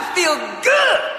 [0.00, 1.17] I feel good.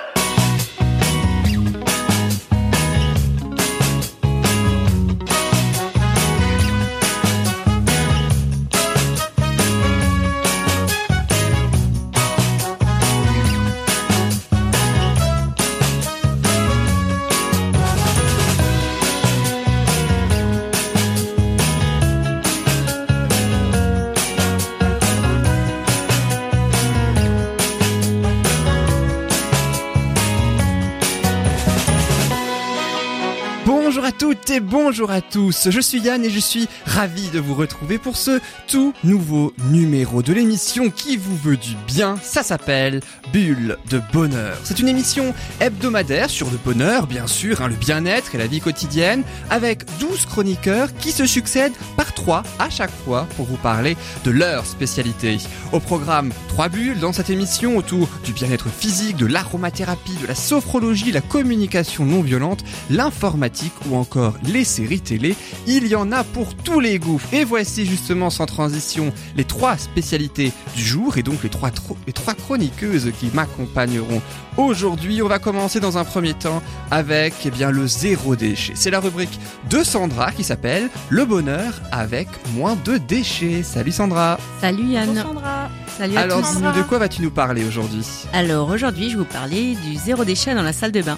[34.59, 38.39] Bonjour à tous, je suis Yann et je suis ravi de vous retrouver pour ce
[38.67, 43.01] tout nouveau numéro de l'émission qui vous veut du bien, ça s'appelle
[43.33, 44.57] Bulle de Bonheur.
[44.63, 48.59] C'est une émission hebdomadaire sur le bonheur, bien sûr, hein, le bien-être et la vie
[48.61, 53.97] quotidienne, avec 12 chroniqueurs qui se succèdent par trois à chaque fois pour vous parler
[54.23, 55.37] de leur spécialité.
[55.71, 60.35] Au programme, trois bulles dans cette émission autour du bien-être physique, de l'aromathérapie, de la
[60.35, 65.35] sophrologie, la communication non violente, l'informatique ou encore les séries télé.
[65.67, 67.21] Il y en a pour tous les goûts.
[67.31, 71.97] Et voici justement sans transition les trois spécialités du jour et donc les trois, tro-
[72.07, 74.21] les trois chroniqueuses qui m'accompagneront
[74.57, 75.21] aujourd'hui.
[75.21, 78.73] On va commencer dans un premier temps avec eh bien, le zéro déchet.
[78.75, 79.39] C'est la rubrique
[79.69, 83.63] de Sandra qui s'appelle Le bonheur avec moins de déchets.
[83.63, 84.39] Salut Sandra.
[84.61, 85.15] Salut Yann.
[85.15, 85.69] Sandra.
[85.97, 88.05] Salut à Alors dis-nous de quoi vas-tu nous parler aujourd'hui?
[88.33, 91.17] Alors aujourd'hui, je vais vous parler du zéro déchet dans la salle de bain.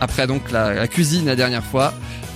[0.00, 1.92] Après donc la, la cuisine la dernière fois,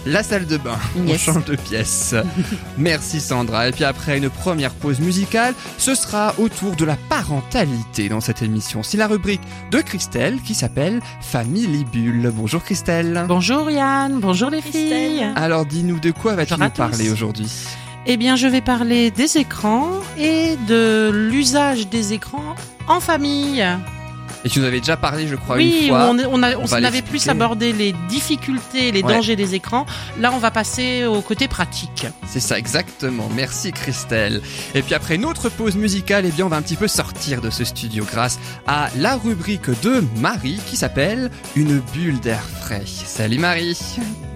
[0.06, 0.78] la salle de bain.
[1.06, 1.28] Yes.
[1.28, 2.14] On change de pièce.
[2.78, 3.68] Merci Sandra.
[3.68, 8.42] Et puis après une première pause musicale, ce sera autour de la parentalité dans cette
[8.42, 8.82] émission.
[8.82, 12.30] C'est la rubrique de Christelle qui s'appelle Family Bulle.
[12.34, 13.24] Bonjour Christelle.
[13.28, 15.10] Bonjour Yann, bonjour les Christelle.
[15.10, 15.26] filles.
[15.36, 17.50] Alors dis-nous de quoi vas-tu nous parler aujourd'hui?
[18.06, 19.88] Eh bien, je vais parler des écrans
[20.18, 22.54] et de l'usage des écrans
[22.86, 23.64] en famille.
[24.44, 26.06] Et tu nous avais déjà parlé, je crois, oui, une fois.
[26.10, 29.14] on, on, a- On on va avait plus abordé les difficultés, les Ouais.
[29.14, 29.86] dangers des écrans.
[30.20, 32.06] Là, on va passer au côté pratique.
[32.26, 33.28] C'est ça exactement.
[33.34, 34.42] Merci Christelle.
[34.74, 37.40] Et puis après une autre pause musicale, eh bien on va un petit peu sortir
[37.40, 42.82] de ce studio grâce à la rubrique de Marie qui s'appelle Une bulle d'air frais.
[42.86, 43.76] Salut Marie.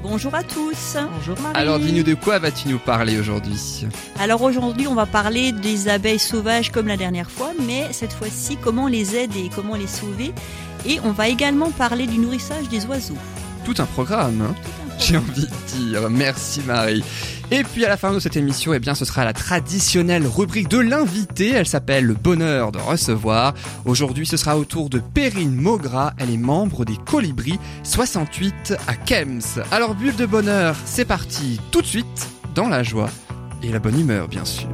[0.02, 0.96] Bonjour à tous.
[1.12, 1.56] Bonjour Marie.
[1.56, 3.86] Alors dis-nous de quoi vas-tu nous parler aujourd'hui?
[4.20, 8.56] Alors aujourd'hui, on va parler des abeilles sauvages comme la dernière fois, mais cette fois-ci,
[8.56, 10.32] comment les aider et comment les sauver.
[10.86, 13.18] Et on va également parler du nourrissage des oiseaux.
[13.64, 16.10] Tout un programme, hein Tout un j'ai envie de dire.
[16.10, 17.02] Merci Marie.
[17.50, 20.68] Et puis à la fin de cette émission, eh bien ce sera la traditionnelle rubrique
[20.68, 21.52] de l'invité.
[21.54, 23.54] Elle s'appelle Le bonheur de recevoir.
[23.84, 26.12] Aujourd'hui, ce sera au tour de Perrine Mogra.
[26.18, 29.62] Elle est membre des Colibris 68 à Kems.
[29.70, 33.10] Alors bulle de bonheur, c'est parti tout de suite dans la joie
[33.62, 34.68] et la bonne humeur bien sûr.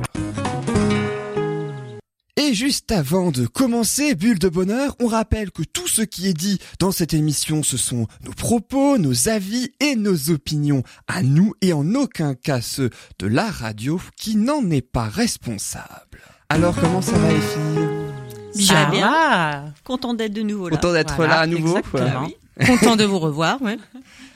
[2.55, 6.35] Et juste avant de commencer Bulle de Bonheur, on rappelle que tout ce qui est
[6.35, 11.55] dit dans cette émission, ce sont nos propos, nos avis et nos opinions à nous
[11.63, 16.21] et en aucun cas ceux de la radio qui n'en est pas responsable.
[16.49, 18.69] Alors comment ça va les filles?
[18.69, 18.89] Bien.
[19.01, 19.65] va.
[19.83, 20.77] Content d'être de nouveau là.
[20.77, 22.05] Content d'être Voilà, là à nouveau exactement.
[22.15, 22.29] Ah
[22.61, 22.67] oui.
[22.67, 23.61] Content de vous revoir.
[23.63, 23.79] Ouais.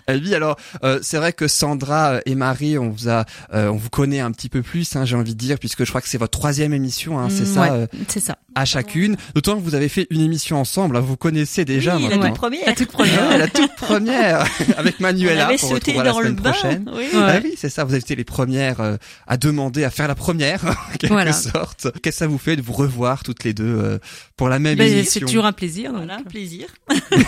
[0.08, 3.24] Eh oui, alors euh, c'est vrai que Sandra et Marie, on vous a,
[3.54, 5.88] euh, on vous connaît un petit peu plus, hein, j'ai envie de dire, puisque je
[5.90, 7.70] crois que c'est votre troisième émission, hein, c'est Mm, ça, ouais.
[7.70, 8.38] euh, C'est ça.
[8.58, 9.16] À chacune.
[9.34, 12.28] D'autant que vous avez fait une émission ensemble, hein, vous connaissez déjà oui, la maintenant.
[12.28, 12.66] toute première.
[12.66, 13.38] La toute Ah, première.
[13.38, 14.46] la toute première
[14.78, 16.90] avec On Manuela avait qu'on sauté retrouvera la dans le prochaine.
[16.96, 17.04] Oui.
[17.14, 20.14] Ah oui, c'est ça, vous avez été les premières euh, à demander à faire la
[20.14, 21.32] première, en quelque Voilà.
[21.32, 21.88] sorte.
[22.02, 23.98] Qu'est-ce que ça vous fait de vous revoir toutes les deux euh,
[24.36, 25.90] pour la même Ben, c'est émission toujours un plaisir.
[25.92, 25.98] donc.
[26.04, 26.66] Voilà, un plaisir.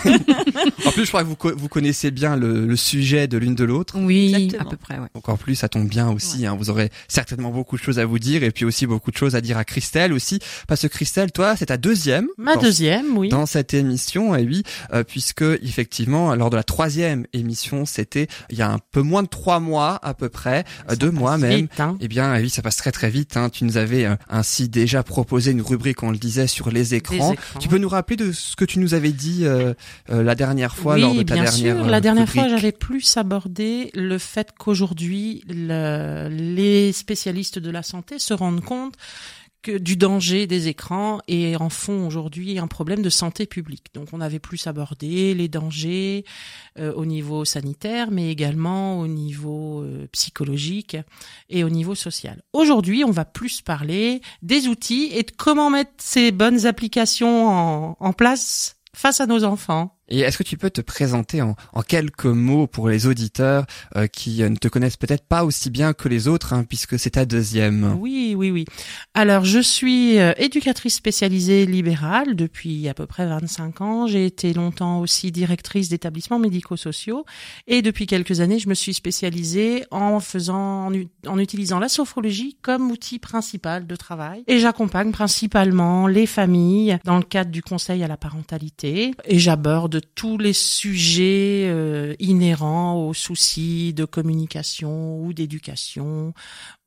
[0.85, 3.55] En plus, je crois que vous, co- vous connaissez bien le, le sujet de l'une
[3.55, 3.95] de l'autre.
[3.97, 4.67] Oui, Exactement.
[4.67, 5.07] à peu près, ouais.
[5.13, 6.45] Donc en plus, ça tombe bien aussi.
[6.45, 9.17] Hein, vous aurez certainement beaucoup de choses à vous dire et puis aussi beaucoup de
[9.17, 10.39] choses à dire à Christelle aussi.
[10.67, 12.27] Parce que Christelle, toi, c'est ta deuxième.
[12.37, 13.29] Ma dans- deuxième, oui.
[13.29, 18.57] dans cette émission, et oui, euh, puisque effectivement, lors de la troisième émission, c'était il
[18.57, 21.61] y a un peu moins de trois mois à peu près, euh, deux mois même.
[21.61, 21.97] Vite, hein.
[22.01, 23.37] Eh bien, oui, ça passe très très vite.
[23.37, 23.49] Hein.
[23.49, 27.35] Tu nous avais euh, ainsi déjà proposé une rubrique, on le disait, sur les écrans.
[27.59, 29.73] Tu peux nous rappeler de ce que tu nous avais dit euh,
[30.09, 31.85] la dernière fois oui, lors de ta bien dernière sûr.
[31.85, 38.19] La dernière fois, j'avais plus abordé le fait qu'aujourd'hui, le- les spécialistes de la santé
[38.19, 38.95] se rendent compte
[39.61, 43.87] que du danger des écrans et en font aujourd'hui un problème de santé publique.
[43.93, 46.25] Donc on avait plus abordé les dangers
[46.79, 50.97] euh, au niveau sanitaire, mais également au niveau euh, psychologique
[51.49, 52.41] et au niveau social.
[52.53, 57.97] Aujourd'hui, on va plus parler des outils et de comment mettre ces bonnes applications en,
[57.99, 59.97] en place face à nos enfants.
[60.11, 63.65] Et est-ce que tu peux te présenter en, en quelques mots pour les auditeurs
[63.95, 66.99] euh, qui euh, ne te connaissent peut-être pas aussi bien que les autres, hein, puisque
[66.99, 68.65] c'est ta deuxième Oui, oui, oui.
[69.13, 74.07] Alors, je suis euh, éducatrice spécialisée libérale depuis à peu près 25 ans.
[74.07, 77.25] J'ai été longtemps aussi directrice d'établissements médico-sociaux.
[77.67, 80.93] Et depuis quelques années, je me suis spécialisée en faisant, en,
[81.25, 84.43] en utilisant la sophrologie comme outil principal de travail.
[84.47, 89.13] Et j'accompagne principalement les familles dans le cadre du conseil à la parentalité.
[89.23, 96.33] Et j'aborde tous les sujets euh, inhérents aux soucis de communication ou d'éducation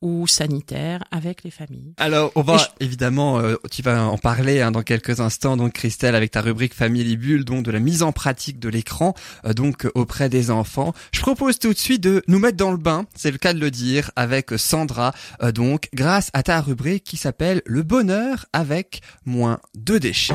[0.01, 1.93] ou sanitaire avec les familles.
[1.97, 5.73] Alors, on va je- évidemment, euh, tu vas en parler hein, dans quelques instants, donc
[5.73, 9.13] Christelle, avec ta rubrique Famille Libule, donc de la mise en pratique de l'écran,
[9.45, 10.93] euh, donc auprès des enfants.
[11.11, 13.59] Je propose tout de suite de nous mettre dans le bain, c'est le cas de
[13.59, 15.13] le dire, avec Sandra,
[15.53, 20.33] donc grâce à ta rubrique qui s'appelle Le bonheur avec moins de déchets.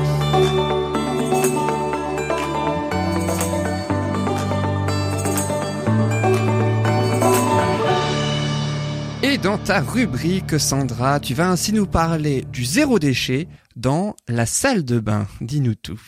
[9.43, 14.85] Dans ta rubrique, Sandra, tu vas ainsi nous parler du zéro déchet dans la salle
[14.85, 15.27] de bain.
[15.39, 15.99] Dis-nous tout.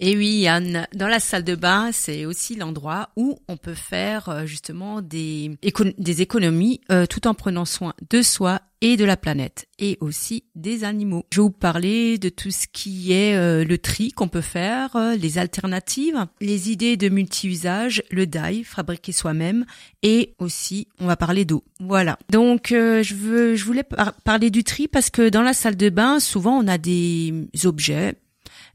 [0.00, 4.28] Et oui, Yann, dans la salle de bain, c'est aussi l'endroit où on peut faire
[4.28, 9.66] euh, justement des économies euh, tout en prenant soin de soi et de la planète
[9.78, 11.24] et aussi des animaux.
[11.32, 14.94] Je vais vous parler de tout ce qui est euh, le tri qu'on peut faire,
[14.94, 19.64] euh, les alternatives, les idées de multi-usage, le dye, fabriquer soi-même
[20.02, 21.64] et aussi on va parler d'eau.
[21.80, 22.18] Voilà.
[22.30, 25.76] Donc euh, je veux je voulais par- parler du tri parce que dans la salle
[25.76, 27.32] de bain, souvent on a des
[27.64, 28.16] objets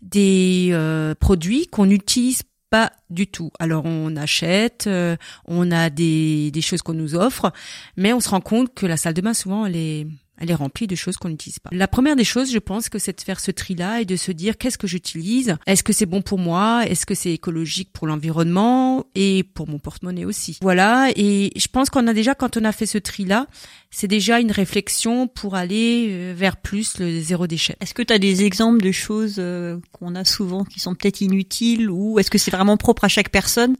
[0.01, 0.73] des
[1.19, 3.51] produits qu'on n'utilise pas du tout.
[3.59, 7.51] Alors on achète, euh, on a des, des choses qu'on nous offre,
[7.97, 10.07] mais on se rend compte que la salle de bain souvent elle est
[10.39, 11.69] elle est remplie de choses qu'on n'utilise pas.
[11.71, 14.31] La première des choses, je pense que c'est de faire ce tri-là et de se
[14.31, 18.07] dire qu'est-ce que j'utilise, est-ce que c'est bon pour moi, est-ce que c'est écologique pour
[18.07, 20.57] l'environnement et pour mon porte-monnaie aussi?
[20.61, 23.47] Voilà, et je pense qu'on a déjà, quand on a fait ce tri-là,
[23.91, 27.75] c'est déjà une réflexion pour aller euh, vers plus le zéro déchet.
[27.81, 31.21] Est-ce que tu as des exemples de choses euh, qu'on a souvent qui sont peut-être
[31.21, 33.75] inutiles ou est-ce que c'est vraiment propre à chaque personne?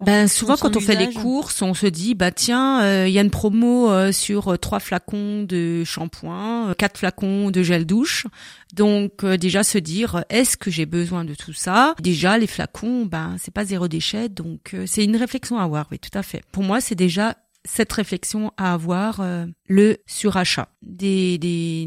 [0.00, 3.18] Ben souvent quand on fait les courses, on se dit bah tiens, euh, il y
[3.18, 7.84] a une promo euh, sur euh, trois flacons de shampoing, euh, quatre flacons de gel
[7.84, 8.26] douche.
[8.74, 11.94] Donc euh, déjà se dire est-ce que j'ai besoin de tout ça?
[12.00, 15.86] Déjà les flacons, ben c'est pas zéro déchet, donc euh, c'est une réflexion à avoir.
[15.90, 16.42] Oui, tout à fait.
[16.50, 21.84] Pour moi, c'est déjà cette réflexion à avoir euh, le surachat des des,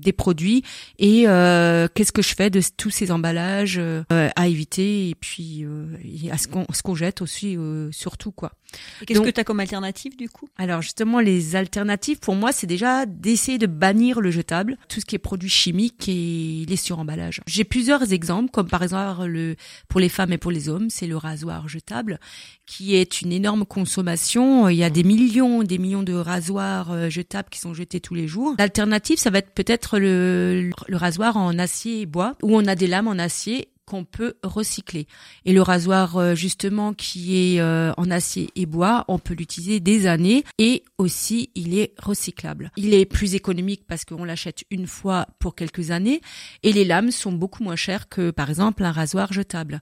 [0.00, 0.62] des produits
[0.98, 5.64] et euh, qu'est-ce que je fais de tous ces emballages euh, à éviter et puis
[5.64, 8.52] euh, et à ce qu'on ce qu'on jette aussi euh, surtout quoi.
[9.06, 10.48] Qu'est-ce que tu as comme alternative du coup?
[10.58, 15.06] Alors justement les alternatives pour moi c'est déjà d'essayer de bannir le jetable, tout ce
[15.06, 17.40] qui est produits chimiques et les suremballages.
[17.46, 19.56] J'ai plusieurs exemples comme par exemple le
[19.88, 22.20] pour les femmes et pour les hommes, c'est le rasoir jetable
[22.66, 27.08] qui est une énorme consommation, il y a des millions des millions de rasoirs euh,
[27.08, 28.54] jetables qui sont jetés tous les jours.
[28.58, 32.74] L'alternative ça va être peut-être le le rasoir en acier et bois où on a
[32.74, 35.06] des lames en acier qu'on peut recycler.
[35.46, 39.80] Et le rasoir euh, justement qui est euh, en acier et bois, on peut l'utiliser
[39.80, 42.70] des années et aussi il est recyclable.
[42.76, 46.20] Il est plus économique parce qu'on l'achète une fois pour quelques années
[46.62, 49.80] et les lames sont beaucoup moins chères que par exemple un rasoir jetable.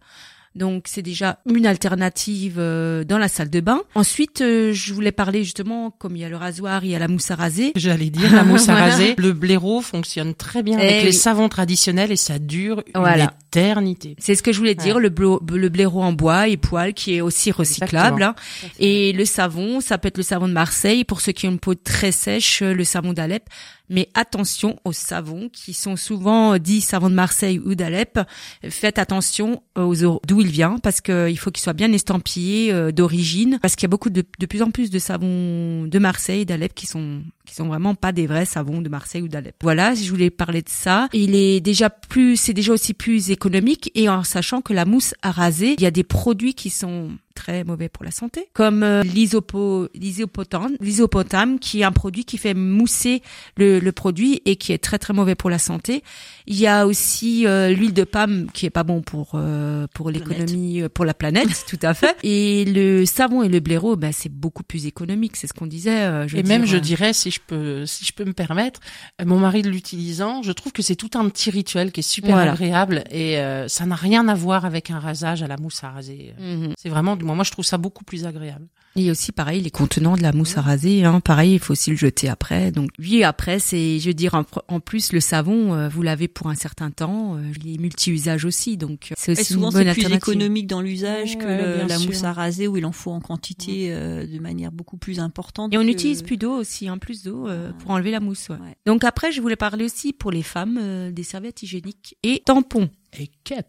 [0.56, 3.82] Donc c'est déjà une alternative euh, dans la salle de bain.
[3.94, 6.98] Ensuite, euh, je voulais parler justement, comme il y a le rasoir, il y a
[6.98, 7.72] la mousse à raser.
[7.76, 8.90] J'allais dire la mousse à Voilà.
[8.92, 9.14] raser.
[9.18, 11.12] Le blaireau fonctionne très bien Eh avec les oui.
[11.14, 14.16] savons traditionnels et ça dure une éternité.
[14.18, 15.02] C'est ce que je voulais dire, Ouais.
[15.02, 18.22] le, blo- le blaireau en bois et poil qui est aussi recyclable.
[18.22, 18.34] hein.
[18.78, 21.58] Et le savon, ça peut être le savon de Marseille pour ceux qui ont une
[21.58, 23.44] peau très sèche, le savon d'Alep.
[23.88, 28.20] Mais attention aux savons qui sont souvent dits savon de Marseille ou d'Alep.
[28.68, 32.92] Faites attention aux d'où il vient parce que il faut qu'il soit bien estampillé euh,
[32.92, 36.46] d'origine parce qu'il y a beaucoup de, de plus en plus de savons de Marseille
[36.46, 39.54] d'Alep qui sont qui sont vraiment pas des vrais savons de Marseille ou d'Alep.
[39.62, 41.08] Voilà, je voulais parler de ça.
[41.12, 45.14] Il est déjà plus, c'est déjà aussi plus économique et en sachant que la mousse
[45.22, 48.82] à raser, il y a des produits qui sont très mauvais pour la santé, comme
[48.82, 53.22] euh, l'isopo, l'isopotame, qui est un produit qui fait mousser
[53.56, 56.02] le, le produit et qui est très très mauvais pour la santé.
[56.46, 60.10] Il y a aussi euh, l'huile de palme qui est pas bon pour euh, pour
[60.10, 62.16] l'économie, euh, pour la planète, tout à fait.
[62.22, 66.04] Et le savon et le blaireau, ben c'est beaucoup plus économique, c'est ce qu'on disait.
[66.06, 68.32] euh, je et même, dire, je euh, dirais, si je peux, si je peux me
[68.32, 68.80] permettre,
[69.20, 72.02] euh, mon mari de l'utilisant, je trouve que c'est tout un petit rituel qui est
[72.02, 72.52] super Voilà.
[72.52, 75.90] agréable et euh, ça n'a rien à voir avec un rasage à la mousse à
[75.90, 76.34] raser.
[76.38, 76.72] mhm.
[76.78, 78.66] C'est vraiment, moi, moi, je trouve ça beaucoup plus agréable.
[78.96, 81.90] Et aussi, pareil, les contenants de la mousse à raser, hein, pareil, il faut aussi
[81.90, 82.70] le jeter après.
[82.72, 86.48] Donc, oui, après, c'est, je veux dire, en, plus, le savon, euh, vous l'avez pour
[86.48, 89.74] un certain temps, euh, il est multi-usage aussi, donc euh, c'est Et aussi souvent, une
[89.84, 92.06] bonne c'est plus économique dans l'usage que Ouais, le- bien la sûr.
[92.08, 95.74] mousse à raser où il en faut en quantité euh, de manière beaucoup plus importante.
[95.74, 98.48] Et on que- utilise plus d'eau aussi, hein, plus d'eau euh, pour enlever la mousse.
[98.86, 102.88] Donc après, je voulais parler aussi pour les femmes euh, des serviettes hygiéniques et tampons.
[103.18, 103.66] Et cup.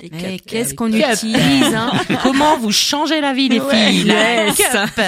[0.00, 1.04] Et Mais cup- qu'est-ce qu'on cup.
[1.12, 4.04] utilise hein Comment vous changez la vie, les Ouais, filles?
[4.04, 4.56] La yes.
[4.56, 5.00] cup.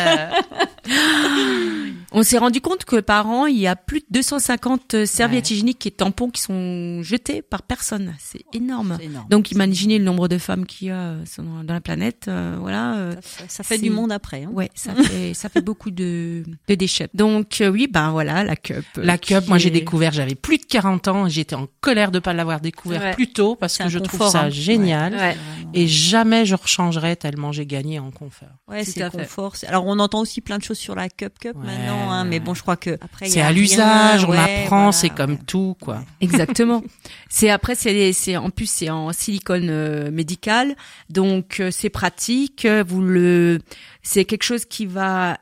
[2.13, 5.53] On s'est rendu compte que par an, il y a plus de 250 serviettes Ouais.
[5.55, 8.15] hygiéniques et tampons qui sont jetés par personne.
[8.19, 8.99] C'est énorme.
[9.29, 11.25] Donc imaginez le nombre de femmes qu'il y a euh,
[11.65, 12.27] dans la planète.
[12.29, 12.97] euh, voilà.
[12.97, 14.45] euh, Ça, ça fait du monde après.
[14.45, 14.51] Hein.
[14.53, 17.09] Ouais, ça fait ça fait beaucoup de, de déchets.
[17.15, 18.85] Donc euh, oui, ben voilà la cup.
[18.97, 22.19] euh, La cup, moi j'ai découvert, j'avais plus de 40 ans, j'étais en colère de
[22.21, 23.15] pas l'avoir découvert Ouais.
[23.15, 24.51] plus tôt parce que je trouve ça hein.
[24.51, 25.15] génial.
[25.15, 25.37] Ouais.
[25.75, 28.49] Et jamais je rechangerais tellement j'ai gagné en confort.
[28.67, 29.55] Ouais, c'est confort.
[29.67, 31.65] Alors on entend aussi plein de choses sur la cup cup Ouais,
[31.99, 35.11] hein, mais bon, je crois que C'est a à l'usage, on ouais, apprend, voilà, c'est
[35.11, 35.41] comme ouais.
[35.47, 36.03] tout, quoi.
[36.21, 36.83] Exactement.
[37.31, 40.77] C'est après c'est c'est en plus c'est en silicone euh, médical,
[41.11, 42.67] donc euh, c'est pratique.
[42.67, 43.59] Vous le
[44.03, 45.37] c'est quelque chose qui va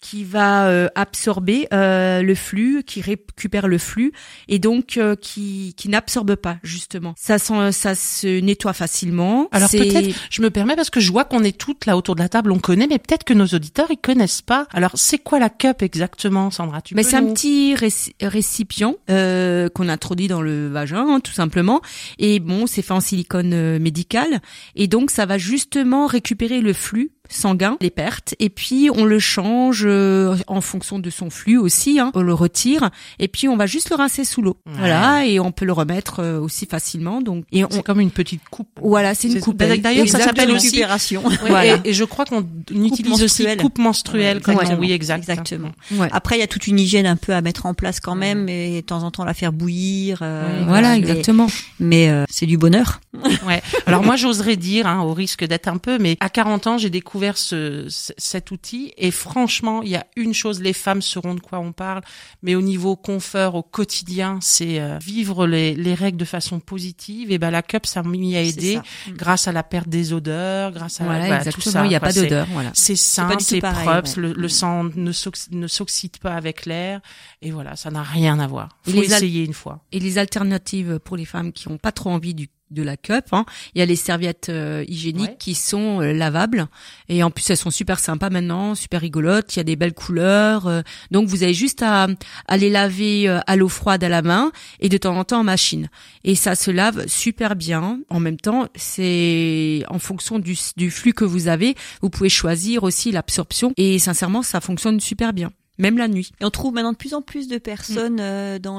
[0.00, 4.12] qui va euh, absorber euh, le flux, qui récupère le flux
[4.48, 7.14] et donc euh, qui qui n'absorbe pas justement.
[7.16, 9.48] Ça ça se nettoie facilement.
[9.52, 12.20] Alors peut-être, je me permets parce que je vois qu'on est toutes là autour de
[12.20, 14.66] la table, on connaît, mais peut-être que nos auditeurs ils connaissent pas.
[14.72, 16.80] Alors c'est quoi la cup exactement, Sandra?
[16.80, 21.32] Tu Mais c'est un petit réci- récipient euh, qu'on introduit dans le vagin, hein, tout
[21.32, 21.80] simplement.
[22.18, 24.40] Et bon, c'est fait en silicone euh, médical.
[24.76, 29.18] Et donc, ça va justement récupérer le flux sanguin, les pertes, et puis on le
[29.18, 31.98] change euh, en fonction de son flux aussi.
[32.00, 34.56] Hein, on le retire, et puis on va juste le rincer sous l'eau.
[34.66, 34.72] Ouais.
[34.78, 37.20] Voilà, et on peut le remettre euh, aussi facilement.
[37.20, 38.68] Donc, et on, C'est comme une petite coupe.
[38.80, 39.56] voilà, c'est une coupe.
[39.56, 41.22] D'ailleurs, ça s'appelle aussi- récupération.
[41.28, 41.76] Ouais, Voilà.
[41.84, 44.80] et, et je crois qu'on utilise aussi coupe menstruelle Ouais, comme exactement.
[44.80, 45.18] oui exact.
[45.28, 45.70] Exactement.
[45.92, 46.08] Ouais.
[46.12, 48.48] Après, il y a toute une hygiène un peu à mettre en place quand même,
[48.48, 50.18] et de temps en temps la faire bouillir.
[50.22, 51.46] euh, Voilà, mais- exactement.
[51.80, 53.00] Mais euh, c'est du bonheur.
[53.46, 53.62] Ouais.
[53.86, 56.90] Alors moi j'oserais dire, hein, au risque d'être un peu, mais à 40 ans j'ai
[56.90, 61.34] découvert ce, ce- cet outil et franchement il y a une chose, les femmes sauront
[61.34, 62.02] de quoi on parle,
[62.42, 67.30] mais au niveau confort au quotidien, c'est euh, vivre les, les règles de façon positive.
[67.32, 68.02] Et ben la cup ça
[68.36, 68.82] à C'est aider ça.
[69.12, 71.84] grâce à la perte des odeurs, grâce à Voilà, voilà, tout ça.
[71.84, 72.08] Il n'y a quoi.
[72.08, 72.46] pas d'odeur.
[72.52, 72.70] Voilà.
[72.74, 72.96] C'est
[73.38, 74.22] tout c'est propre, ouais.
[74.22, 77.00] le, le sang ne s'ox- ne s'oxyde pas avec l'air
[77.42, 78.78] et voilà, ça n'a rien à voir.
[78.86, 79.84] Et Faut essayer une fois.
[79.92, 83.26] Et les alternatives pour les femmes qui ont pas trop envie du de la cup,
[83.32, 83.44] hein,
[83.74, 85.36] il y a les serviettes euh, hygiéniques Ouais.
[85.38, 86.66] qui sont euh, lavables
[87.08, 89.54] et en plus elles sont super sympas maintenant, super rigolotes.
[89.56, 92.06] Il y a des belles couleurs, euh, donc vous avez juste à,
[92.46, 95.44] à les laver à l'eau froide à la main et de temps en temps en
[95.44, 95.88] machine.
[96.24, 98.00] Et ça se lave super bien.
[98.10, 102.82] En même temps, c'est en fonction du, du flux que vous avez, vous pouvez choisir
[102.82, 106.30] aussi l'absorption et sincèrement ça fonctionne super bien, même la nuit.
[106.40, 108.78] Et on trouve maintenant de plus en plus de personnes euh, dans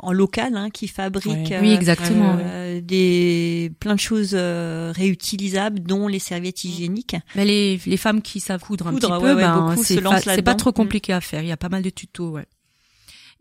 [0.00, 1.52] en local hein, qui fabriquent Ouais.
[1.56, 2.36] euh, oui, exactement.
[2.40, 7.16] euh, des plein de choses euh, réutilisables, dont les serviettes hygiéniques.
[7.34, 9.82] Mais les, les femmes qui savent coudre, Coudre, un petit ouais, peu, ouais, ben, beaucoup
[9.84, 10.74] c'est se lancent fa- c'est pas trop Mm.
[10.74, 11.42] compliqué à faire.
[11.42, 12.46] Il y a pas mal de tutos, ouais.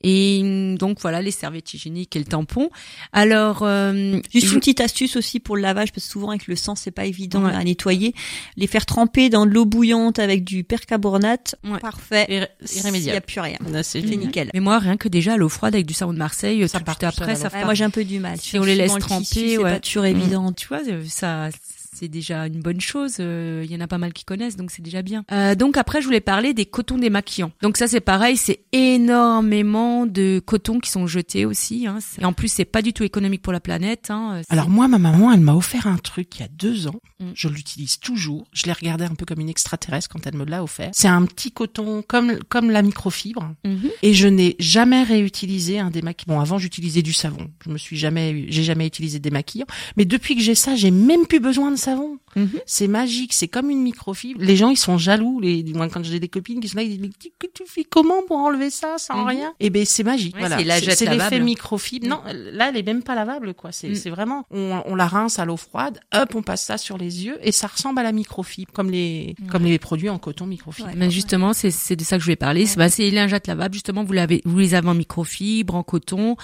[0.03, 2.69] Et mm, donc voilà les serviettes hygiéniques et le tampon.
[3.13, 6.55] Alors euh, Juste une petite astuce aussi pour le lavage, parce que souvent avec le
[6.55, 7.53] sang, c'est pas évident Ouais.
[7.53, 8.13] à nettoyer.
[8.57, 11.79] Les faire tremper dans de l'eau bouillante avec du percarbonate, Ouais.
[11.79, 12.25] parfait.
[12.29, 13.25] Irré- Il y a Irrémédiable.
[13.25, 13.57] plus rien.
[13.72, 14.50] Là, c'est nickel.
[14.53, 16.86] mais moi rien que déjà à l'eau froide avec du savon de Marseille, Ça tout
[16.86, 17.50] part après ça.
[17.53, 18.38] Ouais, moi j'ai un peu du mal.
[18.39, 20.51] Si on les laisse tremper, c'est pas toujours évident.
[20.51, 21.50] Tu vois, ça,
[21.93, 23.17] c'est déjà une bonne chose.
[23.19, 25.23] euh, Il y en a pas mal qui connaissent, donc c'est déjà bien.
[25.31, 27.51] Euh, donc après, je voulais parler des cotons démaquillants.
[27.62, 31.88] Donc ça, c'est pareil, c'est énormément de cotons qui sont jetés aussi.
[31.88, 32.00] Hein.
[32.19, 34.09] Et en plus, c'est pas du tout économique pour la planète.
[34.09, 34.41] Hein.
[34.43, 36.95] C'est- Alors moi, ma maman, elle m'a offert un truc il y a deux ans.
[37.24, 37.32] Mm.
[37.36, 38.46] Je l'utilise toujours.
[38.53, 40.92] Je l'ai regardé un peu comme une extraterrestre quand elle me l'a offert.
[40.94, 43.53] C'est un petit coton comme comme la microfibre.
[43.65, 43.89] Mhm.
[44.01, 46.36] Et je n'ai jamais réutilisé un démaquillant.
[46.36, 47.50] Bon, avant j'utilisais du savon.
[47.65, 49.65] Je me suis jamais, j'ai jamais utilisé de démaquillant.
[49.98, 52.18] Mais depuis que j'ai ça, j'ai même plus besoin de savon.
[52.35, 52.49] Mhm.
[52.65, 53.33] C'est magique.
[53.33, 54.39] C'est comme une microfibre.
[54.41, 55.39] Les gens, ils sont jaloux.
[55.39, 57.83] Les, moi, quand j'ai des copines qui sont là, ils disent mais tu, tu fais
[57.83, 59.27] comment pour enlever ça sans Mhm.
[59.27, 59.53] rien?
[59.59, 60.35] Et ben c'est magique.
[60.35, 60.79] Ouais, voilà.
[60.79, 62.07] c'est l'effet microfibre.
[62.07, 62.21] Non,
[62.51, 63.71] là, elle est même pas lavable, quoi.
[63.71, 63.95] C'est Mm.
[63.95, 65.99] c'est vraiment, on, on la rince à l'eau froide.
[66.13, 69.35] Hop, on passe ça sur les yeux et ça ressemble à la microfibre, comme les,
[69.49, 70.87] comme les produits en coton microfibre.
[70.89, 70.95] Ouais.
[70.95, 72.65] Mais justement, c'est c'est de ça que je voulais parler.
[72.65, 73.73] C'est bah, c'est les lingettes lavables.
[73.73, 76.35] Justement, vous l'avez, vous les avez en microfibre, en coton.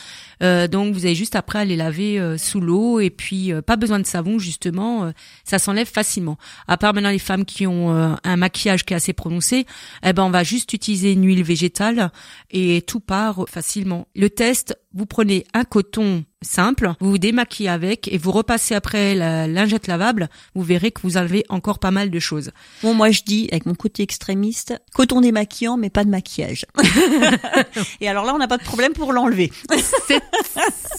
[0.43, 3.62] Euh, donc, vous avez juste après à les laver euh, sous l'eau et puis euh,
[3.62, 4.39] pas besoin de savon.
[4.39, 5.12] Justement, euh,
[5.43, 6.38] ça s'enlève facilement.
[6.68, 9.66] À part maintenant les femmes qui ont euh, un maquillage qui est assez prononcé,
[10.04, 12.12] eh ben on va juste utiliser une huile végétale
[12.52, 14.08] et tout part facilement.
[14.16, 19.13] Le test vous prenez un coton simple, vous vous démaquillez avec et vous repassez après
[19.13, 22.51] la lingette lavable, vous verrez que vous enlevez encore pas mal de choses.
[22.81, 26.65] Bon, moi je dis, avec mon côté extrémiste, coton démaquillant, mais pas de maquillage.
[28.01, 29.51] Et alors là, on n'a pas de problème pour l'enlever.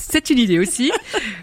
[0.08, 0.92] C'est- une idée aussi.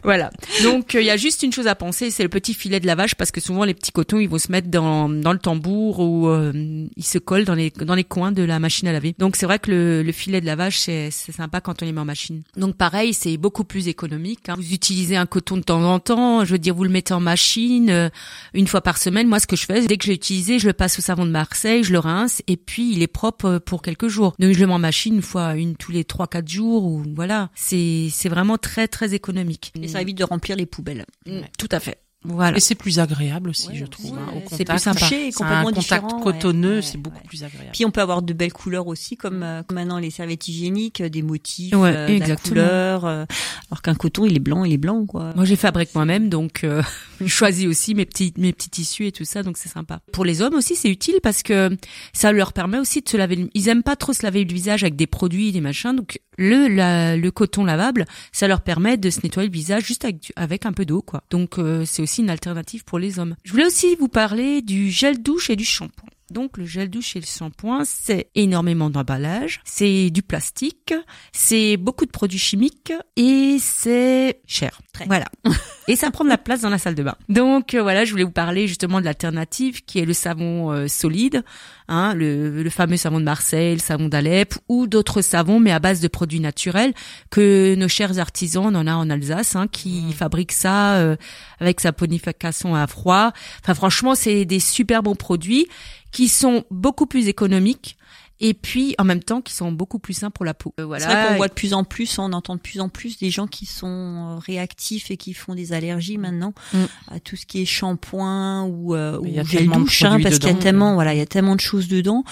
[0.04, 0.32] Voilà.
[0.64, 2.86] Donc euh, il y a juste une chose à penser, c'est le petit filet de
[2.86, 6.00] lavage parce que souvent les petits cotons ils vont se mettre dans dans le tambour
[6.00, 6.54] ou euh,
[6.96, 9.16] ils se collent dans les dans les coins de la machine à laver.
[9.18, 11.92] Donc c'est vrai que le, le filet de lavage c'est c'est sympa quand on les
[11.92, 12.37] met en machine.
[12.56, 14.50] Donc pareil, c'est beaucoup plus économique.
[14.50, 14.56] hein.
[14.58, 17.20] Vous utilisez un coton de temps en temps, je veux dire vous le mettez en
[17.20, 18.10] machine euh,
[18.54, 19.28] une fois par semaine.
[19.28, 21.26] Moi ce que je fais, dès que je l'ai utilisé, je le passe au savon
[21.26, 24.36] de Marseille, je le rince et puis il est propre euh, pour quelques jours.
[24.40, 27.04] Donc je le mets en machine une fois une tous les trois quatre jours ou
[27.16, 27.50] voilà.
[27.56, 29.74] C'est c'est vraiment très très économique.
[29.82, 31.06] Et ça évite de remplir les poubelles.
[31.26, 32.00] Mm, Tout à fait.
[32.24, 32.58] Voilà.
[32.58, 34.12] Et c'est plus agréable aussi, Ouais, je trouve.
[34.12, 34.18] ouais.
[34.20, 35.00] hein, au C'est plus sympa.
[35.08, 37.24] C'est un complètement contact différent, cotonneux, ouais, c'est beaucoup ouais.
[37.28, 37.70] plus agréable.
[37.72, 41.02] Puis on peut avoir de belles couleurs aussi, comme, euh, comme maintenant les serviettes hygiéniques,
[41.02, 42.50] euh, des motifs, Ouais, euh, de la exactement.
[42.50, 43.06] couleur.
[43.06, 43.26] euh,
[43.72, 45.32] alors qu'un coton, il est blanc, il est blanc, quoi.
[45.36, 46.82] Moi, les fabrique moi-même, donc euh,
[47.22, 50.00] je choisis aussi mes petits mes petits tissus et tout ça, donc c'est sympa.
[50.12, 51.78] Pour les hommes aussi, c'est utile parce que
[52.14, 53.36] ça leur permet aussi de se laver.
[53.36, 56.20] le- Ils aiment pas trop se laver le visage avec des produits, des machins, donc
[56.38, 60.32] le la- le coton lavable, ça leur permet de se nettoyer le visage juste avec
[60.36, 61.24] avec un peu d'eau, quoi.
[61.30, 63.36] Donc euh, c'est aussi une alternative pour les hommes.
[63.44, 66.10] Je voulais aussi vous parler du gel douche et du shampoing.
[66.30, 70.94] Donc le gel douche et le shampoing, c'est énormément d'emballage, c'est du plastique,
[71.32, 74.82] c'est beaucoup de produits chimiques et c'est cher.
[74.94, 75.06] Très.
[75.06, 75.26] Voilà.
[75.90, 77.16] Et ça prend de la place dans la salle de bain.
[77.30, 80.90] Donc euh, voilà, je voulais vous parler justement de l'alternative qui est le savon euh,
[80.90, 81.46] solide,
[81.88, 85.80] hein, le, le fameux savon de Marseille, le savon d'Alep ou d'autres savons mais à
[85.80, 86.94] base de produits naturels
[87.30, 91.16] que nos chers artisans, on en a en Alsace, hein, qui fabriquent ça euh,
[91.62, 93.32] avec sa ponification à froid.
[93.64, 95.68] Enfin franchement, c'est des super bons produits
[96.12, 97.98] qui sont beaucoup plus économiques
[98.40, 100.74] et puis en même temps qui sont beaucoup plus sains pour la peau.
[100.80, 101.06] Euh, voilà.
[101.06, 103.30] C'est vrai qu'on voit de plus en plus, on entend de plus en plus des
[103.30, 106.86] gens qui sont euh, réactifs et qui font des allergies maintenant Mm.
[107.10, 110.40] à tout ce qui est shampoing ou, euh, ou gel tellement de douche, hein, parce
[110.40, 112.24] qu'il y a tellement, voilà, il y a tellement de choses dedans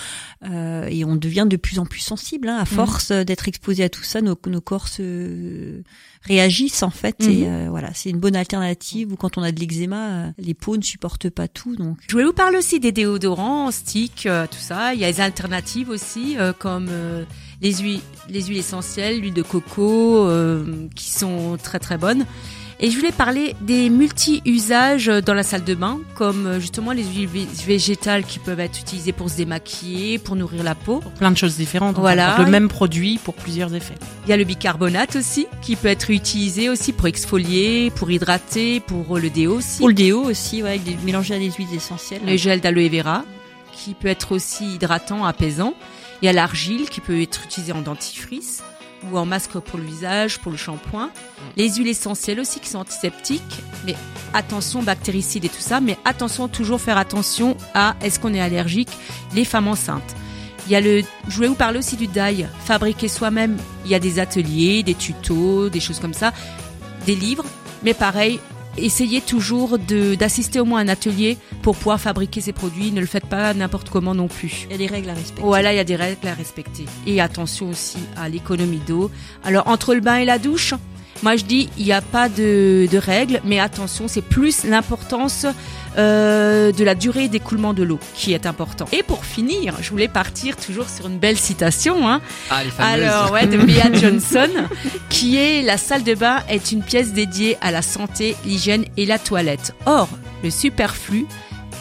[0.44, 2.50] euh, et on devient de plus en plus sensible.
[2.50, 5.82] Hein, à force euh, d'être exposé à tout ça, nos, nos corps se
[6.26, 9.12] réagissent en fait et euh, voilà, c'est une bonne alternative.
[9.14, 12.12] Ou quand on a de l'eczéma, euh, les peaux ne supportent pas tout, donc Je
[12.14, 14.94] voulais vous parler aussi des déodorants, stick, euh, tout ça.
[14.94, 17.24] Il y a des alternatives aussi, euh, comme euh,
[17.62, 20.64] les huiles, les huiles essentielles, l'huile de coco, euh,
[20.96, 22.26] qui sont très très bonnes.
[22.82, 27.30] Et je voulais parler des multi-usages dans la salle de bain, comme justement les huiles
[27.30, 31.02] vé- végétales qui peuvent être utilisées pour se démaquiller, pour nourrir la peau.
[31.18, 31.98] Plein de choses différentes.
[31.98, 32.36] Voilà.
[32.40, 33.96] Le même produit pour plusieurs effets.
[34.26, 38.82] Il y a le bicarbonate aussi, qui peut être utilisé aussi pour exfolier, pour hydrater,
[38.82, 39.78] pour le déo aussi.
[39.80, 42.22] pour le déo aussi, ouais, mélangé à des huiles essentielles.
[42.28, 43.24] le gel d'aloe vera
[43.74, 45.74] qui peut être aussi hydratant, apaisant.
[46.22, 48.64] Il y a l'argile qui peut être utilisée en dentifrice
[49.12, 51.10] ou en masque pour le visage, pour le shampoing.
[51.58, 53.96] Les huiles essentielles aussi qui sont antiseptiques, mais
[54.34, 58.90] attention bactéricides et tout ça, mais attention toujours faire attention à est-ce qu'on est allergique
[59.34, 60.16] les femmes enceintes.
[60.68, 63.58] Il y a le, je voulais vous parler aussi du dye, fabriquer soi-même.
[63.86, 66.34] Il y a des ateliers, des tutos, des choses comme ça,
[67.06, 67.46] des livres,
[67.84, 68.40] mais pareil,
[68.78, 72.92] essayez toujours d'assister au moins à un atelier pour pouvoir fabriquer ces produits.
[72.92, 74.68] Ne le faites pas n'importe comment non plus.
[74.70, 75.42] Il y a des règles à respecter.
[75.42, 76.86] Voilà, il y a des règles à respecter.
[77.08, 79.12] Et attention aussi à l'économie d'eau.
[79.44, 80.74] Alors, entre le bain et la douche,
[81.24, 85.46] moi je dis, il n'y a pas de, de règles, mais attention, c'est plus l'importance
[85.98, 88.86] euh, de la durée d'écoulement de l'eau qui est important.
[88.92, 92.10] Et pour finir, je voulais partir toujours sur une belle citation.
[92.10, 92.22] Hein.
[92.50, 92.72] Ah, les.
[92.80, 94.50] Alors, ouais, de Bea Johnson,
[95.10, 99.06] qui est la salle de bain est une pièce dédiée à la santé, l'hygiène et
[99.06, 99.74] la toilette.
[99.86, 100.10] Or,
[100.44, 101.26] le superflu,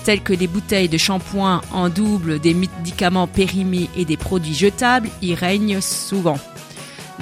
[0.05, 5.09] tels que des bouteilles de shampoing en double, des médicaments périmés et des produits jetables,
[5.23, 6.39] y règne souvent.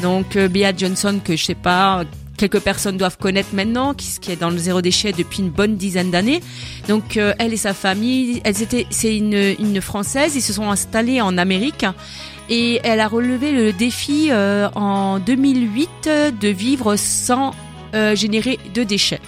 [0.00, 2.04] Donc, euh, Bea Johnson, que je sais pas,
[2.48, 5.76] quelques personnes doivent connaître maintenant, qui, qui est dans le zéro déchet depuis une bonne
[5.76, 6.42] dizaine d'années.
[6.88, 11.20] Donc, euh, elle et sa famille, elles étaient, c'est une, française, ils se sont installés
[11.20, 11.86] en Amérique.
[12.50, 17.54] Et elle a relevé le défi euh, en 2008 de vivre sans
[17.94, 19.20] euh, générer de déchets.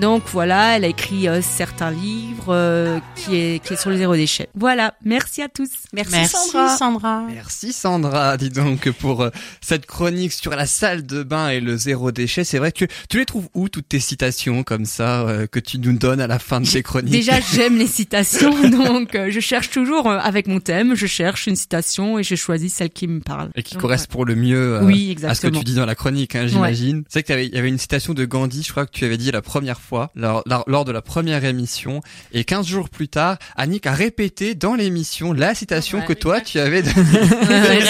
[0.00, 3.96] Donc voilà, elle a écrit euh, certains livres euh, qui, est, qui est sur le
[3.96, 4.48] zéro déchet.
[4.54, 5.68] Voilà, merci à tous.
[5.92, 6.76] Merci, Merci Sandra.
[6.76, 7.22] Sandra.
[7.32, 9.30] Merci Sandra, dis donc pour euh,
[9.60, 12.44] cette chronique sur la salle de bain et le zéro déchet.
[12.44, 15.78] C'est vrai que tu les trouves où toutes tes citations comme ça euh, que tu
[15.78, 17.10] nous donnes à la fin de tes chroniques?
[17.10, 21.48] Déjà, j'aime les citations, donc euh, je cherche toujours euh, avec mon thème, je cherche
[21.48, 23.50] une citation et je choisis celle qui me parle.
[23.56, 25.96] et qui Donc, correspond le mieux euh, Oui, à ce que tu dis dans la
[25.96, 27.02] chronique, hein, j'imagine.
[27.08, 29.04] C'est vrai que t'avais- il y avait une citation de Gandhi, je crois que tu
[29.04, 32.00] avais dit la première fois lors, lors, lors de la première émission
[32.32, 36.40] et 15 jours plus tard, Annick a répété dans l'émission la citation Ouais, que toi
[36.40, 37.80] tu avais Ouais,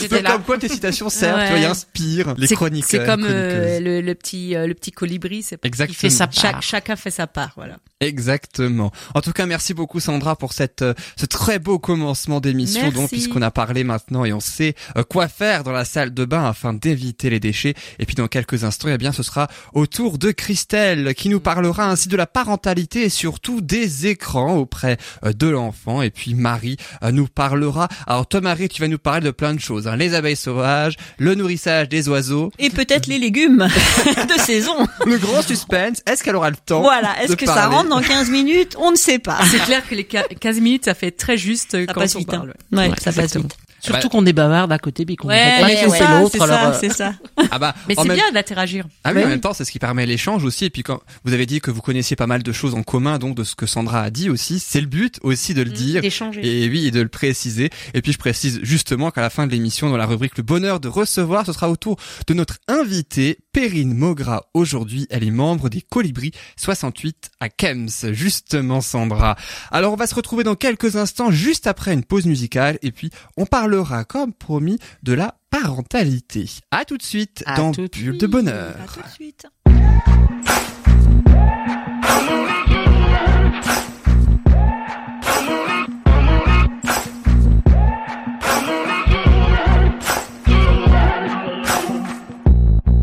[0.00, 0.32] j'étais là.
[0.32, 1.54] comme quoi tes citations servent, Ouais.
[1.54, 2.88] tu vois, inspirent les C'est- chroniqueurs.
[2.88, 5.94] C'est comme euh, le, le petit euh, le petit colibri, c'est Exactement.
[5.96, 6.62] Il fait sa chaque, part.
[6.62, 7.76] chacun fait sa part, voilà.
[8.00, 8.92] Exactement.
[9.16, 13.10] En tout cas, merci beaucoup Sandra pour cette euh, ce très beau commencement d'émission, donc
[13.10, 16.44] puisqu'on a parlé maintenant et on sait euh, quoi faire dans la salle de bain
[16.44, 17.74] afin d'éviter les déchets.
[17.98, 21.40] Et puis dans quelques instants, eh bien, ce sera au tour de Christelle qui nous
[21.40, 26.00] parlera ainsi de la parentalité et surtout des écrans auprès euh, de l'enfant.
[26.00, 26.76] Et puis Marie
[27.10, 27.88] nous parlera.
[28.06, 29.96] Alors toi, Marie, tu vas nous parler de plein de choses hein.
[29.96, 33.66] les abeilles sauvages, le nourrissage des oiseaux, Et peut-être les légumes
[34.06, 34.86] de saison.
[35.04, 36.00] le grand suspense.
[36.06, 37.20] Est-ce qu'elle aura le temps Voilà.
[37.24, 39.38] Est-ce que ça parler rentre dans 15 minutes On ne sait pas.
[39.50, 42.18] C'est clair que les qua- 15 minutes, ça fait très juste Ça quand passe on
[42.20, 42.28] vite.
[42.28, 42.50] parle.
[42.72, 42.76] hein.
[42.76, 43.44] Ouais, Ouais, ça passe exactement.
[43.44, 43.56] vite.
[43.80, 46.20] Surtout qu'on est bavarde à côté, puis qu'on Ouais, ouais, ouais.
[46.20, 46.32] l'autre.
[46.32, 47.14] c'est ça, euh, c'est ça.
[47.50, 48.86] Ah bah, Mais c'est même- bien d'interagir.
[49.04, 49.24] Ah oui, Oui.
[49.24, 50.64] en même temps, c'est ce qui permet l'échange aussi.
[50.64, 53.18] Et puis quand vous avez dit que vous connaissiez pas mal de choses en commun,
[53.18, 56.02] donc de ce que Sandra a dit aussi, c'est le but aussi de le dire.
[56.02, 56.40] d'échanger.
[56.64, 57.70] Et oui, et de le préciser.
[57.94, 60.80] Et puis je précise justement qu'à la fin de l'émission, dans la rubrique Le bonheur
[60.80, 64.44] de recevoir, ce sera au tour de notre invitée, Perrine Mogra.
[64.54, 67.88] Aujourd'hui, elle est membre des Colibris 68 à Kems.
[68.12, 69.36] Justement, Sandra.
[69.70, 72.78] Alors on va se retrouver dans quelques instants, juste après une pause musicale.
[72.82, 76.46] Et puis on parlera, comme promis, de la parentalité.
[76.70, 78.74] À tout de suite À dans tout de Bulle de bonheur.
[78.82, 79.46] À tout de suite.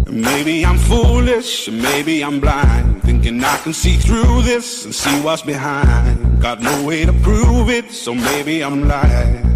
[0.09, 3.03] Maybe I'm foolish, maybe I'm blind.
[3.03, 6.41] Thinking I can see through this and see what's behind.
[6.41, 9.55] Got no way to prove it, so maybe I'm lying.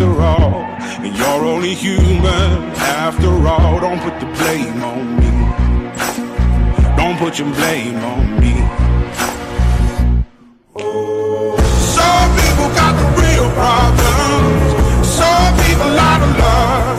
[0.00, 0.64] after all.
[1.04, 2.72] And you're only human
[3.04, 3.80] after all.
[3.80, 5.30] Don't put the blame on me.
[6.96, 8.54] Don't put your blame on me.
[11.96, 15.06] Some people got the real problems.
[15.20, 16.98] Some people out of love.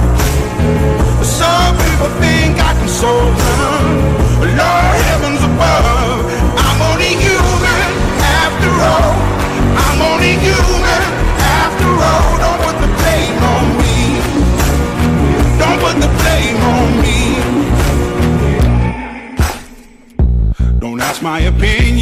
[1.26, 4.12] Some people think I can solve them.
[4.42, 5.21] Lord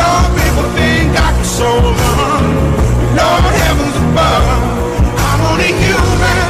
[0.00, 2.44] Some people think I can solve them.
[3.18, 4.46] Lord heavens above.
[5.28, 6.46] I'm only human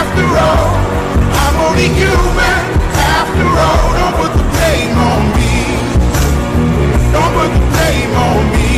[0.00, 0.70] after all.
[1.44, 2.60] I'm only human
[3.20, 3.86] after all.
[4.00, 5.56] Don't put the blame on me.
[7.12, 8.72] Don't put the blame on me.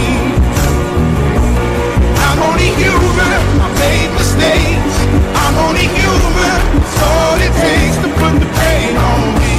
[2.27, 3.31] I'm only human.
[3.67, 4.97] I made mistakes.
[5.43, 6.59] I'm only human.
[6.83, 9.59] It's all it takes to put the blame on me.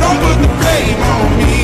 [0.00, 1.63] Don't put the blame on me.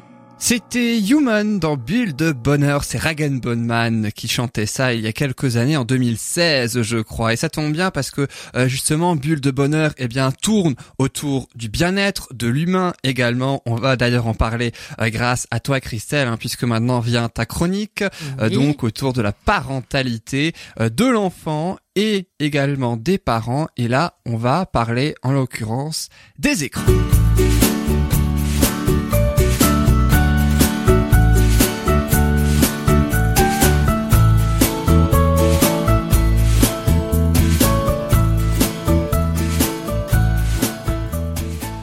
[0.43, 5.13] C'était Human dans Bulle de Bonheur, c'est Ragan Bonman qui chantait ça il y a
[5.13, 7.31] quelques années, en 2016 je crois.
[7.31, 11.47] Et ça tombe bien parce que euh, justement Bulle de Bonheur eh bien tourne autour
[11.53, 13.61] du bien-être, de l'humain également.
[13.67, 17.45] On va d'ailleurs en parler euh, grâce à toi Christelle, hein, puisque maintenant vient ta
[17.45, 18.03] chronique,
[18.39, 23.67] euh, donc autour de la parentalité de l'enfant et également des parents.
[23.77, 26.91] Et là on va parler en l'occurrence des écrans.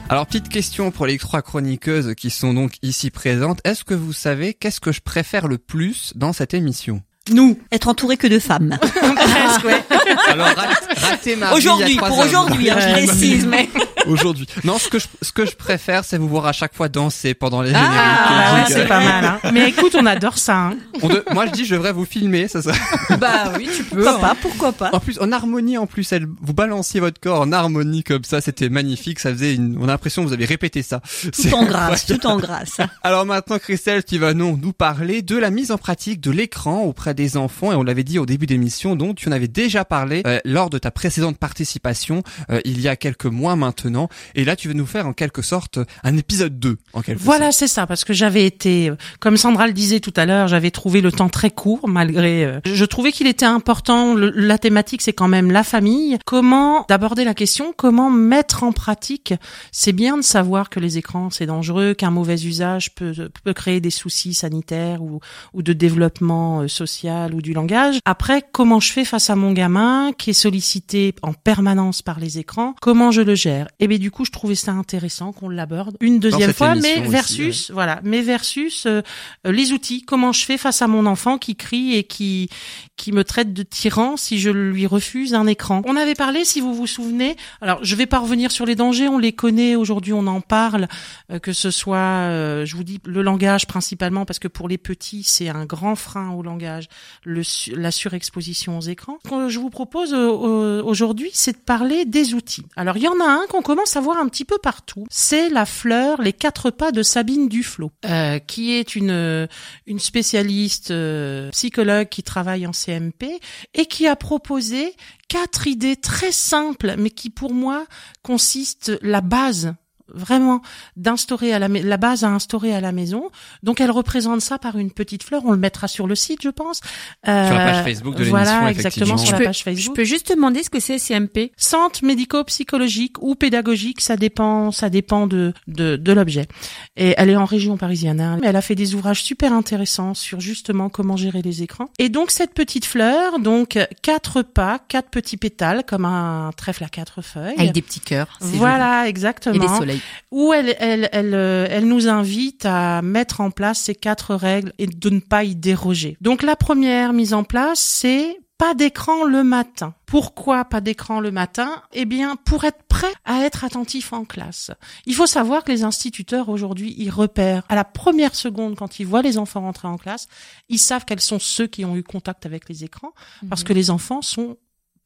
[0.09, 3.59] Alors petite question pour les trois chroniqueuses qui sont donc ici présentes.
[3.63, 7.01] Est-ce que vous savez qu'est-ce que je préfère le plus dans cette émission?
[7.31, 7.59] Nous.
[7.71, 8.75] Être entouré que de femmes.
[8.81, 9.83] Presque, ouais.
[10.29, 13.69] Alors rat- raté ma Aujourd'hui, pour aujourd'hui, hein, je précise, mais.
[14.13, 14.47] Aujourd'hui.
[14.63, 17.33] Non, ce que je ce que je préfère, c'est vous voir à chaque fois danser
[17.33, 18.29] pendant les Ah, génériques.
[18.29, 19.25] bah ouais, c'est pas mal.
[19.25, 19.39] Hein.
[19.53, 20.55] Mais écoute, on adore ça.
[20.57, 20.77] Hein.
[21.01, 22.77] On de- Moi, je dis, je devrais vous filmer, ça serait.
[23.17, 24.03] Bah oui, tu peux.
[24.03, 24.89] Pourquoi pas, pourquoi pas.
[24.93, 28.41] En plus, en harmonie, en plus, elle, vous balanciez votre corps en harmonie comme ça,
[28.41, 29.19] c'était magnifique.
[29.19, 31.01] Ça faisait une, on a l'impression que vous avez répété ça.
[31.31, 32.77] Tout en grâce, tout en grâce.
[33.03, 36.81] Alors maintenant, Christelle, tu vas nous, nous parler de la mise en pratique de l'écran
[36.83, 37.71] auprès des enfants.
[37.71, 40.69] Et on l'avait dit au début d'émission, dont tu en avais déjà parlé euh, lors
[40.69, 43.98] de ta précédente participation, euh, il y a quelques mois maintenant.
[44.35, 47.51] Et là, tu veux nous faire en quelque sorte un épisode 2, en quelque Voilà,
[47.51, 50.71] c'est ça, parce que j'avais été, euh, comme Sandra le disait tout à l'heure, j'avais
[50.71, 52.45] trouvé le temps très court, malgré.
[52.45, 54.13] euh, je trouvais qu'il était important.
[54.13, 56.17] le- la thématique, c'est quand même la famille.
[56.25, 59.33] Comment d'aborder la question Comment mettre en pratique
[59.71, 63.79] C'est bien de savoir que les écrans c'est dangereux, qu'un mauvais usage peut peut créer
[63.81, 65.19] des soucis sanitaires ou
[65.53, 67.99] ou de développement euh, social ou du langage.
[68.05, 72.37] Après, comment je fais face à mon gamin qui est sollicité en permanence par les
[72.39, 73.67] écrans Comment je le gère?
[73.79, 77.09] Et bien du coup, je trouvais ça intéressant qu'on l'aborde une deuxième fois, mais aussi,
[77.09, 79.01] versus voilà, mais versus euh,
[79.45, 80.03] euh, les outils.
[80.03, 82.49] Comment je fais face à mon enfant qui crie et qui
[82.95, 85.81] qui me traite de tyran si je lui refuse un écran?
[85.85, 87.37] On avait parlé, si vous vous souvenez.
[87.61, 90.87] Alors, je vais pas revenir sur les dangers, on les connaît aujourd'hui, on en parle,
[91.31, 94.77] euh, que ce soit, euh, je vous dis, le langage principalement, parce que pour les
[94.77, 96.89] petits, c'est un grand frein au langage,
[97.23, 97.41] le,
[97.73, 99.17] la surexposition aux écrans.
[99.23, 102.65] Ce que je vous propose aujourd'hui, c'est de parler des outils.
[102.75, 105.05] Alors, il y en a un qu'on commence à voir un petit peu partout.
[105.09, 109.47] C'est la fleur, les quatre pas de Sabine Duflo, euh, qui est une
[109.85, 113.39] une spécialiste euh, psychologue qui travaille en CMP
[113.73, 114.95] et qui a proposé
[115.27, 117.85] quatre idées très simples, mais qui pour moi
[118.23, 119.73] consistent la base
[120.13, 120.61] vraiment
[120.95, 123.29] d'instaurer à la la base à instaurer à la maison.
[123.63, 125.43] Donc elle représente ça par une petite fleur.
[125.45, 126.77] On le mettra sur le site, je pense.
[126.77, 129.17] Sur la page Euh, Facebook de Voilà, l'émission, exactement effectivement.
[129.17, 129.95] sur Je la peux, page je Facebook.
[129.95, 131.51] peux juste demander ce que c'est CMP.
[131.57, 136.47] Centre médico-psychologique ou pédagogique, ça dépend, ça dépend de de, de l'objet.
[136.95, 138.21] Et elle est en région parisienne.
[138.21, 138.39] Hein.
[138.43, 141.89] Elle a fait des ouvrages super intéressants sur justement comment gérer les écrans.
[141.99, 146.89] Et donc cette petite fleur, donc quatre pas, quatre petits pétales comme un trèfle à
[146.89, 147.55] quatre feuilles.
[147.57, 148.37] Avec des petits cœurs.
[148.41, 149.07] Voilà, joli.
[149.07, 149.59] Et exactement.
[149.59, 149.98] des soleils.
[150.31, 154.73] Où elle, elle, elle, euh, elle nous invite à mettre en place ces quatre règles
[154.77, 156.17] et de ne pas y déroger.
[156.21, 159.95] Donc la première mise en place, c'est pas d'écran le matin.
[160.05, 161.81] Pourquoi pas d'écran le matin?
[161.93, 164.69] Eh bien, pour être prêt à être attentif en classe.
[165.05, 169.07] Il faut savoir que les instituteurs aujourd'hui, ils repèrent à la première seconde quand ils
[169.07, 170.27] voient les enfants rentrer en classe,
[170.67, 173.13] ils savent quels sont ceux qui ont eu contact avec les écrans,
[173.47, 174.57] parce que les enfants sont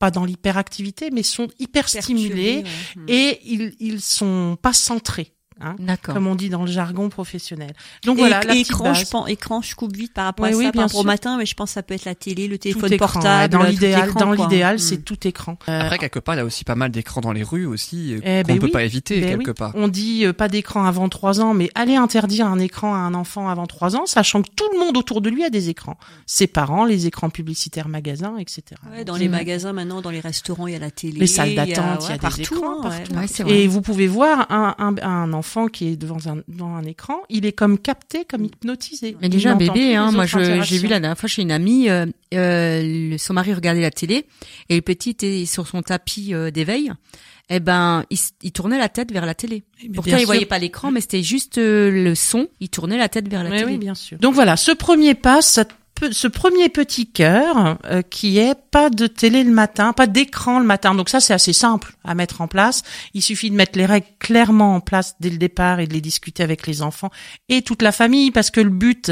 [0.04, 2.66] pas dans l'hyperactivité, mais sont hyper stimulés
[3.08, 5.33] et ils, ils sont pas centrés.
[5.62, 6.14] Hein, D'accord.
[6.16, 7.74] comme on dit dans le jargon professionnel.
[8.06, 9.00] Donc Et, voilà, la écran, base.
[9.00, 11.04] je pense, écran, je coupe vite par rapport Oui, à oui, ça, bien par au
[11.04, 13.14] matin, mais je pense que ça peut être la télé, le Tout téléphone écran, ouais.
[13.14, 13.54] portable.
[13.54, 14.80] Dans tout l'idéal, écran, dans l'idéal, Mm.
[14.80, 15.58] c'est tout écran.
[15.70, 18.14] Euh, Après, quelque part, il y a aussi pas mal d'écrans dans les rues aussi,
[18.16, 18.72] euh, Eh qu'on ben ne peut oui.
[18.72, 19.56] pas éviter Ben quelque oui.
[19.56, 19.72] part.
[19.76, 23.14] On dit euh, pas d'écran avant trois ans, mais allez interdire un écran à un
[23.14, 25.98] enfant avant trois ans, sachant que tout le monde autour de lui a des écrans.
[26.26, 28.64] Ses parents, les écrans publicitaires, magasins, etc.
[28.92, 31.20] Ouais, dans les magasins maintenant, dans les restaurants, il y a la télé.
[31.20, 33.14] Les salles d'attente, il y a des partout, écrans, hein, partout.
[33.14, 33.20] ouais.
[33.20, 33.54] Ouais, c'est vrai.
[33.62, 37.46] Et vous pouvez voir un, un enfant qui est devant un, devant un écran, il
[37.46, 39.18] est comme capté, comme hypnotisé.
[39.22, 40.10] Mais déjà un bébé, hein.
[40.14, 43.92] Moi, j'ai vu la dernière fois chez une amie, euh, euh, son mari regardait la
[43.92, 44.26] télé
[44.70, 46.94] et le petit était sur son tapis euh, d'éveil.
[47.50, 48.06] Eh ben,
[48.42, 49.64] il, tournait la tête vers la télé.
[49.94, 52.48] Pourtant, il voyait pas l'écran, mais c'était juste le son.
[52.62, 53.72] Il tournait la tête vers la Oui, télé.
[53.74, 54.18] oui, bien sûr.
[54.20, 55.66] Donc voilà, ce premier pas, ça
[56.12, 60.66] ce premier petit cœur euh, qui est pas de télé le matin, pas d'écran le
[60.66, 60.96] matin.
[60.96, 62.84] Donc ça c'est assez simple à mettre en place.
[63.14, 66.02] Il suffit de mettre les règles clairement en place dès le départ et de les
[66.02, 67.12] discuter avec les enfants
[67.50, 69.12] et toute la famille parce que le but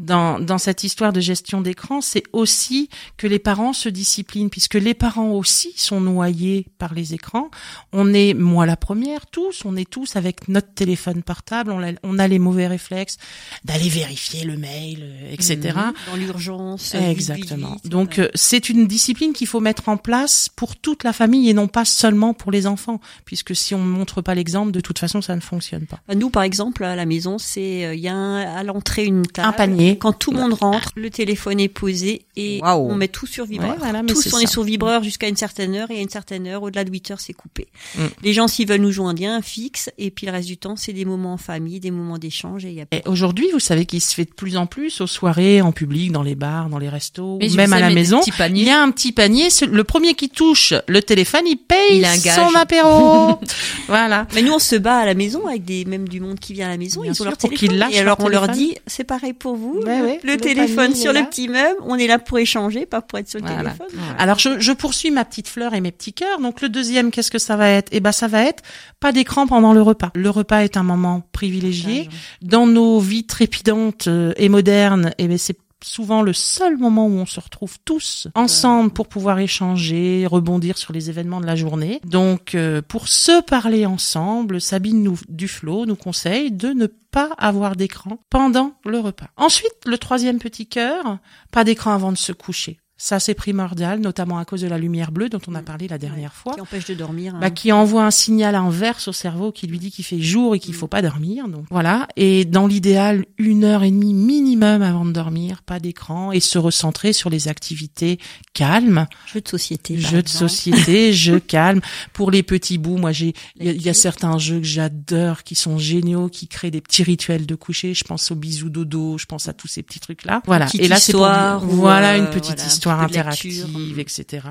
[0.00, 4.74] dans dans cette histoire de gestion d'écran, c'est aussi que les parents se disciplinent puisque
[4.74, 7.50] les parents aussi sont noyés par les écrans.
[7.92, 11.92] On est moi la première tous, on est tous avec notre téléphone portable, on a,
[12.02, 13.18] on a les mauvais réflexes
[13.64, 15.76] d'aller vérifier le mail, euh, etc.
[16.10, 16.94] Dans l'urgence.
[16.94, 17.72] euh, Exactement.
[17.74, 18.28] vite, vite, Donc voilà.
[18.28, 21.68] euh, c'est une discipline qu'il faut mettre en place pour toute la famille et non
[21.68, 25.20] pas seulement pour les enfants, puisque si on ne montre pas l'exemple, de toute façon
[25.20, 26.00] ça ne fonctionne pas.
[26.14, 29.48] Nous, par exemple, à la maison, c'est il y a un- à l'entrée une table.
[29.48, 29.89] Un panier.
[29.96, 33.70] Quand tout le monde rentre, le téléphone est posé et on met tout sur vibreur.
[33.70, 34.42] Ouais, voilà, mais Tous, on ça.
[34.42, 37.10] est sur vibreur jusqu'à une certaine heure et à une certaine heure, au-delà de 8
[37.12, 37.68] heures, c'est coupé.
[37.96, 38.04] Mm.
[38.22, 40.48] Les gens, s'ils veulent nous joindre, il y a un fixe et puis le reste
[40.48, 43.02] du temps, c'est des moments en famille, des moments d'échange et il y a Et
[43.06, 46.22] aujourd'hui, vous savez qu'il se fait de plus en plus aux soirées, en public, dans
[46.22, 48.20] les bars, dans les restos, Mais ou je même à la maison.
[48.26, 49.48] Il y a un petit panier.
[49.68, 52.36] Le premier qui touche le téléphone, il paye Il a un gage.
[52.36, 53.38] son apéro.
[53.88, 54.26] voilà.
[54.34, 56.66] Mais nous, on se bat à la maison avec des même du monde qui vient
[56.66, 57.02] à la maison.
[57.02, 57.84] Bien ils sûr, ont leur téléphone.
[57.92, 59.79] et alors on leur dit, c'est pareil pour vous.
[59.80, 63.00] Le, ouais, le le téléphone sur le petit meuble, on est là pour échanger, pas
[63.02, 63.70] pour être sur le Voilà.
[63.72, 64.00] téléphone.
[64.18, 66.40] Alors je, je poursuis ma petite fleur et mes petits cœurs.
[66.40, 67.88] Donc le deuxième, qu'est-ce que ça va être?
[67.92, 68.62] Eh ben ça va être
[69.00, 70.10] pas d'écran pendant le repas.
[70.14, 72.08] Le repas est un moment privilégié
[72.42, 75.12] dans nos vies trépidantes euh, et modernes.
[75.18, 79.38] Et ben c'est souvent le seul moment où on se retrouve tous ensemble pour pouvoir
[79.38, 82.00] échanger, rebondir sur les événements de la journée.
[82.04, 87.76] Donc euh, pour se parler ensemble, Sabine nous, Duflo nous conseille de ne pas avoir
[87.76, 89.28] d'écran pendant le repas.
[89.36, 91.18] Ensuite, le troisième petit cœur,
[91.50, 92.78] pas d'écran avant de se coucher.
[93.02, 95.96] Ça, c'est primordial, notamment à cause de la lumière bleue dont on a parlé la
[95.96, 96.52] dernière fois.
[96.54, 97.34] Qui empêche de dormir.
[97.34, 97.38] hein.
[97.40, 100.58] Bah, qui envoie un signal inverse au cerveau qui lui dit qu'il fait jour et
[100.60, 101.48] qu'il faut pas dormir.
[101.48, 102.08] Donc voilà.
[102.16, 106.58] Et dans l'idéal, une heure et demie minimum avant de dormir, pas d'écran et se
[106.58, 108.18] recentrer sur les activités
[108.52, 109.96] calmes, Jeux de société.
[109.96, 111.80] jeux de société, jeux calmes.
[112.12, 114.66] Pour les petits bouts, moi j'ai, il y, a- il y a certains jeux que
[114.66, 117.94] j'adore, qui sont géniaux, qui créent des petits rituels de coucher.
[117.94, 120.42] Je pense aux bisous dodo, je pense à tous ces petits trucs là.
[120.44, 120.66] Voilà.
[120.66, 121.22] petite Et là c'est pour
[121.60, 122.89] voilà euh, une petite voilà, un histoire
[123.32, 123.66] lecture.
[123.98, 124.46] etc.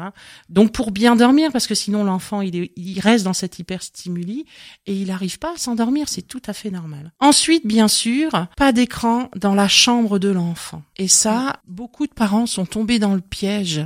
[0.49, 4.45] Donc pour bien dormir, parce que sinon l'enfant il, est- il reste dans cet hyperstimuli
[4.85, 7.11] et il n'arrive pas à s'endormir, c'est tout à fait normal.
[7.19, 10.83] Ensuite, bien sûr, pas d'écran dans la chambre de l'enfant.
[10.97, 13.81] Et ça, beaucoup de parents sont tombés dans le piège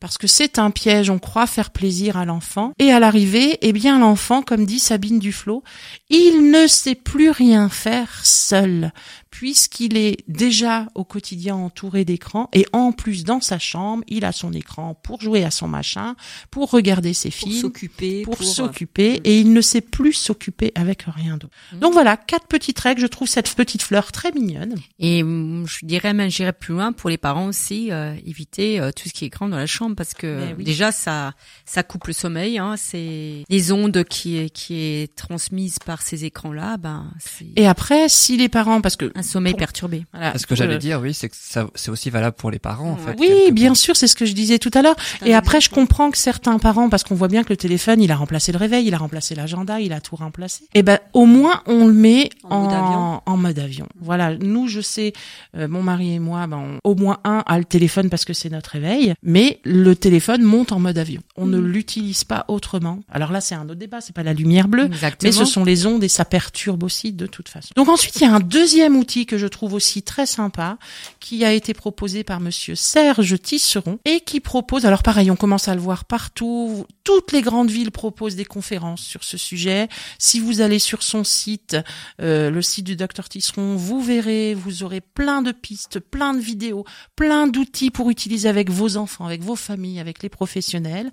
[0.00, 1.10] parce que c'est un piège.
[1.10, 5.18] On croit faire plaisir à l'enfant et à l'arrivée, eh bien l'enfant, comme dit Sabine
[5.18, 5.62] Duflo,
[6.10, 8.92] il ne sait plus rien faire seul
[9.34, 14.30] puisqu'il est déjà au quotidien entouré d'écrans et en plus dans sa chambre, il a
[14.30, 16.14] son écran pour jouer à son machin,
[16.52, 18.22] pour regarder ses Pour films, s'occuper.
[18.22, 21.52] pour, euh, s'occuper et il ne sait plus s'occuper avec rien d'autre.
[21.72, 23.00] Donc voilà, quatre petites règles.
[23.00, 24.76] Je trouve cette petite fleur très mignonne.
[25.00, 28.92] Et hum, je dirais même, j'irais plus loin pour les parents aussi, euh, éviter euh,
[28.92, 30.62] tout ce qui est écran dans la chambre parce que oui.
[30.62, 31.32] déjà ça
[31.64, 32.58] ça coupe le sommeil.
[32.58, 38.08] Hein, c'est les ondes qui qui est transmise par ces écrans-là, ben c'est Et après,
[38.08, 40.04] si les parents, parce que un sommeil pour- perturbé.
[40.12, 42.58] voilà, Ce que j'allais euh, dire, oui, c'est que ça, c'est aussi valable pour les
[42.58, 43.16] parents, en fait.
[43.18, 44.96] Oui, bien sûr, c'est ce que je disais tout à l'heure.
[45.24, 48.10] Et après, je comprends que certains parents, parce qu'on voit bien que le téléphone, il
[48.12, 50.64] a remplacé le réveil, il a remplacé l'agenda, il a tout remplacé.
[50.74, 53.22] Et ben, au moins, on le met En en, mode avion.
[53.26, 53.88] en mode avion.
[54.00, 54.36] Voilà.
[54.36, 55.12] Nous, je sais,
[55.56, 58.32] euh, mon mari et moi, ben, on- au moins un a le téléphone parce que
[58.32, 61.22] c'est notre réveil, mais le téléphone monte en mode avion.
[61.36, 63.00] On ne l'utilise pas autrement.
[63.10, 64.00] Alors là, c'est un autre débat.
[64.00, 64.84] C'est pas la lumière bleue.
[64.86, 65.28] Exactement.
[65.28, 67.68] Mais ce sont les ondes et ça perturbe aussi de toute façon.
[67.76, 70.78] Donc ensuite, il y a un deuxième que je trouve aussi très sympa,
[71.20, 75.68] qui a été proposé par monsieur Serge Tisseron et qui propose, alors pareil, on commence
[75.68, 79.88] à le voir partout, toutes les grandes villes proposent des conférences sur ce sujet.
[80.18, 81.76] Si vous allez sur son site,
[82.20, 86.40] euh, le site du docteur Tisseron, vous verrez, vous aurez plein de pistes, plein de
[86.40, 86.84] vidéos,
[87.16, 91.10] plein d'outils pour utiliser avec vos enfants, avec vos familles, avec les professionnels.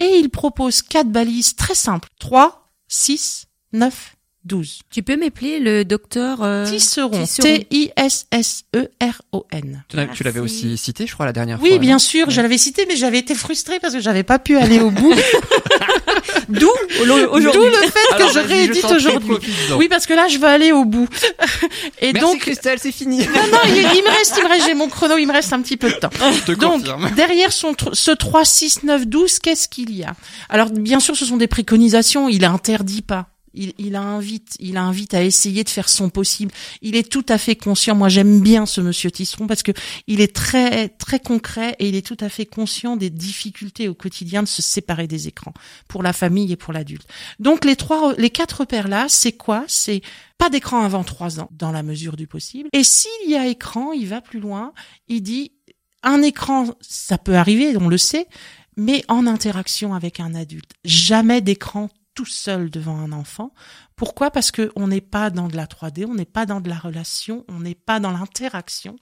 [0.00, 2.08] Et il propose quatre balises très simples.
[2.18, 4.80] 3, 6, 9, 12.
[4.90, 7.24] Tu peux m'appeler le docteur euh, Tisseron.
[7.24, 7.58] Tisseron.
[10.14, 11.78] Tu l'avais aussi cité, je crois, la dernière Oui, fois.
[11.78, 12.32] bien non sûr, Ouais.
[12.34, 15.14] je l'avais cité, mais j'avais été frustrée parce que j'avais pas pu aller au bout.
[16.48, 17.52] D'où aujourd'hui.
[17.52, 19.36] D'où le fait que je réédite aujourd'hui.
[19.76, 21.08] Oui, parce que là, je veux aller au bout.
[22.00, 23.18] Et Merci donc, Christelle, c'est fini.
[23.18, 25.52] non, non, il, il me reste, il me reste, j'ai mon chrono, il me reste
[25.52, 26.10] un petit peu de temps.
[26.12, 27.10] Je te Donc, confirme.
[27.14, 30.14] derrière son, ce 3, 6, 9, 12, qu'est-ce qu'il y a?
[30.48, 33.26] Alors, bien sûr, ce sont des préconisations, il interdit pas.
[33.54, 36.52] Il, il invite, il invite à essayer de faire son possible.
[36.80, 37.94] Il est tout à fait conscient.
[37.94, 39.72] Moi, j'aime bien ce monsieur Tisseron parce que
[40.06, 43.94] il est très, très concret et il est tout à fait conscient des difficultés au
[43.94, 45.54] quotidien de se séparer des écrans
[45.88, 47.06] pour la famille et pour l'adulte.
[47.38, 49.64] Donc, les trois, les quatre repères là, c'est quoi?
[49.68, 50.02] C'est
[50.38, 52.68] pas d'écran avant trois ans, dans la mesure du possible.
[52.72, 54.72] Et s'il y a écran, il va plus loin.
[55.08, 55.52] Il dit
[56.02, 58.26] un écran, ça peut arriver, on le sait,
[58.76, 60.72] mais en interaction avec un adulte.
[60.84, 63.52] Jamais d'écran tout seul devant un enfant.
[63.96, 64.30] Pourquoi?
[64.30, 66.76] Parce que on n'est pas dans de la 3D, on n'est pas dans de la
[66.76, 68.96] relation, on n'est pas dans l'interaction.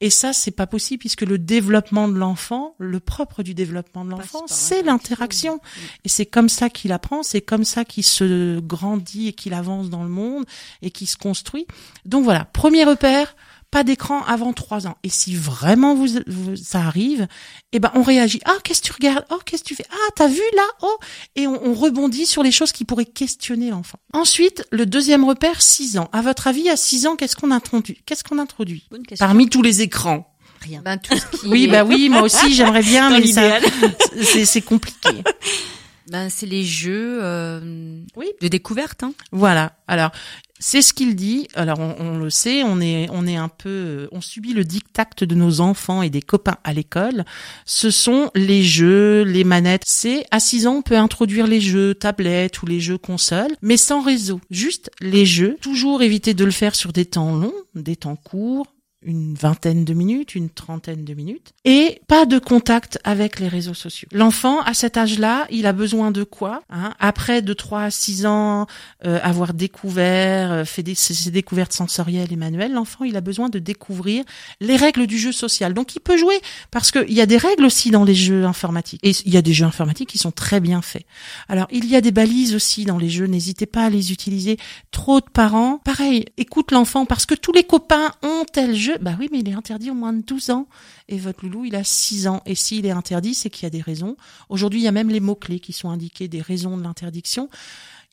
[0.00, 4.10] Et ça, c'est pas possible puisque le développement de l'enfant, le propre du développement de
[4.10, 5.60] l'enfant, c'est l'interaction.
[6.04, 9.90] Et c'est comme ça qu'il apprend, c'est comme ça qu'il se grandit et qu'il avance
[9.90, 10.44] dans le monde
[10.82, 11.66] et qu'il se construit.
[12.04, 13.34] Donc voilà, premier repère,
[13.74, 14.96] pas d'écran avant trois ans.
[15.02, 17.26] Et si vraiment vous, vous- ça arrive,
[17.72, 18.40] eh ben on réagit.
[18.44, 19.24] Ah, qu'est-ce que tu regardes?
[19.30, 19.84] Oh, qu'est-ce que tu fais?
[19.90, 20.62] Ah, t'as vu là?
[20.82, 20.96] Oh,
[21.34, 23.98] et on, on rebondit sur les choses qui pourraient questionner l'enfant.
[24.12, 26.08] Ensuite, le deuxième repère, 6 ans.
[26.12, 27.98] À votre avis, à 6 ans, qu'est-ce qu'on introduit?
[28.06, 28.84] Qu'est-ce qu'on introduit?
[28.92, 29.26] Bonne question.
[29.26, 30.30] Parmi tous les écrans.
[30.60, 30.80] Rien.
[30.84, 33.58] Ben, tout ce qui Oui, est- bah oui, moi aussi, j'aimerais bien, Dans mais ça,
[34.44, 35.10] c'est compliqué.
[36.08, 38.28] ben, c'est les jeux euh, Oui.
[38.40, 39.02] de découverte.
[39.02, 39.12] Hein.
[39.32, 39.72] Voilà.
[39.88, 40.10] Alors,
[40.60, 41.48] c'est ce qu'il dit.
[41.54, 45.04] Alors, on, on le sait, on est, on est un peu, on subit le diktat
[45.20, 47.24] de nos enfants et des copains à l'école.
[47.64, 49.82] Ce sont les jeux, les manettes.
[49.84, 53.76] C'est à 6 ans, on peut introduire les jeux tablettes ou les jeux consoles, mais
[53.76, 54.40] sans réseau.
[54.50, 55.56] Juste les jeux.
[55.60, 58.66] Toujours éviter de le faire sur des temps longs, des temps courts
[59.04, 63.74] une vingtaine de minutes, une trentaine de minutes, et pas de contact avec les réseaux
[63.74, 64.08] sociaux.
[64.12, 66.94] L'enfant, à cet âge-là, il a besoin de quoi hein?
[66.98, 68.66] Après de 3 à 6 ans,
[69.04, 73.48] euh, avoir découvert, euh, fait des, ses, découvertes sensorielles et manuelles, l'enfant, il a besoin
[73.48, 74.24] de découvrir
[74.60, 75.74] les règles du jeu social.
[75.74, 76.40] Donc, il peut jouer,
[76.70, 79.00] parce qu'il y a des règles aussi dans les jeux informatiques.
[79.02, 81.04] Et il y a des jeux informatiques qui sont très bien faits.
[81.48, 84.56] Alors, il y a des balises aussi dans les jeux, n'hésitez pas à les utiliser.
[84.90, 88.93] Trop de parents, pareil, écoute l'enfant, parce que tous les copains ont tel jeu.
[89.00, 90.66] Bah oui, mais il est interdit au moins de 12 ans.
[91.08, 92.42] Et votre loulou, il a 6 ans.
[92.46, 94.16] Et s'il est interdit, c'est qu'il y a des raisons.
[94.48, 97.48] Aujourd'hui, il y a même les mots-clés qui sont indiqués, des raisons de l'interdiction.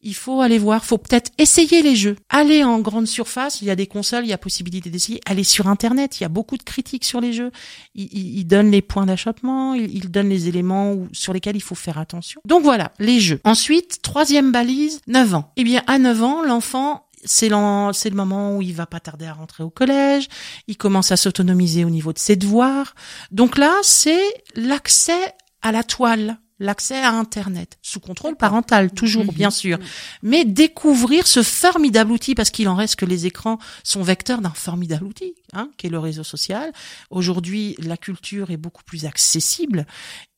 [0.03, 2.15] Il faut aller voir, faut peut-être essayer les jeux.
[2.29, 5.21] Aller en grande surface, il y a des consoles, il y a possibilité d'essayer.
[5.27, 7.51] Aller sur Internet, il y a beaucoup de critiques sur les jeux.
[7.93, 11.61] Il, il, il donne les points d'achoppement, il, il donne les éléments sur lesquels il
[11.61, 12.41] faut faire attention.
[12.45, 13.41] Donc voilà, les jeux.
[13.43, 15.51] Ensuite, troisième balise, 9 ans.
[15.55, 19.34] Eh bien, à 9 ans, l'enfant, c'est le moment où il va pas tarder à
[19.34, 20.28] rentrer au collège,
[20.67, 22.95] il commence à s'autonomiser au niveau de ses devoirs.
[23.32, 24.22] Donc là, c'est
[24.55, 29.32] l'accès à la toile, l'accès à Internet, sous contrôle parental, toujours, Mhm.
[29.32, 29.80] bien sûr.
[30.22, 34.51] Mais découvrir ce formidable outil, parce qu'il en reste que les écrans sont vecteurs d'un
[34.51, 36.72] formidable outil, hein, qui est le réseau social.
[37.09, 39.86] Aujourd'hui, la culture est beaucoup plus accessible.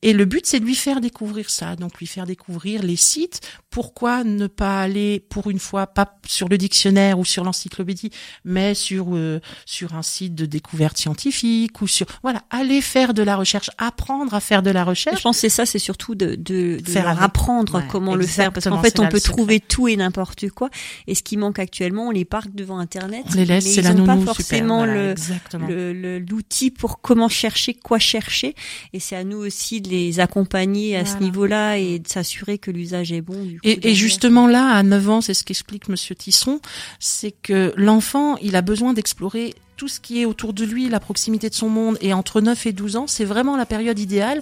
[0.03, 3.39] Et le but, c'est de lui faire découvrir ça, donc lui faire découvrir les sites.
[3.69, 8.11] Pourquoi ne pas aller, pour une fois, pas sur le dictionnaire ou sur l'encyclopédie,
[8.45, 13.23] mais sur euh, sur un site de découverte scientifique ou sur voilà, aller faire de
[13.23, 15.17] la recherche, apprendre à faire de la recherche.
[15.19, 18.15] Je pense que c'est ça, c'est surtout de, de, de Faire leur apprendre Ouais, comment
[18.15, 19.33] le faire, parce qu'en fait, on peut secret.
[19.33, 20.69] trouver tout et n'importe quoi.
[21.07, 23.81] Et ce qui manque actuellement, on les parque devant Internet, On les laisse, mais c'est
[23.81, 24.35] ils la n'ont pas super.
[24.35, 25.13] forcément voilà,
[25.69, 28.53] le- l'outil pour comment chercher, quoi chercher.
[28.91, 32.71] Et c'est à nous aussi de les accompagner à ce niveau-là et de s'assurer que
[32.71, 33.41] l'usage est bon.
[33.43, 36.59] Du coup, Et, justement là, à 9 ans, c'est ce qu'explique Monsieur Tisson,
[36.99, 40.99] c'est que l'enfant, il a besoin d'explorer tout ce qui est autour de lui, la
[40.99, 41.97] proximité de son monde.
[42.01, 44.41] Et entre 9 et 12 ans, c'est vraiment la période idéale.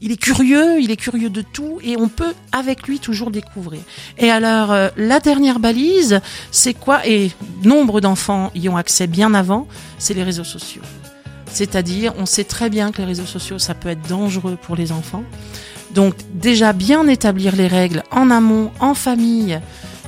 [0.00, 3.80] Il est curieux, il est curieux de tout, et on peut avec lui toujours découvrir.
[4.18, 6.20] Et alors, euh, la dernière balise,
[6.50, 7.06] c'est quoi?
[7.06, 7.30] Et
[7.62, 9.68] nombre d'enfants y ont accès bien avant,
[9.98, 10.82] c'est les réseaux sociaux.
[11.52, 14.90] C'est-à-dire, on sait très bien que les réseaux sociaux, ça peut être dangereux pour les
[14.90, 15.24] enfants.
[15.92, 19.60] Donc déjà bien établir les règles en amont, en famille,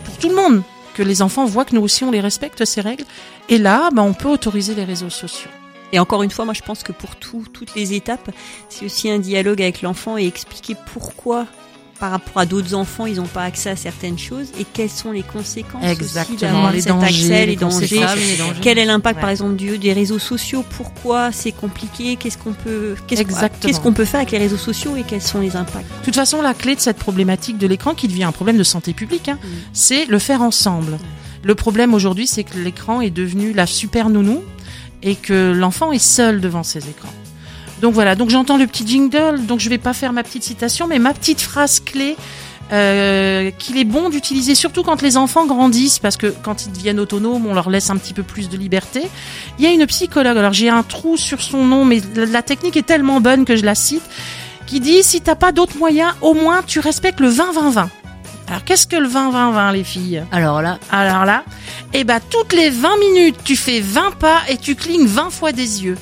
[0.04, 0.62] pour tout le monde,
[0.94, 3.04] que les enfants voient que nous aussi on les respecte ces règles.
[3.48, 5.50] Et là, bah, on peut autoriser les réseaux sociaux.
[5.92, 8.30] Et encore une fois, moi je pense que pour tout, toutes les étapes,
[8.68, 11.46] c'est aussi un dialogue avec l'enfant et expliquer pourquoi
[11.98, 14.48] par rapport à d'autres enfants, ils n'ont pas accès à certaines choses.
[14.58, 18.00] Et quelles sont les conséquences Exactement, aussi d'avoir les cet dangers, accès, les les dangers.
[18.60, 20.64] Quel est l'impact, par exemple, du, des réseaux sociaux?
[20.76, 22.16] Pourquoi c'est compliqué?
[22.16, 23.22] Qu'est-ce qu'on peut, qu'est-ce
[23.60, 25.88] qu'est-ce qu'on peut faire avec les réseaux sociaux et quels sont les impacts?
[26.00, 28.64] De toute façon, la clé de cette problématique de l'écran, qui devient un problème de
[28.64, 29.46] santé publique, hein, Mm.
[29.72, 30.98] c'est le faire ensemble.
[31.42, 34.42] Le problème aujourd'hui, c'est que l'écran est devenu la super nounou
[35.02, 37.12] et que l'enfant est seul devant ses écrans.
[37.84, 40.86] Donc voilà, donc j'entends le petit jingle, donc je vais pas faire ma petite citation,
[40.86, 42.16] mais ma petite phrase clé
[42.72, 46.98] euh, qu'il est bon d'utiliser, surtout quand les enfants grandissent, parce que quand ils deviennent
[46.98, 49.02] autonomes, on leur laisse un petit peu plus de liberté.
[49.58, 52.40] Il y a une psychologue, alors j'ai un trou sur son nom, mais la, la
[52.40, 54.08] technique est tellement bonne que je la cite,
[54.66, 57.88] qui dit si t'as pas d'autres moyens, au moins tu respectes le 20-20-20.
[58.48, 60.24] Alors qu'est-ce que le 20-20-20 les filles?
[60.32, 61.44] Alors là, alors là,
[61.92, 65.52] eh ben toutes les 20 minutes, tu fais 20 pas et tu clignes 20 fois
[65.52, 65.98] des yeux.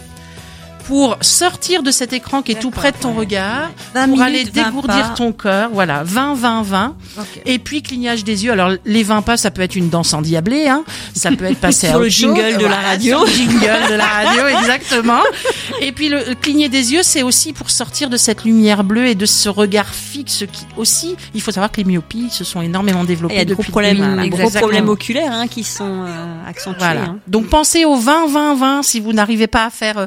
[0.86, 3.20] Pour sortir de cet écran qui est tout près de ton ouais.
[3.20, 5.70] regard, 20 pour minutes, aller 20 dégourdir ton cœur.
[5.72, 6.96] Voilà, 20, 20, 20.
[7.18, 7.24] Ok.
[7.46, 8.52] Et puis clignage des yeux.
[8.52, 10.84] Alors les 20 pas, ça peut être une danse endiablée, hein.
[11.14, 12.58] Ça peut être passé Sur à le jingle chose.
[12.58, 13.18] de la radio.
[13.18, 15.20] sur le jingle de la radio, exactement.
[15.80, 19.06] Et puis le, le cligner des yeux, c'est aussi pour sortir de cette lumière bleue
[19.06, 21.16] et de ce regard fixe qui aussi.
[21.34, 23.62] Il faut savoir que les myopies se sont énormément développées Il y a de gros
[23.62, 26.78] problèmes, gros problèmes oculaires hein, qui sont euh, accentués.
[26.78, 27.02] Voilà.
[27.02, 27.18] hein.
[27.28, 30.06] Donc pensez au 20 20 20 si vous n'arrivez pas à faire euh,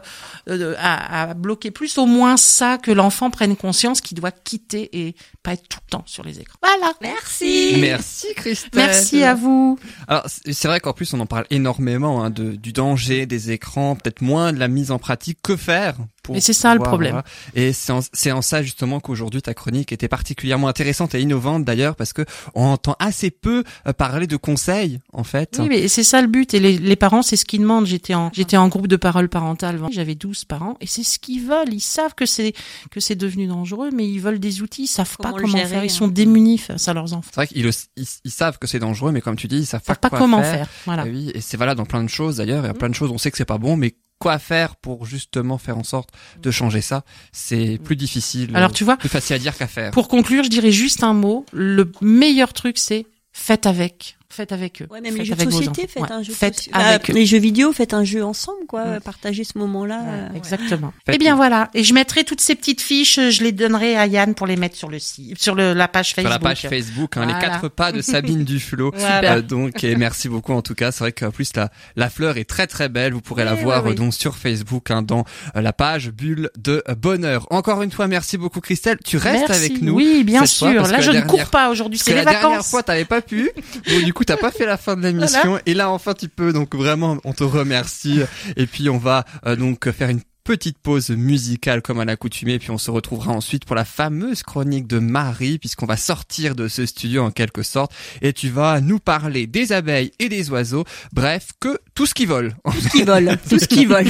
[0.78, 5.16] à, à bloquer plus au moins ça que l'enfant prenne conscience qu'il doit quitter et
[5.44, 6.58] pas être tout le temps sur les écrans.
[6.62, 6.94] Voilà.
[7.02, 7.76] Merci.
[7.80, 8.72] Merci Christelle.
[8.74, 9.78] Merci à vous.
[10.08, 13.52] Alors c'est c'est vrai qu'en plus on en parle énormément hein, de, du danger des
[13.52, 15.38] écrans, peut-être moins de la mise en pratique.
[15.44, 15.98] Que faire?
[16.26, 17.22] Pour Mais c'est ça, le problème.
[17.56, 21.64] Et c'est en, c'est en ça justement qu'aujourd'hui ta chronique était particulièrement intéressante et innovante
[21.66, 22.24] d'ailleurs parce que
[22.54, 25.58] on entend assez peu euh, parler de conseils en fait.
[25.60, 26.54] Oui, mais c'est ça le but.
[26.54, 27.86] Et les, les parents, c'est ce qu'ils demandent.
[27.86, 29.80] J'étais en, j'étais en groupe de parole parentale.
[29.92, 31.72] J'avais 12 parents et c'est ce qu'ils veulent.
[31.74, 32.54] Ils savent que c'est,
[32.92, 34.84] que c'est devenu dangereux, mais ils veulent des outils.
[34.84, 35.84] Ils savent Comment pas comment gérer, faire.
[35.84, 35.94] Ils hein.
[35.94, 37.30] sont démunis face à leurs enfants.
[37.32, 39.66] C'est vrai qu'ils le- ils, ils savent que c'est dangereux, mais comme tu dis, ils
[39.66, 40.54] savent Ils savent pas, pas quoi comment faire.
[40.54, 40.70] faire.
[40.86, 41.04] Voilà.
[41.04, 42.64] Oui, et c'est valable dans plein de choses d'ailleurs.
[42.64, 44.76] Il y a plein de choses, on sait que c'est pas bon, mais quoi faire
[44.76, 46.10] pour justement faire en sorte
[46.42, 48.52] de changer ça C'est plus difficile.
[48.56, 49.92] Alors tu vois, plus facile à dire qu'à faire.
[49.92, 51.46] pour conclure, je dirais juste un mot.
[51.52, 54.15] Le meilleur truc, c'est faites avec.
[54.30, 54.88] Faites avec eux.
[54.90, 56.12] Ouais, même Faites les jeux de société, faites Ouais.
[56.12, 56.34] un jeu.
[56.34, 57.16] Faites soci- avec Ah, eux.
[57.16, 58.84] Les jeux vidéo, faites un jeu ensemble, quoi.
[58.84, 59.00] Ouais.
[59.00, 60.02] Partagez ce moment-là.
[60.08, 60.94] euh, Exactement.
[61.08, 61.70] Eh bien voilà.
[61.74, 64.76] Et je mettrai toutes ces petites fiches, je les donnerai à Yann pour les mettre
[64.76, 66.32] sur le site, sur le, la page Sur Facebook.
[66.32, 68.92] la page Facebook, hein, les quatre pas de Sabine Duflo.
[68.96, 69.36] Voilà.
[69.36, 70.92] Euh, donc, et merci beaucoup en tout cas.
[70.92, 73.14] C'est vrai qu'en plus la la fleur est très très belle.
[73.14, 75.24] Vous pourrez la voir oui, euh, donc sur Facebook, hein, dans
[75.56, 77.46] euh, la page Bulle de bonheur.
[77.52, 78.98] Encore une fois, merci beaucoup Christelle.
[79.06, 79.66] Tu restes Merci.
[79.66, 79.94] avec nous.
[79.94, 80.88] Oui, bien fois, sûr.
[80.88, 82.00] Là, je ne cours pas aujourd'hui.
[82.00, 82.70] C'est les la dernière vacances.
[82.70, 83.50] fois, t'avais pas pu.
[83.88, 85.60] Bon, du coup, t'as pas fait la fin de l'émission.
[85.66, 86.54] Et là, enfin, tu peux.
[86.54, 88.22] Donc, vraiment, on te remercie.
[88.56, 92.60] Et puis, on va euh, donc faire une petite pause musicale comme à l'accoutumée.
[92.60, 96.68] Puis, on se retrouvera ensuite pour la fameuse chronique de Marie, puisqu'on va sortir de
[96.70, 97.92] ce studio en quelque sorte.
[98.22, 100.86] Et tu vas nous parler des abeilles et des oiseaux.
[101.12, 102.56] Bref, que tout ce qui vole.
[102.64, 103.38] Tout ce qui vole.
[103.50, 104.06] Tout ce qui vole.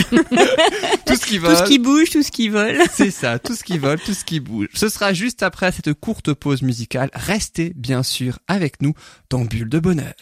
[1.06, 1.56] tout ce qui Tout vole.
[1.58, 2.78] ce qui bouge, tout ce qui vole.
[2.94, 4.68] C'est ça, tout ce qui vole, tout ce qui bouge.
[4.74, 7.10] Ce sera juste après cette courte pause musicale.
[7.14, 8.94] Restez bien sûr avec nous
[9.30, 10.14] dans Bulle de Bonheur.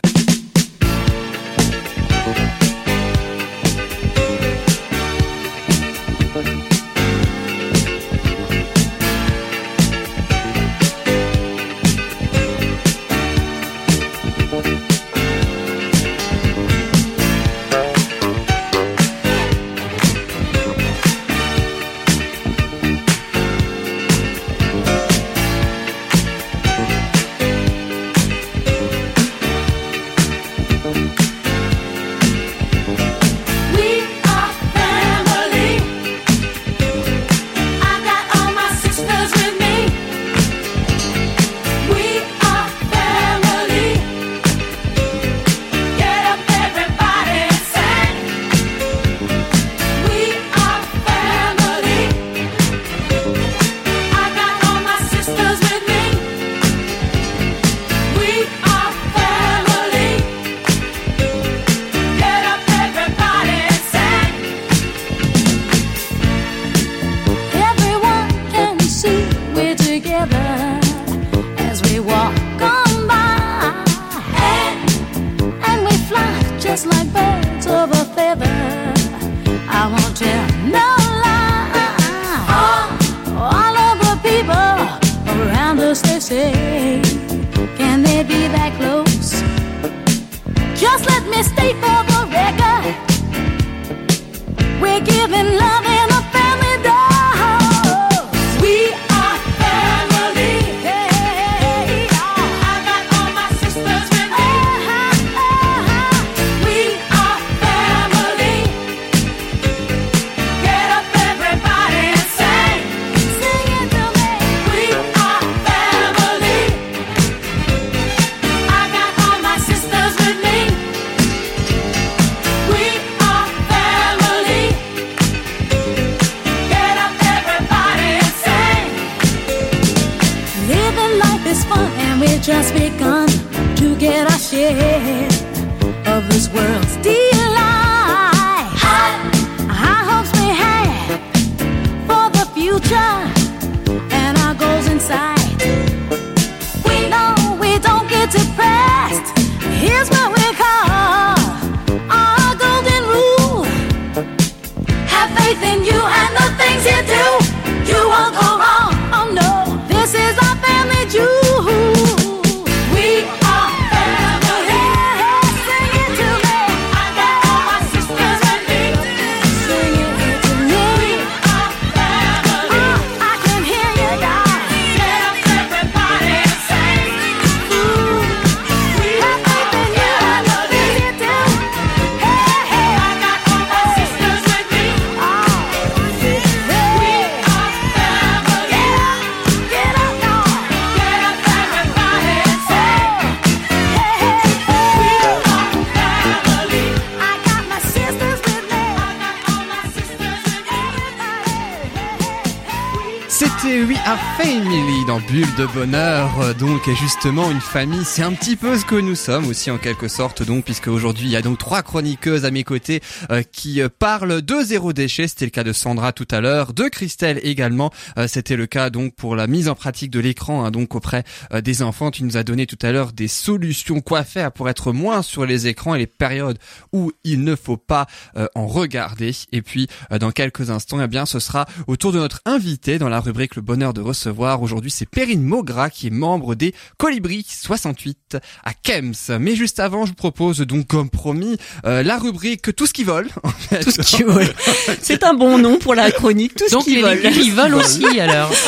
[205.58, 206.40] De Bonheur.
[206.40, 209.70] Euh, Donc, et justement, une famille, c'est un petit peu ce que nous sommes aussi
[209.72, 210.42] en quelque sorte.
[210.42, 213.90] Donc, puisque aujourd'hui, il y a donc trois chroniqueuses à mes côtés euh, qui euh,
[213.90, 215.28] parlent de zéro déchet.
[215.28, 217.92] C'était le cas de Sandra tout à l'heure, de Christelle également.
[218.28, 221.24] C'était le cas donc pour la mise en pratique de l'écran, hein, donc auprès
[221.64, 222.12] des enfants.
[222.12, 225.46] Tu nous as donné tout à l'heure des solutions quoi faire pour être moins sur
[225.46, 226.58] les écrans et les périodes
[226.92, 228.08] où il ne faut pas
[228.56, 229.32] en regarder.
[229.52, 229.88] Et puis,
[230.20, 233.56] dans quelques instants, eh bien, ce sera au tour de notre invité dans la rubrique
[233.56, 234.62] Le bonheur de recevoir.
[234.62, 239.14] Aujourd'hui, c'est Perrine Maugra qui est membre des Colibris 68 à Kems.
[239.40, 243.04] Mais juste avant, je vous propose donc, comme promis, euh, la rubrique Tout ce qui
[243.04, 243.30] vole.
[243.44, 243.80] en fait.
[243.84, 244.54] Tout ce qui vole.
[245.02, 246.56] C'est un bon nom pour la chronique.
[246.56, 247.20] Tout ce Donc qui vole.
[247.24, 248.52] ils volent aussi alors.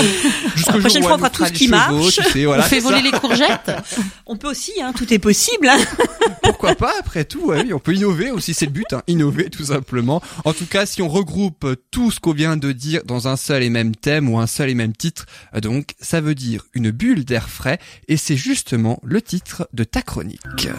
[0.68, 2.16] La prochaine fois, on fera tout ce qui chevaux, marche.
[2.16, 3.04] tu sais, voilà, On fait voler ça.
[3.04, 3.72] les courgettes.
[4.26, 5.68] On peut aussi, hein, tout est possible.
[5.68, 5.78] hein.
[6.44, 9.50] Pourquoi pas après tout ouais, oui, On peut innover aussi, c'est le but, hein, innover
[9.50, 10.22] tout simplement.
[10.44, 13.64] En tout cas, si on regroupe tout ce qu'on vient de dire dans un seul
[13.64, 16.92] et même thème ou un seul et même titre, euh, donc ça veut dire une
[16.92, 20.70] bulle d'air frais et c'est justement le titre de ta chronique.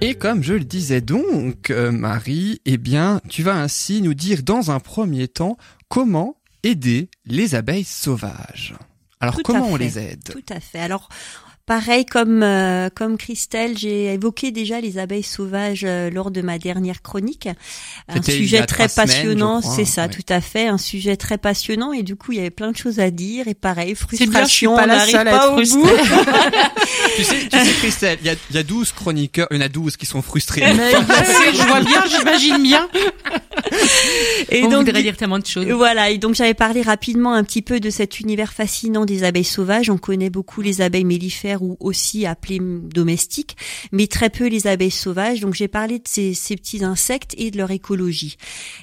[0.00, 4.42] Et comme je le disais donc, euh, Marie, eh bien, tu vas ainsi nous dire
[4.42, 5.56] dans un premier temps
[5.88, 8.74] comment aider les abeilles sauvages.
[9.20, 10.22] Alors Tout comment on les aide?
[10.24, 10.78] Tout à fait.
[10.78, 11.08] Alors,
[11.68, 16.58] pareil comme euh, comme Christelle, j'ai évoqué déjà les abeilles sauvages euh, lors de ma
[16.58, 17.46] dernière chronique.
[18.08, 20.08] Un sujet a très passionnant, c'est ça, ouais.
[20.08, 22.76] tout à fait, un sujet très passionnant et du coup il y avait plein de
[22.76, 25.28] choses à dire et pareil, C'est bien, je suis frustration, pas on la n'arrive seule
[25.28, 25.88] à pas au bout.
[27.16, 29.64] Tu sais, tu sais Christelle, il y a, y a 12 chroniqueurs, il y en
[29.64, 30.60] a 12 qui sont frustrés.
[30.60, 30.92] Mais
[31.52, 32.88] je vois bien, j'imagine bien.
[34.50, 35.66] Et on donc voudrait dire tellement de choses.
[35.66, 39.44] Voilà, et donc j'avais parlé rapidement un petit peu de cet univers fascinant des abeilles
[39.44, 39.90] sauvages.
[39.90, 43.56] On connaît beaucoup les abeilles mellifères ou aussi appelées domestiques,
[43.92, 45.40] mais très peu les abeilles sauvages.
[45.40, 48.36] Donc j'ai parlé de ces, ces petits insectes et de leur écologie.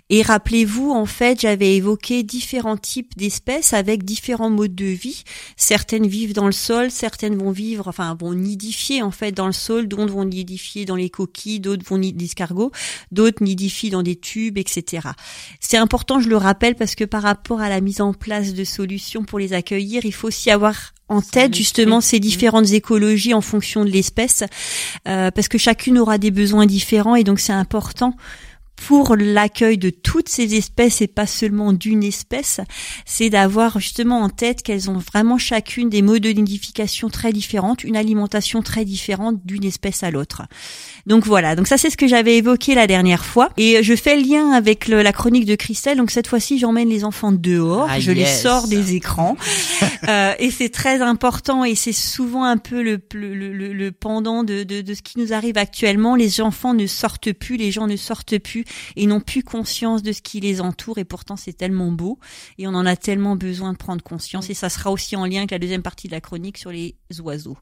[0.09, 5.23] Et rappelez-vous, en fait, j'avais évoqué différents types d'espèces avec différents modes de vie.
[5.57, 9.53] Certaines vivent dans le sol, certaines vont vivre, enfin vont nidifier en fait dans le
[9.53, 12.71] sol, d'autres vont nidifier dans les coquilles, d'autres vont nidifier d'escargots,
[13.11, 15.09] d'autres nidifient dans des tubes, etc.
[15.59, 18.63] C'est important, je le rappelle, parce que par rapport à la mise en place de
[18.63, 23.41] solutions pour les accueillir, il faut aussi avoir en tête justement ces différentes écologies en
[23.41, 24.43] fonction de l'espèce,
[25.07, 28.15] euh, parce que chacune aura des besoins différents et donc c'est important
[28.75, 32.59] pour l'accueil de toutes ces espèces et pas seulement d'une espèce,
[33.05, 37.83] c'est d'avoir justement en tête qu'elles ont vraiment chacune des modes de nidification très différentes,
[37.83, 40.43] une alimentation très différente d'une espèce à l'autre.
[41.07, 44.17] Donc voilà, donc ça c'est ce que j'avais évoqué la dernière fois et je fais
[44.17, 45.97] le lien avec le- la chronique de Christelle.
[45.97, 49.35] Donc cette fois-ci, j'emmène les enfants dehors, Ah, je les sors des écrans
[50.07, 54.43] Euh, et c'est très important et c'est souvent un peu le, le, le, le pendant
[54.43, 56.15] de, de, de ce qui nous arrive actuellement.
[56.15, 58.64] Les enfants ne sortent plus, les gens ne sortent plus
[58.95, 62.19] et n'ont plus conscience de ce qui les entoure et pourtant c'est tellement beau
[62.57, 65.39] et on en a tellement besoin de prendre conscience et ça sera aussi en lien
[65.39, 67.57] avec la deuxième partie de la chronique sur les oiseaux.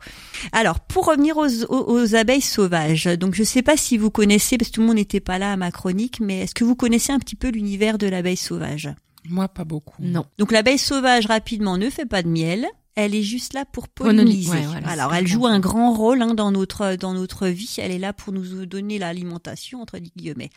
[0.51, 4.57] Alors pour revenir aux, aux, aux abeilles sauvages, donc je sais pas si vous connaissez
[4.57, 6.75] parce que tout le monde n'était pas là à ma chronique, mais est-ce que vous
[6.75, 8.89] connaissez un petit peu l'univers de l'abeille sauvage?
[9.29, 10.01] Moi, pas beaucoup.
[10.01, 10.25] Non.
[10.37, 12.67] donc l'abeille sauvage rapidement ne fait pas de miel.
[12.95, 14.51] Elle est juste là pour Polliniser, polliniser.
[14.51, 17.75] ouais, voilà, Alors elle joue un grand rôle hein, dans notre dans notre vie.
[17.79, 20.49] Elle est là pour nous donner l'alimentation entre guillemets.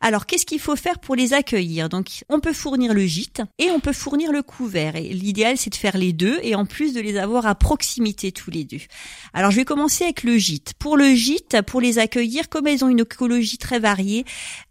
[0.00, 1.88] Alors qu'est-ce qu'il faut faire pour les accueillir?
[1.88, 4.96] Donc on peut fournir le gîte et on peut fournir le couvert.
[4.96, 8.32] Et l'idéal c'est de faire les deux et en plus de les avoir à proximité
[8.32, 8.80] tous les deux.
[9.32, 10.72] Alors je vais commencer avec le gîte.
[10.78, 14.24] Pour le gîte, pour les accueillir, comme elles ont une écologie très variée,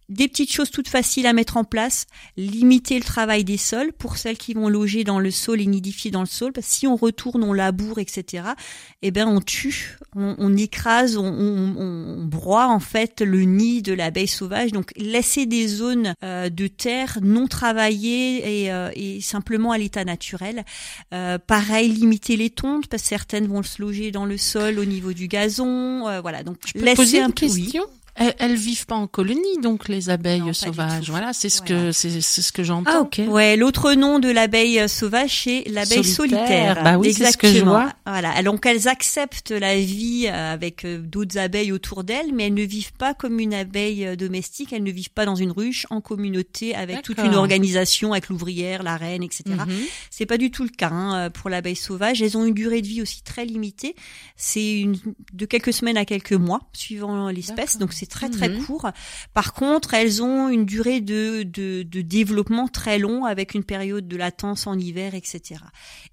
[0.10, 2.06] des petites choses toutes faciles à mettre en place,
[2.38, 6.12] limiter le travail des sols pour celles qui vont loger dans le sol et nidifier
[6.12, 6.54] dans le sol.
[6.54, 8.44] Parce que si on retourne, on laboure, etc.
[9.02, 13.82] Eh ben on tue, on, on écrase, on, on, on broie en fait le nid
[13.82, 14.72] de l'abeille sauvage.
[14.72, 20.06] Donc laisser des zones euh, de terre non travaillées et, euh, et simplement à l'état
[20.06, 20.64] naturel.
[21.14, 24.86] Euh, pareil, limiter les tontes parce que certaines vont se loger dans le sol au
[24.86, 26.22] niveau du gazon.
[26.22, 27.80] voilà, donc Je peux te poser un une oui.
[28.16, 31.10] Elles, elles vivent pas en colonie, donc les abeilles Non, sauvages.
[31.10, 31.86] Voilà, c'est ce Voilà.
[31.88, 32.92] que c'est c'est ce que j'entends.
[32.94, 33.22] Ah ok.
[33.28, 36.48] Ouais, l'autre nom de l'abeille sauvage, c'est l'abeille Solitaire.
[36.48, 36.84] solitaire.
[36.84, 37.72] Bah oui, c'est ce que je Exactement.
[37.72, 37.94] vois.
[38.06, 38.42] Voilà.
[38.44, 42.64] Donc elles acceptent la vie euh, avec euh, d'autres abeilles autour d'elles, mais elles ne
[42.64, 44.72] vivent pas comme une abeille euh, domestique.
[44.72, 48.82] Elles ne vivent pas dans une ruche, en communauté, avec toute une organisation, avec l'ouvrière,
[48.84, 49.44] la reine, etc.
[49.48, 49.68] Mhm.
[50.10, 52.22] C'est pas du tout le cas hein, pour l'abeille sauvage.
[52.22, 53.96] Elles ont une durée de vie aussi très limitée.
[54.38, 54.98] C'est une
[55.34, 57.78] de quelques semaines à quelques mois, suivant l'espèce.
[57.78, 58.64] Donc c'est c'est très très Mhm.
[58.66, 58.90] court.
[59.34, 64.08] Par contre, elles ont une durée de, de, de développement très long avec une période
[64.08, 65.62] de latence en hiver, etc.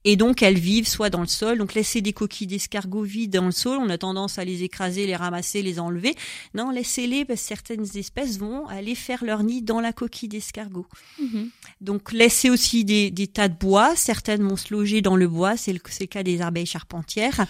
[0.05, 3.47] Et donc elles vivent soit dans le sol, donc laisser des coquilles d'escargots vides dans
[3.47, 6.15] le sol, on a tendance à les écraser, les ramasser, les enlever.
[6.55, 10.87] Non, laissez-les parce que certaines espèces vont aller faire leur nid dans la coquille d'escargot.
[11.21, 11.51] Mhm.
[11.81, 13.95] Donc laissez aussi des, des tas de bois.
[13.97, 17.47] Certaines vont se loger dans le bois, c'est le, le cas des abeilles charpentières.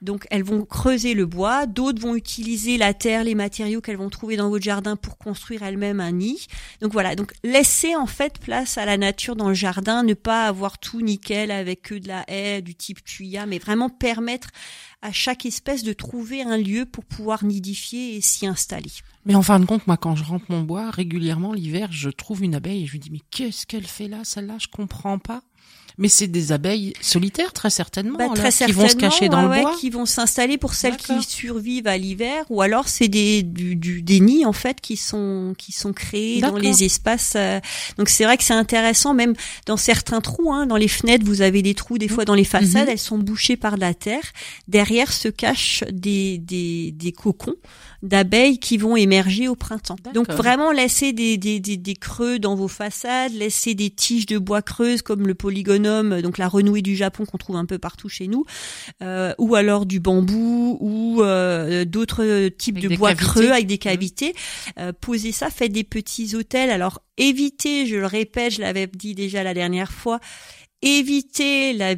[0.00, 4.08] Donc elles vont creuser le bois, d'autres vont utiliser la terre, les matériaux qu'elles vont
[4.08, 6.46] trouver dans votre jardin pour construire elles-mêmes un nid.
[6.80, 10.46] Donc voilà, donc laissez en fait place à la nature dans le jardin, ne pas
[10.46, 14.48] avoir tout nickel avec que de la haie du type tuya, mais vraiment permettre
[15.02, 18.90] à chaque espèce de trouver un lieu pour pouvoir nidifier et s'y installer.
[19.26, 22.42] Mais en fin de compte, moi, quand je rentre mon bois, régulièrement, l'hiver, je trouve
[22.42, 24.56] une abeille et je me dis, mais qu'est-ce qu'elle fait là, celle-là?
[24.58, 25.42] Je comprends pas.
[26.00, 29.44] Mais c'est des abeilles solitaires, très certainement, Bah, là, qui vont se cacher dans ouais,
[29.44, 29.76] le ouais, bois.
[29.78, 34.00] qui vont s'installer pour celles qui survivent à l'hiver, ou alors c'est des du, du-
[34.02, 37.34] des nids en fait qui sont qui sont créés dans les espaces.
[37.36, 37.60] euh,
[37.98, 39.34] donc c'est vrai que c'est intéressant, même
[39.66, 42.44] dans certains trous, hein, dans les fenêtres, vous avez des trous des fois dans les
[42.44, 42.92] façades, Mhm.
[42.92, 44.24] elles sont bouchées par de la terre.
[44.68, 47.54] Derrière se cachent des des, des cocons
[48.02, 49.96] d'abeilles qui vont émerger au printemps.
[50.14, 54.38] Donc vraiment laissez des, des, des, des creux dans vos façades, laissez des tiges de
[54.38, 55.34] bois creuses comme le
[56.22, 58.44] donc la renouée du Japon qu'on trouve un peu partout chez nous,
[59.02, 63.26] euh, ou alors du bambou ou euh, d'autres types Avec de bois cavités.
[63.26, 64.34] creux avec des cavités.
[64.78, 66.70] Euh, posez ça, faites des petits hôtels.
[66.70, 70.20] Alors évitez, je le répète, je l'avais dit déjà la dernière fois,
[70.82, 71.94] évitez la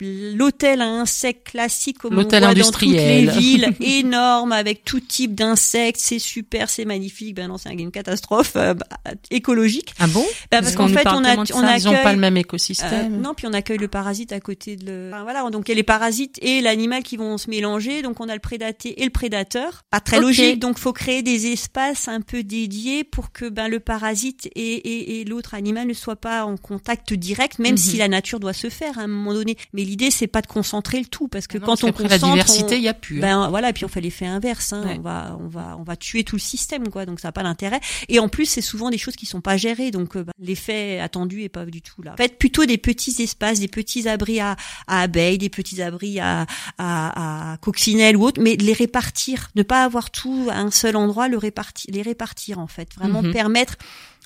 [0.00, 3.30] l'hôtel à insectes classique comme on voit dans toutes les industriel.
[3.30, 8.52] villes énorme avec tout type d'insectes c'est super c'est magnifique ben non c'est une catastrophe
[8.56, 8.86] euh, bah,
[9.30, 10.24] écologique Ah bon?
[10.50, 12.40] Bah, Parce qu'en fait on, a, on ça, Ils ont pas accueille le même euh,
[12.40, 13.20] écosystème.
[13.20, 15.10] non, puis on accueille le parasite à côté de le.
[15.12, 18.20] Enfin, voilà, donc il y a les parasites et l'animal qui vont se mélanger, donc
[18.20, 19.82] on a le prédaté et le prédateur.
[19.90, 23.80] Pas très logique, donc faut créer des espaces un peu dédiés pour que ben le
[23.80, 27.78] parasite et, et, et l'autre animal ne soient pas en contact direct, même Mhm.
[27.78, 29.56] si la nature doit se faire à un moment donné.
[29.72, 32.04] Mais l'idée c'est pas de concentrer le tout, parce que Non, quand parce on qu'après,
[32.04, 33.18] concentre, la diversité, il y a plus.
[33.18, 33.20] hein.
[33.20, 34.72] ben voilà, et puis on fait l'effet inverse.
[34.72, 34.84] Hein.
[34.86, 34.96] Ouais.
[34.98, 37.06] On va, on va, on va tuer tout le système, quoi.
[37.06, 37.80] Donc ça n'a pas d'intérêt.
[38.08, 40.98] Et en plus, c'est souvent des choses qui sont pas gérées, donc euh, ben, l'effet
[41.00, 42.14] attendu est pas du tout là.
[42.16, 44.56] Faites plutôt des petits espaces, des petits abris à,
[44.86, 46.46] à abeilles, des petits abris à,
[46.78, 50.70] à, à coccinelles ou autres, mais de les répartir, ne pas avoir tout à un
[50.70, 53.32] seul endroit, le répartir, les répartir en fait, vraiment Mhm.
[53.32, 53.74] permettre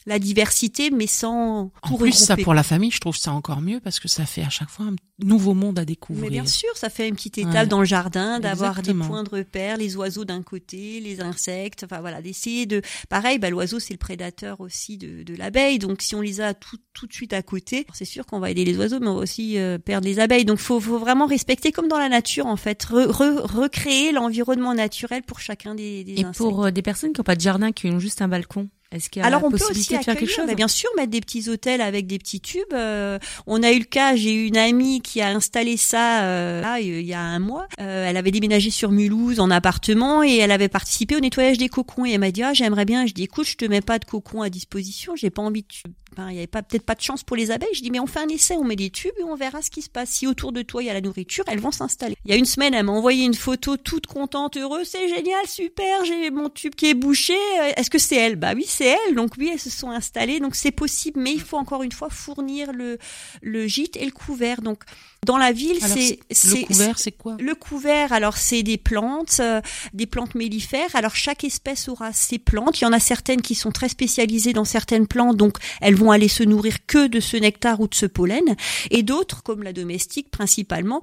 [0.08, 3.60] la diversité, mais sans En tout plus, ça pour la famille, je trouve ça encore
[3.60, 6.30] mieux parce que ça fait à chaque fois un nouveau monde à Mais découvrir.
[6.30, 7.66] bien sûr, ça fait une petite étape Ouais.
[7.66, 12.00] dans le jardin, d'avoir des points de repère, les oiseaux d'un côté, les insectes, enfin
[12.00, 12.82] voilà, d'essayer de...
[13.08, 16.54] Pareil, bah, l'oiseau c'est le prédateur aussi de, de l'abeille, donc si on les a
[16.54, 19.14] tout, tout de suite à côté, c'est sûr qu'on va aider les oiseaux, mais on
[19.16, 20.44] va aussi euh, perdre les abeilles.
[20.44, 24.74] Donc faut, faut vraiment respecter comme dans la nature en fait, re- re- recréer l'environnement
[24.74, 26.38] naturel pour chacun des, des Et insectes.
[26.38, 29.10] pour euh, des personnes qui n'ont pas de jardin, qui ont juste un balcon, est-ce
[29.10, 30.88] qu'il y a Alors la on peut aussi de faire quelque chose bah, bien sûr,
[30.96, 32.62] mettre des petits hôtels avec des petits tubes.
[32.72, 36.62] Euh, on a eu le cas, j'ai eu une amie qui a installé ça euh,
[36.62, 37.66] là, il y a un mois.
[37.80, 41.68] Euh, elle avait déménagé sur Mulhouse en appartement et elle avait participé au nettoyage des
[41.68, 42.06] cocons.
[42.06, 43.04] Et elle m'a dit ah j'aimerais bien.
[43.04, 45.90] Je dis écoute, je te mets pas de cocons à disposition, j'ai pas envie de.
[46.30, 47.74] Il y avait peut-être pas de chance pour les abeilles.
[47.74, 49.70] Je dis mais on fait un essai, on met des tubes et on verra ce
[49.70, 50.10] qui se passe.
[50.10, 52.16] Si autour de toi il y a la nourriture, elles vont s'installer.
[52.24, 55.46] Il y a une semaine, elle m'a envoyé une photo toute contente, heureuse, c'est génial,
[55.46, 57.34] super, j'ai mon tube qui est bouché.
[57.60, 58.36] Euh, Est-ce que c'est elle?
[58.36, 59.14] Bah oui, c'est elle.
[59.14, 60.40] Donc oui, elles se sont installées.
[60.40, 62.98] Donc c'est possible, mais il faut encore une fois fournir le
[63.42, 64.62] le gîte et le couvert.
[64.62, 64.82] Donc
[65.26, 67.36] dans la ville, c'est le couvert, c'est quoi?
[67.38, 69.60] le couvert, alors c'est des plantes, euh,
[69.92, 70.94] des plantes mellifères.
[70.94, 72.80] Alors chaque espèce aura ses plantes.
[72.80, 76.10] Il y en a certaines qui sont très spécialisées dans certaines plantes, donc elles vont
[76.10, 78.56] aller se nourrir que de ce nectar ou de ce pollen.
[78.90, 81.02] Et d'autres, comme la domestique principalement,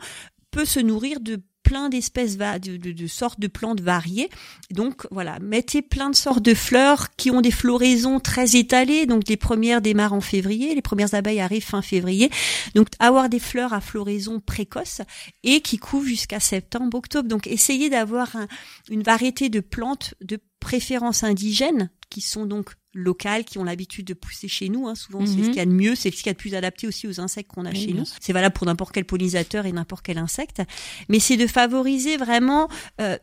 [0.51, 4.30] peut se nourrir de plein d'espèces de, de, de sortes de plantes variées.
[4.72, 9.05] Donc voilà, mettez plein de sortes de fleurs qui ont des floraisons très étalées.
[9.07, 12.30] Donc les premières démarrent en février, les premières abeilles arrivent fin février.
[12.76, 15.01] Donc avoir des fleurs à floraison précoce
[15.43, 17.28] et qui couvrent jusqu'à septembre, octobre.
[17.28, 18.47] Donc essayez d'avoir un-
[18.89, 24.13] une variété de plantes de préférence indigènes qui sont donc locales, qui ont l'habitude de
[24.15, 24.87] pousser chez nous.
[24.87, 24.95] Hein.
[24.95, 25.45] Souvent, c'est ce Mhm.
[25.47, 27.19] qu'il y a de mieux, c'est ce qu'il y a de plus adapté aussi aux
[27.19, 28.05] insectes qu'on a Oui, chez nous.
[28.21, 30.61] C'est valable pour n'importe quel pollinisateur et n'importe quel insecte.
[31.09, 32.69] Mais c'est de favoriser vraiment,
[33.01, 33.17] euh,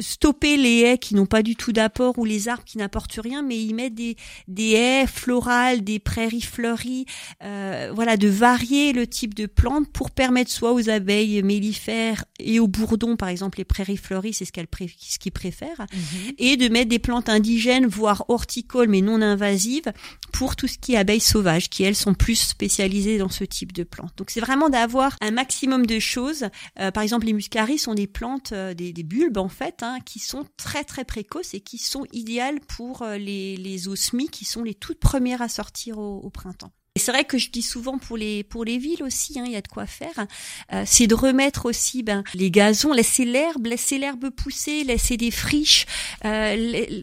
[0.00, 3.42] stopper les haies qui n'ont pas du tout d'apport ou les arbres qui n'apportent rien,
[3.42, 4.16] mais y mettre des,
[4.48, 7.06] des haies florales, des prairies fleuries,
[7.42, 12.60] euh, voilà, de varier le type de plantes pour permettre soit aux abeilles mellifères et
[12.60, 16.32] aux bourdons, par exemple, les prairies fleuries, c'est ce qu'elles pré- ce qu'ils préfèrent, Mhm.
[16.38, 19.92] et de mettre des plantes indigènes, voire horticoles, mais non invasives
[20.32, 23.72] pour tout ce qui est abeilles sauvages, qui elles sont plus spécialisées dans ce type
[23.72, 24.12] de plantes.
[24.16, 26.46] Donc c'est vraiment d'avoir un maximum de choses.
[26.78, 30.18] Euh, par exemple, les muscaris sont des plantes, euh, des, bulbes en fait, hein, qui
[30.18, 34.74] sont très très précoces et qui sont idéales pour euh, les, osmies, qui sont les
[34.74, 36.72] toutes premières à sortir au printemps.
[36.96, 39.52] Et c'est vrai que je dis souvent pour les pour les villes aussi, hein, il
[39.52, 40.26] y a de quoi faire.
[40.72, 45.30] Euh, c'est de remettre aussi ben les gazons, laisser l'herbe, laisser l'herbe pousser, laisser des
[45.30, 45.84] friches,
[46.24, 47.02] euh,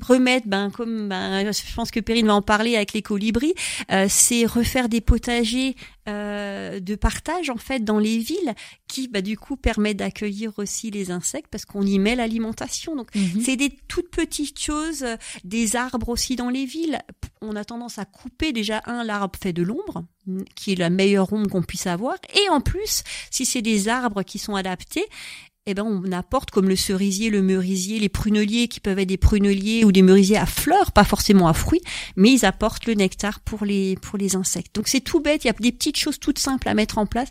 [0.00, 3.52] remettre ben comme ben je pense que Perrine va en parler avec les colibris,
[3.92, 5.76] euh, c'est refaire des potagers
[6.08, 8.54] euh, de partage en fait dans les villes
[8.88, 12.94] qui bah du coup permettent d'accueillir aussi les insectes parce qu'on y met l'alimentation.
[12.94, 13.40] Donc Mhm.
[13.42, 15.04] c'est des toutes petites choses,
[15.44, 16.98] des arbres aussi dans les villes.
[17.40, 20.04] On a tendance à couper déjà un l'arbre fait de l'ombre,
[20.54, 24.22] qui est la meilleure ombre qu'on puisse avoir, et en plus, si c'est des arbres
[24.22, 25.04] qui sont adaptés,
[25.66, 29.16] eh ben on apporte comme le cerisier, le merisier, les pruneliers qui peuvent être des
[29.16, 31.80] pruneliers ou des merisiers à fleurs, pas forcément à fruits,
[32.16, 34.74] mais ils apportent le nectar pour les pour les insectes.
[34.74, 37.06] Donc c'est tout bête, il y a des petites choses toutes simples à mettre en
[37.06, 37.30] place,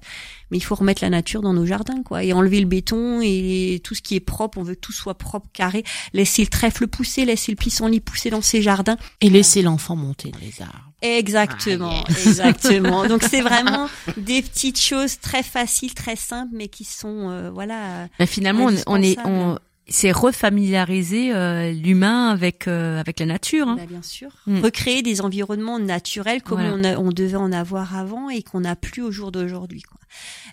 [0.50, 3.80] mais il faut remettre la nature dans nos jardins quoi et enlever le béton et
[3.84, 6.88] tout ce qui est propre, on veut que tout soit propre, carré, laisser le trèfle
[6.88, 8.98] pousser, laisser le pissenlit pousser dans ses jardins.
[9.22, 10.93] Et laisser l'enfant monter dans les arbres.
[11.04, 13.06] Exactement, exactement.
[13.08, 18.08] Donc c'est vraiment des petites choses très faciles, très simples, mais qui sont euh, voilà.
[18.20, 23.68] Mais finalement, on, est, on, c'est refamiliariser euh, l'humain avec euh, avec la nature.
[23.68, 23.76] Hein.
[23.78, 24.30] Bah, bien sûr.
[24.48, 24.62] Mm.
[24.62, 26.76] Recréer des environnements naturels comme Voilà.
[26.78, 29.82] on, a- on devait en avoir avant et qu'on n'a plus au jour d'aujourd'hui.
[29.82, 30.00] quoi.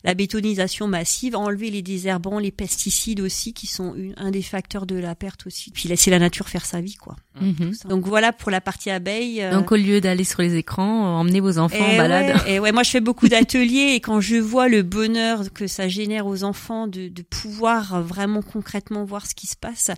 [0.04, 4.86] La bétonisation massive, enlever les désherbants, les pesticides aussi, qui sont une- un des facteurs
[4.86, 5.70] de la perte aussi.
[5.70, 7.16] Puis laisser la nature faire sa vie, quoi.
[7.40, 7.72] Mhm.
[7.88, 9.42] Donc voilà pour la partie abeille.
[9.42, 12.36] euh, Donc au lieu d'aller sur les écrans, euh, emmenez vos enfants en Et balade.
[12.44, 15.66] Ouais, et ouais, moi je fais beaucoup d'ateliers et quand je vois le bonheur que
[15.66, 19.90] ça génère aux enfants de, de pouvoir vraiment concrètement voir ce qui se passe,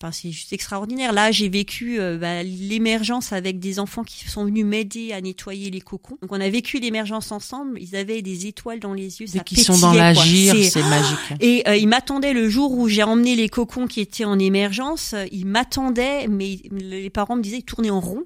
[0.00, 1.12] enfin c'est juste extraordinaire.
[1.12, 5.70] Là j'ai vécu euh, bah, l'émergence avec des enfants qui sont venus m'aider à nettoyer
[5.70, 6.16] les cocons.
[6.22, 7.80] Donc on a vécu l'émergence ensemble.
[7.80, 10.24] Ils avaient des étoiles dans les yeux, Dès ça qu'ils sont dans pétillait, la quoi.
[10.24, 11.18] gire, C'est- magique.
[11.40, 15.12] et euh, il m'attendait le jour où j'ai emmené les cocons qui étaient en émergence.
[15.14, 18.24] euh, Il m'attendait, mais les parents me disaient, ils tournaient en rond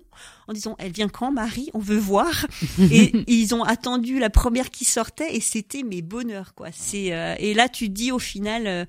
[0.48, 1.68] en disant, elle vient quand, Marie?
[1.74, 2.46] On veut voir.
[2.90, 6.68] et ils ont attendu la première qui sortait et c'était mes bonheurs, quoi.
[6.72, 8.66] C'est euh, et là tu dis au final.
[8.66, 8.84] euh,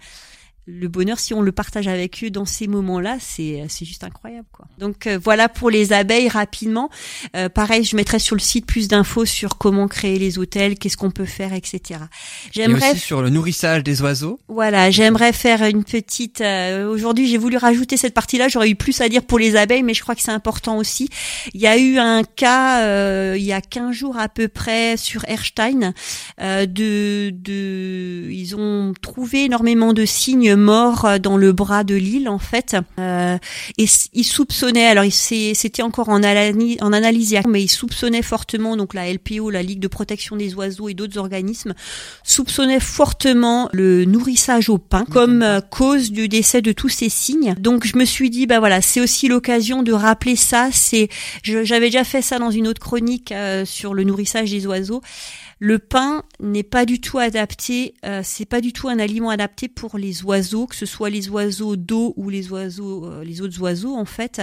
[0.65, 4.47] le bonheur, si on le partage avec eux dans ces moments-là, c'est c'est juste incroyable,
[4.51, 4.65] quoi.
[4.77, 6.89] Donc euh, voilà pour les abeilles rapidement.
[7.35, 10.95] Euh, pareil, je mettrai sur le site plus d'infos sur comment créer les hôtels, qu'est-ce
[10.97, 12.01] qu'on peut faire, etc.
[12.01, 12.05] Et
[12.53, 14.39] J'aimerais aussi sur le nourrissage des oiseaux.
[14.47, 16.41] voilà, j'aimerais faire une petite.
[16.41, 18.47] euh, Aujourd'hui, j'ai voulu rajouter cette partie-là.
[18.47, 21.09] J'aurais eu plus à dire pour les abeilles, mais je crois que c'est important aussi.
[21.55, 24.97] Il y a eu un cas euh, il y a 15 jours à peu près
[24.97, 25.93] sur Erstein.
[26.41, 31.95] euh, de, de, ils ont trouvé énormément de signes morts euh, dans le bras de
[31.95, 32.75] l'île en fait.
[32.99, 33.37] Euh,
[33.77, 34.87] et s- ils soupçonnaient.
[34.87, 39.49] Alors, il c'était encore en, analyse, en analyse, mais ils soupçonnaient fortement donc la LPO,
[39.49, 41.73] la Ligue de protection des oiseaux et d'autres organismes
[42.23, 47.55] soupçonnait fortement le nourrissage au pain comme euh, cause du décès de tous ces signes.
[47.59, 51.09] Donc je me suis dit bah voilà, c'est aussi l'occasion de rappeler ça, c'est
[51.43, 55.01] j'avais déjà fait ça dans une autre chronique euh, sur le nourrissage des oiseaux.
[55.59, 59.67] Le pain n'est pas du tout adapté, euh, c'est pas du tout un aliment adapté
[59.67, 63.61] pour les oiseaux, que ce soit les oiseaux d'eau ou les oiseaux, euh, les autres
[63.61, 64.41] oiseaux en fait.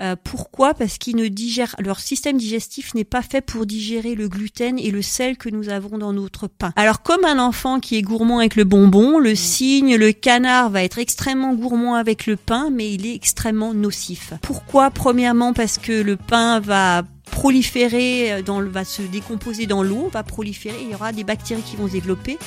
[0.00, 0.72] Euh, pourquoi?
[0.72, 4.90] Parce qu'ils ne digèrent, leur système digestif n'est pas fait pour digérer le gluten et
[4.90, 6.72] le sel que nous avons dans notre pain.
[6.76, 10.82] Alors comme un enfant qui est gourmand avec le bonbon, le cygne, le canard va
[10.82, 14.32] être extrêmement gourmand avec le pain, mais il est extrêmement nocif.
[14.40, 14.90] Pourquoi?
[14.90, 17.02] Premièrement parce que le pain va
[17.36, 21.22] proliférer euh, dans le, va se décomposer dans l'eau, va proliférer, il y aura des
[21.22, 22.38] bactéries qui vont se développer.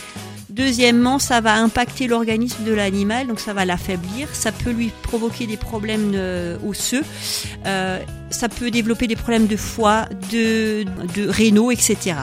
[0.49, 5.45] Deuxièmement, ça va impacter l'organisme de l'animal, donc ça va l'affaiblir, ça peut lui provoquer
[5.45, 7.03] des problèmes euh, osseux,
[7.67, 7.99] euh,
[8.31, 10.85] ça peut développer des problèmes de foie, de,
[11.15, 12.15] de rénaux, etc.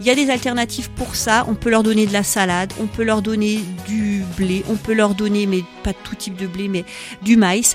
[0.00, 2.86] Il y a des alternatives pour ça, on peut leur donner de la salade, on
[2.86, 6.68] peut leur donner du blé, on peut leur donner, mais pas tout type de blé,
[6.68, 6.84] mais
[7.22, 7.74] du maïs.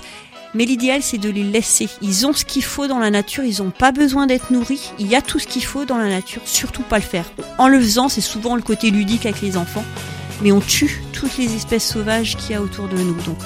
[0.58, 1.88] Mais l'idéal, c'est de les laisser.
[2.02, 4.90] Ils ont ce qu'il faut dans la nature, ils n'ont pas besoin d'être nourris.
[4.98, 7.26] Il y a tout ce qu'il faut dans la nature, surtout pas le faire.
[7.58, 9.84] En le faisant, c'est souvent le côté ludique avec les enfants,
[10.42, 13.14] mais on tue toutes les espèces sauvages qu'il y a autour de nous.
[13.22, 13.38] Donc,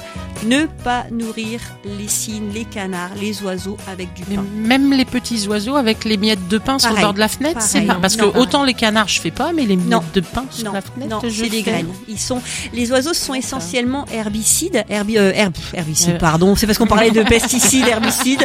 [0.44, 4.44] ne pas nourrir les cygnes, les canards, les oiseaux avec du Mais pain.
[4.54, 7.60] même les petits oiseaux avec les miettes de pain sur le bord de la fenêtre,
[7.62, 10.02] c'est pas parce que autant les canards je fais pas, mais les miettes Non.
[10.14, 11.88] de pain sur Non, la fenêtre, c'est des graines.
[12.08, 12.40] Ils sont,
[12.72, 16.18] les oiseaux sont essentiellement herbicides, herbi, euh, herb- herbicides, Euh.
[16.18, 16.56] pardon.
[16.56, 18.44] C'est parce qu'on parlait de pesticides, herbicides,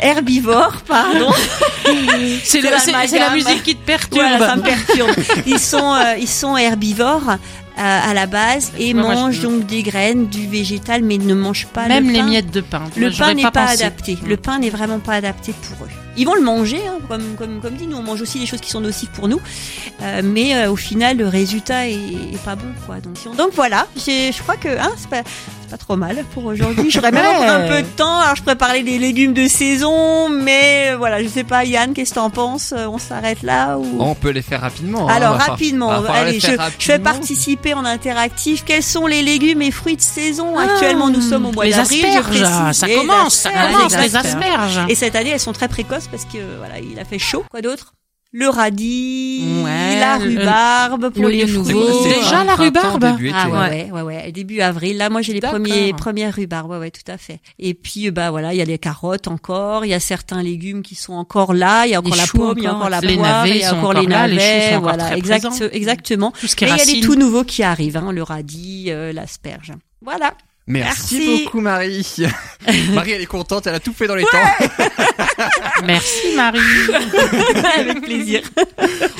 [0.00, 1.30] herbivores, pardon.
[2.44, 3.34] C'est la l'amalgame.
[3.34, 4.22] musique qui te perturbe.
[4.28, 5.10] Voilà, ça me perturbe.
[5.46, 7.36] Ils sont, euh, ils sont herbivores.
[7.76, 11.66] À, la base et moi, je- mangent donc des graines, du végétal, mais ne mangent
[11.66, 12.26] pas Même le les pain.
[12.26, 12.82] miettes de pain.
[12.96, 14.16] Le pain n'est pas, adapté.
[14.26, 15.90] Le pain n'est vraiment pas adapté pour eux.
[16.18, 18.60] Ils vont le manger, hein, comme, comme, comme dit, nous on mange aussi des choses
[18.62, 19.40] qui sont nocives pour nous,
[20.02, 22.96] Euh, mais euh, au final le résultat est, est pas bon, quoi.
[23.36, 25.22] Donc, voilà, je crois que hein, pas,
[25.66, 26.90] pas trop mal pour aujourd'hui.
[26.90, 28.20] J'aurais même encore un peu de temps.
[28.20, 31.92] Alors je pourrais parler des légumes de saison, mais euh, voilà, je sais pas, Yann,
[31.94, 32.72] qu'est-ce que t'en penses?
[32.76, 33.96] Euh, On s'arrête là ou?
[34.00, 35.08] On peut les faire rapidement.
[35.08, 37.12] hein, alors va falloir- rapidement, va falloir allez, les je, faire je vais rapidement.
[37.12, 38.64] participer en interactif.
[38.64, 40.56] Quels sont les légumes et fruits de saison?
[40.58, 42.00] Actuellement, nous sommes au mois les d'avril.
[42.02, 42.80] je asperges, précise.
[42.80, 44.36] ça Les commence, ça commence, les les asperges.
[44.78, 44.80] asperges.
[44.88, 47.44] Et cette année, elles sont très précoces parce que voilà, il a fait chaud.
[47.50, 47.92] Quoi d'autre?
[48.38, 51.64] Le radis, Ouais, la rhubarbe pour les nouveau.
[51.64, 52.10] C'est quoi, fruits.
[52.12, 53.90] c'est Déjà la rhubarbe début Ah ouais, ouais.
[53.92, 54.98] ouais, ouais, début avril.
[54.98, 56.70] Là, moi, j'ai les premiers, premières rhubarbes.
[56.70, 57.40] Ouais, ouais, tout à fait.
[57.58, 59.86] Et puis, euh, bah voilà, il y a les carottes encore.
[59.86, 61.86] Il y a certains légumes qui sont encore là.
[61.86, 62.90] Il y a encore Les la choux pomme, il y a encore.
[62.90, 64.60] la Les poire, il y a encore encore les là, les choux navets.
[64.68, 65.68] sont encore voilà, très exact, présents.
[65.72, 66.32] exactement.
[66.38, 68.86] Tout ce qui Et il y a des tout nouveaux qui arrivent, hein, le radis,
[68.88, 69.72] euh, l'asperge.
[70.02, 70.34] Voilà.
[70.68, 71.44] Merci, Merci.
[71.44, 72.16] beaucoup Marie.
[72.92, 74.66] Marie elle est contente, elle a tout fait dans les temps.
[75.86, 76.58] Merci Marie.
[77.78, 78.40] Avec plaisir.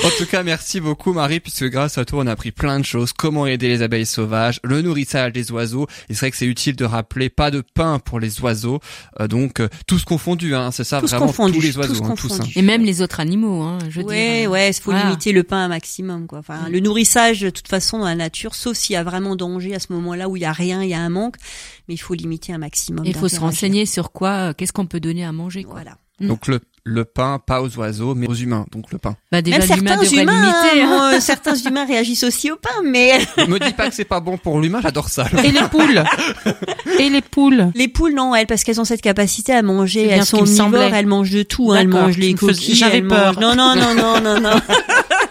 [0.03, 2.85] En tout cas, merci beaucoup Marie, puisque grâce à toi, on a appris plein de
[2.85, 3.13] choses.
[3.13, 5.87] Comment aider les abeilles sauvages, le nourrissage des oiseaux.
[6.09, 8.79] C'est vrai que c'est utile de rappeler pas de pain pour les oiseaux.
[9.19, 12.03] Euh, donc, euh, tous confondus, hein, c'est ça, Tous vraiment confondus, tous les tous oiseaux,
[12.03, 12.27] hein, tous.
[12.29, 12.57] confondus.
[12.57, 14.51] Et même les autres animaux, hein, je veux ouais, dire.
[14.51, 16.39] ouais, il faut limiter le pain un maximum, quoi.
[16.39, 19.75] Enfin, le nourrissage, de toute façon, dans la nature, sauf s'il y a vraiment danger
[19.75, 21.35] à ce moment-là où il y a rien, il y a un manque,
[21.87, 23.05] mais il faut limiter un maximum.
[23.05, 25.73] Il faut se renseigner sur quoi, euh, qu'est-ce qu'on peut donner à manger, quoi.
[25.75, 25.97] Voilà.
[26.19, 28.65] Donc le, le pain, pas aux oiseaux, mais aux humains.
[28.71, 29.15] Donc le pain.
[29.31, 30.87] Bah, déjà, Même certains humains, limiter, hein, hein.
[31.11, 34.35] moi, certains humains réagissent aussi au pain, mais Me dis pas que c'est pas bon
[34.39, 35.27] pour l'humain, j'adore ça.
[35.43, 36.03] Et les poules.
[36.99, 37.71] Et les poules.
[37.75, 41.05] les poules, non, elles, parce qu'elles ont cette capacité à manger, elles sont omnivores, elles
[41.05, 43.35] mangent de tout, hein, elles mangent les coquilles, j'avais peur.
[43.35, 44.59] mangent- Non, non, non, non, non, non.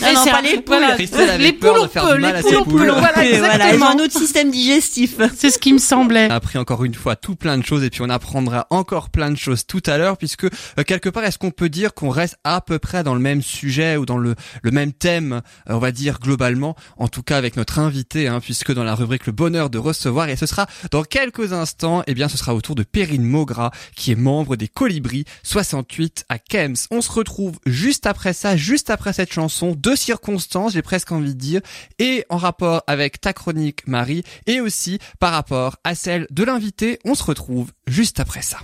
[0.00, 0.76] Non, non, pas les poules.
[0.78, 0.96] voilà.
[1.38, 2.80] Les poules on peut, les poules on poules.
[2.80, 3.88] peut, Voilà, Voilà, elles ont exactement.
[3.90, 5.16] un autre système digestif.
[5.36, 6.26] C'est ce qui me semblait.
[6.28, 9.10] On a appris encore une fois tout plein de choses et puis on apprendra encore
[9.10, 10.48] plein de choses tout à l'heure puisque euh,
[10.86, 13.96] quelque part est-ce qu'on peut dire qu'on reste à peu près dans le même sujet
[13.96, 16.76] ou dans le, le même thème euh, on va dire globalement?
[16.96, 20.28] En tout cas avec notre invité hein, puisque dans la rubrique le bonheur de recevoir
[20.28, 23.70] et ce sera dans quelques instants et bien ce sera au tour de Perrine Maugra
[23.96, 26.76] qui est membre des Colibris 68 à Kems.
[26.90, 31.34] On se retrouve juste après ça, juste après cette chanson, deux circonstances j'ai presque envie
[31.34, 31.60] de dire
[31.98, 36.98] et en rapport avec ta chronique Marie et aussi par rapport à celle de l'invité.
[37.04, 38.58] On se retrouve juste après ça.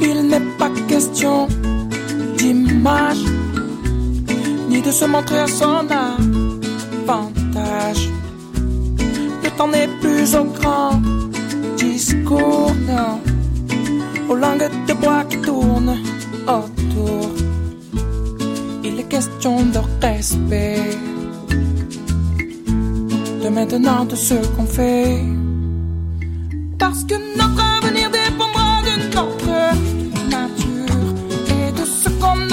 [0.00, 1.48] Il n'est pas question
[2.36, 3.24] d'image,
[4.68, 5.86] ni de se montrer à son
[7.08, 8.08] avantage.
[9.56, 11.00] Temps n'est plus au grand
[11.76, 13.20] discours, non,
[14.28, 15.98] aux langues de bois qui tournent
[16.46, 17.30] autour.
[18.82, 20.98] Il est question de respect,
[23.42, 25.20] de maintenant de ce qu'on fait.
[26.78, 29.56] Parce que notre avenir dépendra de notre
[30.28, 31.04] nature
[31.48, 32.51] et de ce qu'on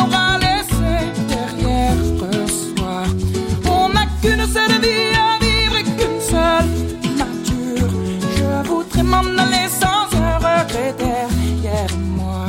[9.10, 12.48] m'en aller sans un regret derrière moi.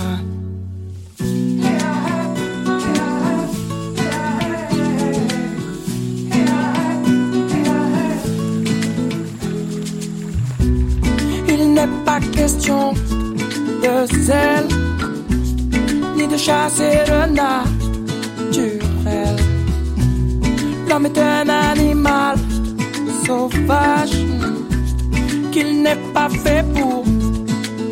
[11.48, 12.92] Il n'est pas question
[13.82, 13.94] de
[14.26, 14.68] zèle,
[16.16, 19.36] ni de chasser le naturel.
[20.88, 22.36] L'homme est un animal
[23.26, 24.16] sauvage,
[25.50, 27.04] qu'il n'est pas fait pour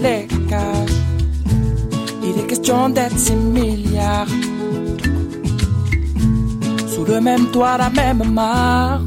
[0.03, 0.99] les cages.
[2.23, 4.29] Il est question d'être six milliards,
[6.87, 9.01] sous le même toit, la même mare.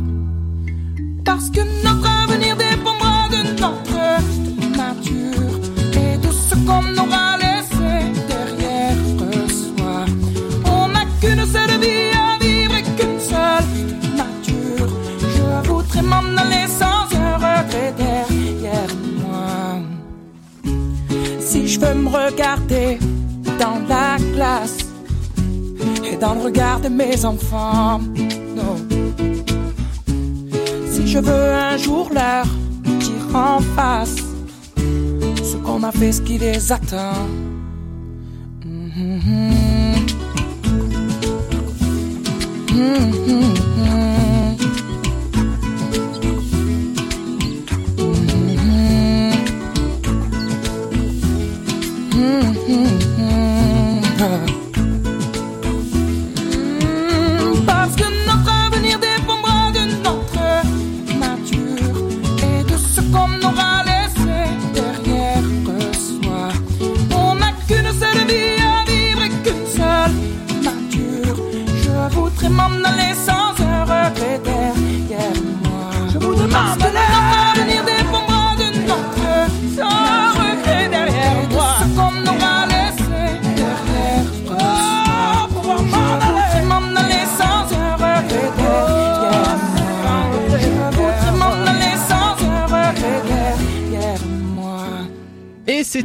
[1.24, 4.02] Parce que notre avenir dépendra de notre
[4.82, 5.60] nature
[5.94, 7.31] et de ce qu'on aura
[22.12, 23.00] regarder
[23.60, 24.78] dans la glace
[26.06, 28.00] et dans le regard de mes enfants.
[30.92, 32.46] Si je veux un jour leur
[32.84, 34.18] dire en face
[35.44, 37.28] ce qu'on a fait, ce qui les attend.
[38.66, 39.22] Mhm.
[42.72, 43.12] Mhm.
[43.28, 44.11] Mhm.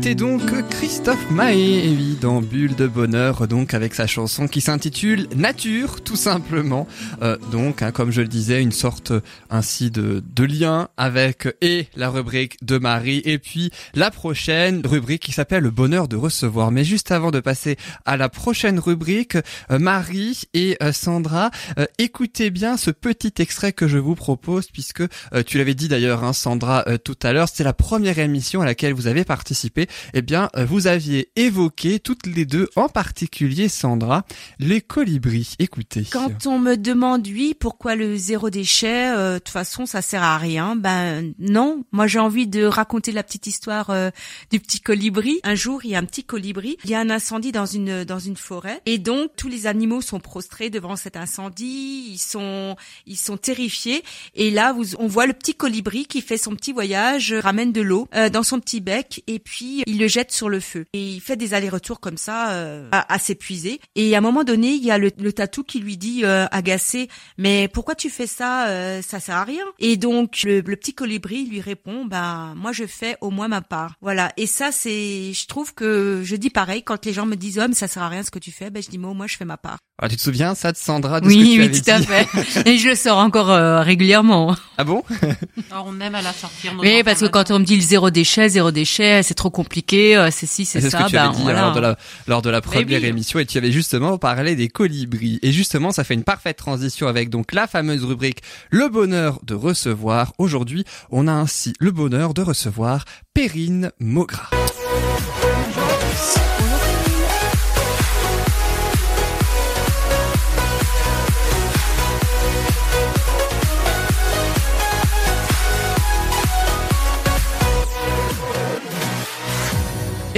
[0.06, 4.60] C'était donc Christophe Mahé, et oui, dans Bulle de Bonheur, donc avec sa chanson qui
[4.60, 6.86] s'intitule Nature, tout simplement.
[7.22, 11.88] Euh, donc, hein, comme je le disais, une sorte euh, ainsi de, lien avec et
[11.96, 16.70] la rubrique de Marie, et puis la prochaine rubrique qui s'appelle Le bonheur de recevoir.
[16.70, 19.36] Mais juste avant de passer à la prochaine rubrique,
[19.72, 21.50] euh, Marie et Sandra,
[21.98, 25.02] écoutez bien ce petit extrait que je vous propose, puisque
[25.46, 28.92] tu l'avais dit d'ailleurs, hein, Sandra, tout à l'heure, c'est la première émission à laquelle
[28.92, 29.88] vous avez participé.
[30.14, 34.24] Eh bien, euh, vous aviez évoqué toutes les deux, en particulier Sandra,
[34.58, 35.54] les colibris.
[35.58, 36.04] Écoutez.
[36.10, 40.22] Quand on me demande oui, pourquoi le zéro déchet, euh, de toute façon ça sert
[40.22, 40.76] à rien.
[40.76, 44.10] Ben non, moi j'ai envie de raconter la petite histoire euh,
[44.50, 45.40] du petit colibri.
[45.44, 48.04] Un jour, il y a un petit colibri, il y a un incendie dans une
[48.04, 52.76] dans une forêt et donc tous les animaux sont prostrés devant cet incendie, ils sont
[53.06, 54.02] ils sont terrifiés
[54.34, 57.72] et là vous, on voit le petit colibri qui fait son petit voyage, euh, ramène
[57.72, 60.84] de l'eau euh, dans son petit bec et puis il le jette sur le feu.
[60.92, 63.80] Et il fait des allers-retours comme ça euh, à, à s'épuiser.
[63.94, 66.46] Et à un moment donné il y a le, le tatou qui lui dit euh,
[66.50, 67.08] agacé
[67.38, 69.64] mais pourquoi tu fais ça euh, ça sert à rien?
[69.78, 73.60] Et donc le, le petit colibri lui répond ben moi je fais au moins ma
[73.60, 74.32] part voilà.
[74.36, 77.66] Et ça c'est je trouve que je dis pareil quand les gens me disent oh
[77.68, 79.26] mais ça sert à rien ce que tu fais ben je dis moi au moins
[79.26, 81.52] je fais ma part Ah, tu te souviens ça de Sandra de ce que oui
[81.54, 82.66] tu oui avais tout à fait.
[82.70, 84.56] Et je le sors encore euh, régulièrement.
[84.78, 85.02] Ah bon?
[85.70, 86.72] Alors, on aime à la sortir.
[86.78, 89.75] oui parce que quand on me dit le zéro déchet zéro déchet c'est trop compliqué
[89.92, 91.80] euh, c'est si c'est C'est ça ce que tu ben avais dit voilà lors de
[91.80, 91.96] la,
[92.26, 93.06] lors de la première oui.
[93.06, 95.38] émission et tu avais justement parlé des colibris.
[95.42, 99.54] Et justement, ça fait une parfaite transition avec donc la fameuse rubrique Le bonheur de
[99.54, 100.32] recevoir.
[100.38, 103.04] Aujourd'hui, on a ainsi le bonheur de recevoir
[103.34, 104.50] Perrine Mogra.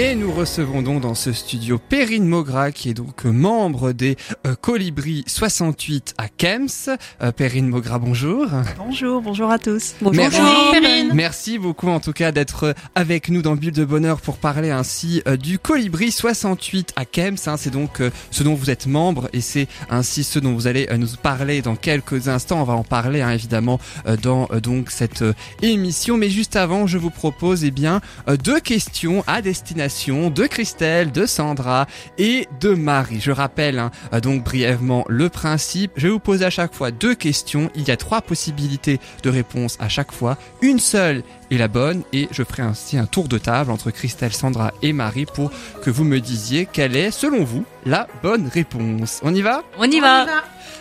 [0.00, 4.14] Et nous recevons donc dans ce studio Perrine Mogra, qui est donc membre des
[4.46, 6.68] euh, Colibris 68 à Kems.
[7.20, 8.46] Euh, Perrine Mogra, bonjour.
[8.76, 9.96] Bonjour, bonjour à tous.
[10.00, 10.38] Merci.
[10.70, 11.10] Perrine.
[11.14, 14.70] Merci beaucoup en tout cas d'être euh, avec nous dans Bulle de Bonheur pour parler
[14.70, 17.34] ainsi euh, du Colibri 68 à Kems.
[17.46, 17.56] hein.
[17.56, 21.08] c'est donc ce dont vous êtes membre et c'est ainsi ce dont vous allez nous
[21.20, 22.60] parler dans quelques instants.
[22.60, 25.24] On va en parler hein, évidemment euh, dans euh, donc cette
[25.60, 26.16] émission.
[26.16, 28.00] Mais juste avant, je vous propose eh bien
[28.44, 31.86] deux questions à destination de Christelle, de Sandra
[32.18, 33.20] et de Marie.
[33.20, 35.92] Je rappelle hein, euh, donc brièvement le principe.
[35.96, 37.70] Je vais vous poser à chaque fois deux questions.
[37.74, 40.36] Il y a trois possibilités de réponse à chaque fois.
[40.60, 44.34] Une seule est la bonne et je ferai ainsi un tour de table entre Christelle,
[44.34, 45.50] Sandra et Marie pour
[45.82, 49.20] que vous me disiez quelle est, selon vous, la bonne réponse.
[49.22, 50.26] On y va on y va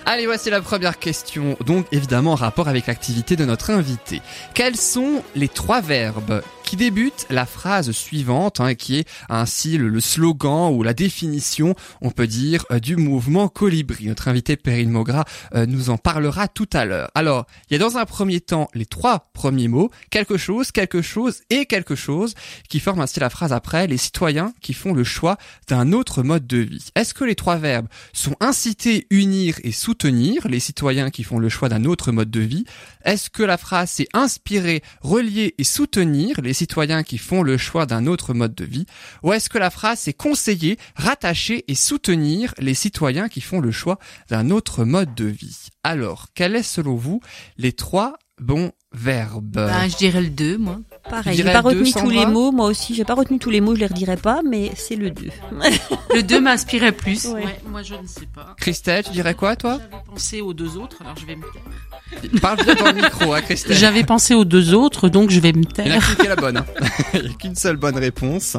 [0.05, 4.21] Allez, voici la première question, donc évidemment en rapport avec l'activité de notre invité.
[4.53, 9.87] Quels sont les trois verbes qui débutent la phrase suivante, hein, qui est ainsi le,
[9.87, 14.89] le slogan ou la définition, on peut dire, euh, du mouvement Colibri Notre invité Perrine
[14.89, 15.23] Mogra
[15.55, 17.09] euh, nous en parlera tout à l'heure.
[17.15, 21.01] Alors, il y a dans un premier temps les trois premiers mots, quelque chose, quelque
[21.01, 22.35] chose et quelque chose,
[22.67, 25.37] qui forment ainsi la phrase après, les citoyens qui font le choix
[25.69, 26.89] d'un autre mode de vie.
[26.95, 31.47] Est-ce que les trois verbes sont inciter, unir et soutenir les citoyens qui font le
[31.47, 32.65] choix d'un autre mode de vie?
[33.07, 37.85] Est-ce que la phrase c'est inspirer, relier et soutenir les citoyens qui font le choix
[37.85, 38.85] d'un autre mode de vie?
[39.23, 43.71] Ou est-ce que la phrase c'est conseiller, rattacher et soutenir les citoyens qui font le
[43.71, 43.97] choix
[44.27, 45.69] d'un autre mode de vie?
[45.85, 47.21] Alors, quel est selon vous
[47.57, 49.51] les trois bons verbes?
[49.51, 52.93] Ben, je dirais le 2 moi Pareil, j'ai pas retenu tous les mots, moi aussi,
[52.95, 55.29] j'ai pas retenu tous les mots, je les redirai pas, mais c'est le 2.
[56.15, 57.45] le 2 m'inspirait plus Ouais.
[57.45, 58.55] Ouais, moi je ne sais pas.
[58.57, 59.79] Christelle, tu dirais quoi toi?
[59.79, 62.31] J'avais pensé aux deux autres, alors je vais me taire.
[62.41, 63.75] Parle bien dans le micro, hein, Christelle.
[63.77, 66.05] J'avais pensé aux deux autres, donc je vais me Il n'y en a taire.
[66.07, 66.57] qu'une qui est la bonne.
[66.57, 66.65] hein.
[67.13, 68.57] Il n'y a qu'une seule bonne réponse.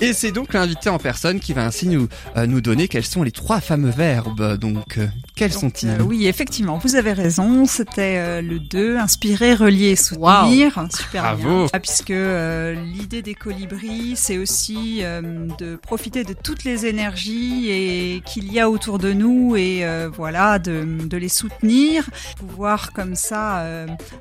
[0.00, 3.22] Et c'est donc l'invité en personne qui va ainsi nous, euh, nous donner quels sont
[3.22, 4.56] les trois fameux verbes.
[4.56, 5.06] Donc, euh,
[5.40, 7.64] quels sont-ils euh, Oui, effectivement, vous avez raison.
[7.64, 10.86] C'était euh, le 2, inspirer, relier, soutenir.
[10.94, 11.60] Super Bravo.
[11.60, 11.66] bien.
[11.72, 18.22] Ah, puisque euh, l'idée des colibris, c'est aussi de profiter de toutes les énergies et
[18.26, 19.82] qu'il y a autour de nous et
[20.14, 23.64] voilà, de, de les soutenir, pouvoir comme ça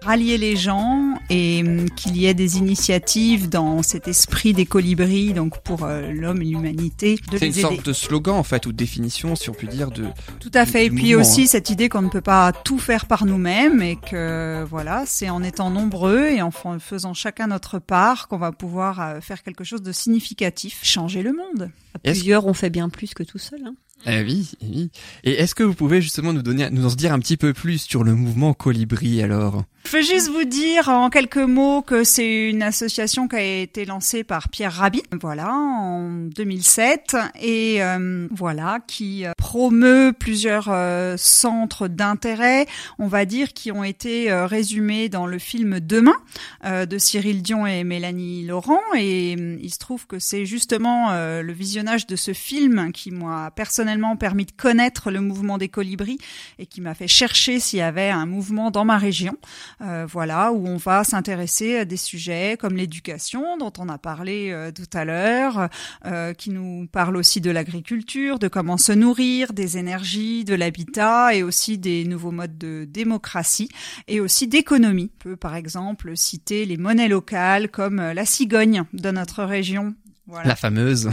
[0.01, 5.33] rallier les gens et hum, qu'il y ait des initiatives dans cet esprit des colibris,
[5.33, 7.61] donc pour l'homme et l'humanité C'est une aider.
[7.61, 10.05] sorte de slogan en fait ou de définition, si on peut dire, de.
[10.39, 10.85] Tout à fait.
[10.85, 13.95] Et du puis aussi cette idée qu'on ne peut pas tout faire par nous-mêmes et
[13.95, 18.51] que voilà, c'est en étant nombreux et en fa- faisant chacun notre part qu'on va
[18.51, 21.71] pouvoir euh, faire quelque chose de significatif, changer le monde.
[21.95, 23.61] À plusieurs, on fait bien plus que tout seul.
[23.65, 23.75] Hein.
[24.05, 24.91] Eh oui, eh oui.
[25.23, 27.79] Et est-ce que vous pouvez justement nous donner, nous en dire un petit peu plus
[27.79, 29.63] sur le mouvement Colibri alors?
[29.85, 33.85] Je veux juste vous dire en quelques mots que c'est une association qui a été
[33.85, 41.15] lancée par Pierre Rabhi, voilà, en 2007, et euh, voilà, qui euh, promeut plusieurs euh,
[41.17, 42.67] centres d'intérêt,
[42.99, 46.17] on va dire, qui ont été euh, résumés dans le film Demain
[46.65, 51.09] euh, de Cyril Dion et Mélanie Laurent, et euh, il se trouve que c'est justement
[51.11, 55.69] euh, le visionnage de ce film qui m'a personnellement permis de connaître le mouvement des
[55.69, 56.17] colibris
[56.57, 59.37] et qui m'a fait chercher s'il y avait un mouvement dans ma région.
[59.79, 64.49] Euh, voilà, où on va s'intéresser à des sujets comme l'éducation, dont on a parlé
[64.51, 65.69] euh, tout à l'heure,
[66.05, 71.33] euh, qui nous parle aussi de l'agriculture, de comment se nourrir, des énergies, de l'habitat
[71.33, 73.69] et aussi des nouveaux modes de démocratie
[74.09, 75.11] et aussi d'économie.
[75.15, 79.95] On peut par exemple citer les monnaies locales comme euh, la cigogne de notre région.
[80.29, 80.49] Voilà.
[80.49, 81.09] La fameuse.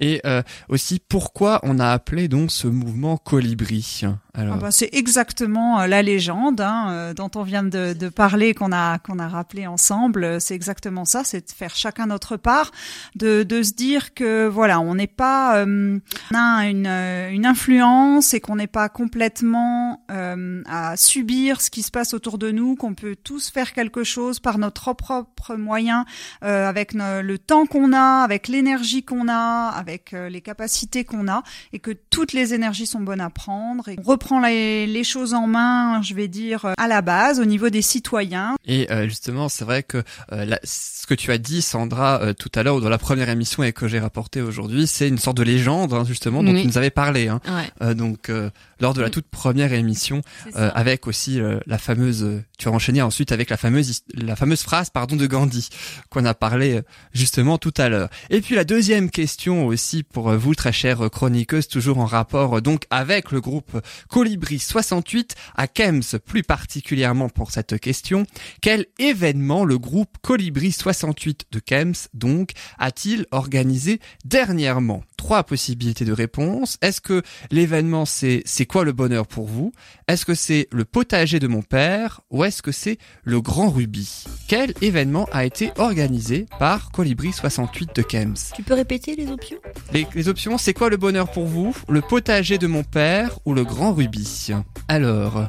[0.00, 4.02] Et euh, aussi, pourquoi on a appelé donc ce mouvement Colibri?
[4.32, 8.08] Alors, Ah bah, c'est exactement euh, la légende hein, euh, dont on vient de, de
[8.08, 10.40] parler, qu'on a qu'on a rappelé ensemble.
[10.40, 12.70] C'est exactement ça, c'est de faire chacun notre part,
[13.16, 15.98] de, de se dire que voilà, on n'est pas, euh,
[16.32, 21.70] on a une, euh, une influence et qu'on n'est pas complètement euh, à subir ce
[21.70, 25.56] qui se passe autour de nous, qu'on peut tous faire quelque chose par notre propre
[25.56, 26.04] moyen,
[26.44, 29.68] euh, avec le temps qu'on a, avec l'énergie qu'on a,
[30.14, 31.42] euh, les capacités qu'on a,
[31.72, 33.88] et que toutes les énergies sont bonnes à prendre.
[33.88, 37.40] Et on reprend les, les choses en main, je vais dire, euh, à la base,
[37.40, 38.54] au niveau des citoyens.
[38.66, 40.02] Et euh, justement, c'est vrai que
[40.32, 42.98] euh, la- ce que tu as dit, Sandra, euh, tout à l'heure, ou dans la
[42.98, 46.52] première émission et que j'ai rapporté aujourd'hui, c'est une sorte de légende, hein, justement, dont
[46.52, 46.62] Oui.
[46.62, 47.28] tu nous avais parlé.
[47.28, 47.40] Hein.
[47.46, 48.50] Ouais, Euh, donc, euh,
[48.80, 49.10] lors de la Mm.
[49.10, 50.22] toute première émission,
[50.56, 54.36] euh, avec aussi euh, la fameuse, euh, tu as enchaîné ensuite avec la fameuse, la
[54.36, 55.68] fameuse phrase, pardon, de Gandhi,
[56.10, 56.82] qu'on a parlé euh,
[57.12, 58.08] justement tout à l'heure.
[58.30, 62.62] Et puis la deuxième question aussi pour euh, vous, très chère chroniqueuse, toujours en rapport
[62.62, 68.24] donc avec le groupe Colibri 68 à Kems, plus particulièrement pour cette question.
[68.60, 75.02] Quel événement le groupe Colibri 68 de Kems, donc, a-t-il organisé dernièrement?
[75.16, 76.78] Trois possibilités de réponse.
[76.82, 79.72] Est-ce que l'événement c'est c'est quoi le bonheur pour vous?
[80.06, 84.24] Est-ce que c'est le potager de mon père ou est-ce que c'est le grand rubis?
[84.46, 88.34] Quel événement a été organisé par Colibri 68 de Kems?
[88.54, 89.56] Tu peux répéter les options?
[89.92, 91.74] Les, les options, c'est quoi le bonheur pour vous?
[91.88, 94.52] Le potager de mon père ou le grand rubis?
[94.86, 95.48] Alors,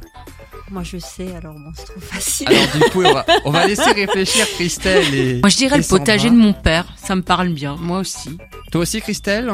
[0.72, 2.48] Moi, je sais, alors bon, c'est trop facile.
[2.48, 5.84] alors du coup, on va, on va laisser réfléchir Christelle et Moi, je dirais le
[5.84, 6.92] potager de mon père.
[6.98, 7.76] Ça me parle bien.
[7.76, 8.38] Moi aussi.
[8.72, 9.52] Toi aussi, Christelle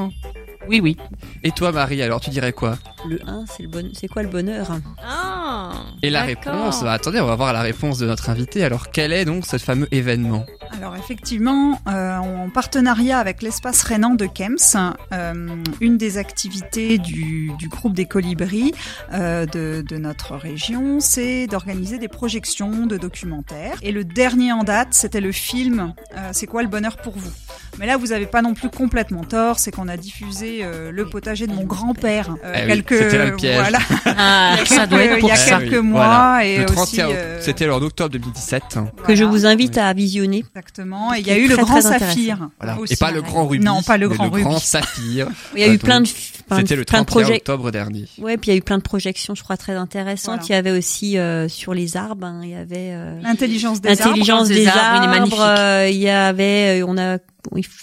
[0.68, 0.98] Oui, oui.
[1.44, 2.78] Et toi, Marie, alors tu dirais quoi?
[3.08, 3.90] Le 1, c'est le bon...
[3.94, 4.68] c'est quoi le bonheur?
[5.06, 5.72] Ah.
[6.04, 8.64] Et la réponse, bah, attendez, on va voir la réponse de notre invité.
[8.64, 10.46] Alors, quel est donc ce fameux événement?
[10.74, 14.58] Alors effectivement, euh, en partenariat avec l'espace Rénan de Kems,
[15.14, 18.74] euh, une des activités du, du groupe des colibris
[19.14, 23.78] euh, de, de notre région, c'est d'organiser des projections de documentaires.
[23.82, 27.32] Et le dernier en date, c'était le film euh, C'est quoi le bonheur pour vous?
[27.80, 31.06] Mais là, vous n'avez pas non plus complètement tort, c'est qu'on a diffusé euh, le
[31.06, 32.36] potager de mon grand-père.
[32.44, 33.56] euh, Eh oui, quelques c'était là le piège.
[33.60, 35.60] voilà, Ah, il y a ça doit quelques- être pour il y a ça.
[35.60, 36.46] quelques oui, mois voilà.
[36.46, 38.64] et le aussi 31 euh, C'était en octobre 2017.
[39.06, 39.82] Que je vous invite Oui.
[39.82, 40.44] à visionner.
[40.56, 41.14] Exactement.
[41.14, 42.50] Et il y a eu le grand saphir.
[42.60, 42.80] Voilà.
[42.80, 42.94] aussi.
[42.94, 43.64] Et pas le grand rubis.
[43.66, 44.66] Non, pas le grand le grand rubis.
[44.66, 45.28] saphir.
[45.56, 46.16] Il y a eu plein de, donc,
[46.48, 47.36] plein de- C'était le plein de 31 projets.
[47.38, 48.06] octobre dernier.
[48.20, 50.40] Ouais, puis il y a eu plein de projections, je crois, très intéressantes.
[50.42, 50.46] Voilà.
[50.50, 53.90] Il y avait aussi euh, sur les arbres, hein, il y avait euh, L'intelligence des
[53.90, 54.02] arbres.
[54.06, 55.10] l'intelligence des des arbres, il est arbres.
[55.10, 55.40] magnifique.
[55.40, 57.18] euh, il y avait, on a,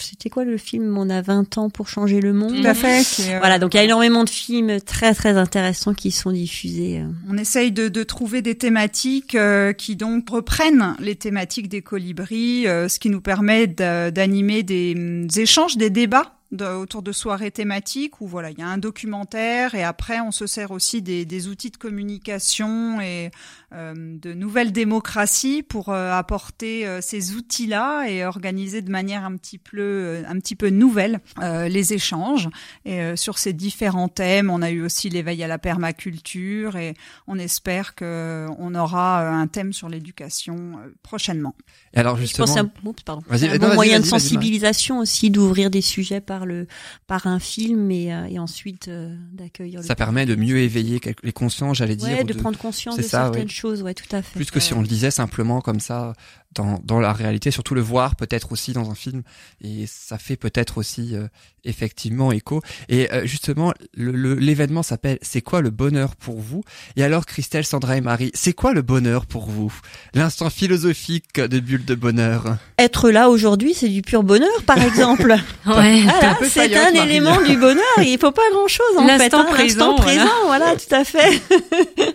[0.00, 2.54] c'était quoi le film On a 20 ans pour changer le monde.
[2.60, 3.02] Tout à fait.
[3.32, 7.00] euh, Voilà, donc il y a énormément de films très très intéressants qui sont diffusés.
[7.00, 7.08] euh.
[7.30, 12.66] On essaye de, de trouver des thématiques euh, qui donc reprennent les thématiques des colibris,
[12.66, 17.50] euh, ce qui nous permet d'animer des, hum, échanges, des débats de- autour de soirées
[17.50, 21.24] thématiques où voilà il y a un documentaire et après on se sert aussi des,
[21.26, 23.30] des outils de communication et
[23.74, 29.36] euh, de nouvelles démocraties pour euh, apporter euh, ces outils-là et organiser de manière un
[29.36, 32.48] petit peu un petit peu nouvelle euh, les échanges
[32.84, 36.94] et euh, sur ces différents thèmes on a eu aussi l'éveil à la permaculture et
[37.26, 40.54] on espère que on aura un thème sur l'éducation
[40.84, 41.54] euh, prochainement.
[41.94, 43.22] Et alors Je justement, pense c'est un, oups, pardon.
[43.30, 46.66] Un bon moyen de sensibilisation aussi, d'ouvrir des sujets par par le
[47.06, 49.80] par un film et, euh, et ensuite euh, d'accueillir.
[49.80, 52.08] le Ça permet de mieux éveiller les consciences, j'allais dire.
[52.08, 54.34] Ouais, ou de, prendre conscience de ça, certaines choses, ouais, tout à fait.
[54.34, 56.12] Plus que si on le disait simplement comme ça
[56.54, 59.22] dans, dans la réalité, surtout le voir peut-être aussi dans un film,
[59.62, 61.26] et ça fait peut-être aussi euh,
[61.64, 62.60] effectivement écho.
[62.88, 66.62] Et euh, justement, le- le- l'événement s'appelle C'est quoi le bonheur pour vous?
[66.96, 69.72] Et alors Christelle, Sandra et Marie, c'est quoi le bonheur pour vous?
[70.14, 72.56] L'instant philosophique de Bulle de bonheur.
[72.78, 75.36] Être là aujourd'hui, c'est du pur bonheur, par exemple.
[75.66, 76.00] Ouais.
[76.02, 76.98] Voilà, c'est un Marie.
[76.98, 77.82] élément du bonheur.
[77.98, 79.18] Il faut pas grand chose en fait.
[79.18, 81.40] L'instant hein, présent, L'instant présent, voilà, tout à fait.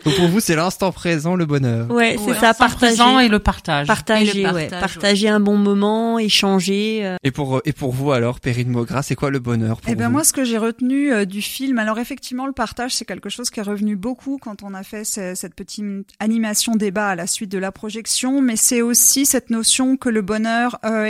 [0.06, 1.90] Donc pour vous, c'est l'instant présent, le bonheur.
[1.92, 2.96] Ouais, c'est Ouais, ça, l'instant partager.
[2.96, 3.88] présent et le partage.
[3.88, 7.02] Partager, Ouais, partager un bon moment, échanger.
[7.06, 9.96] euh, Et pour et pour vous alors, Perrine Maugras, c'est quoi le bonheur pour Eh
[9.96, 13.30] ben moi, ce que j'ai retenu euh, du film, alors effectivement, le partage, c'est quelque
[13.30, 15.86] chose qui est revenu beaucoup quand on a fait ce- cette petite
[16.20, 20.22] animation débat à la suite de la projection, mais c'est aussi cette notion que le
[20.22, 21.06] bonheur euh,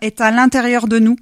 [0.00, 1.16] est, à l'intérieur de nous,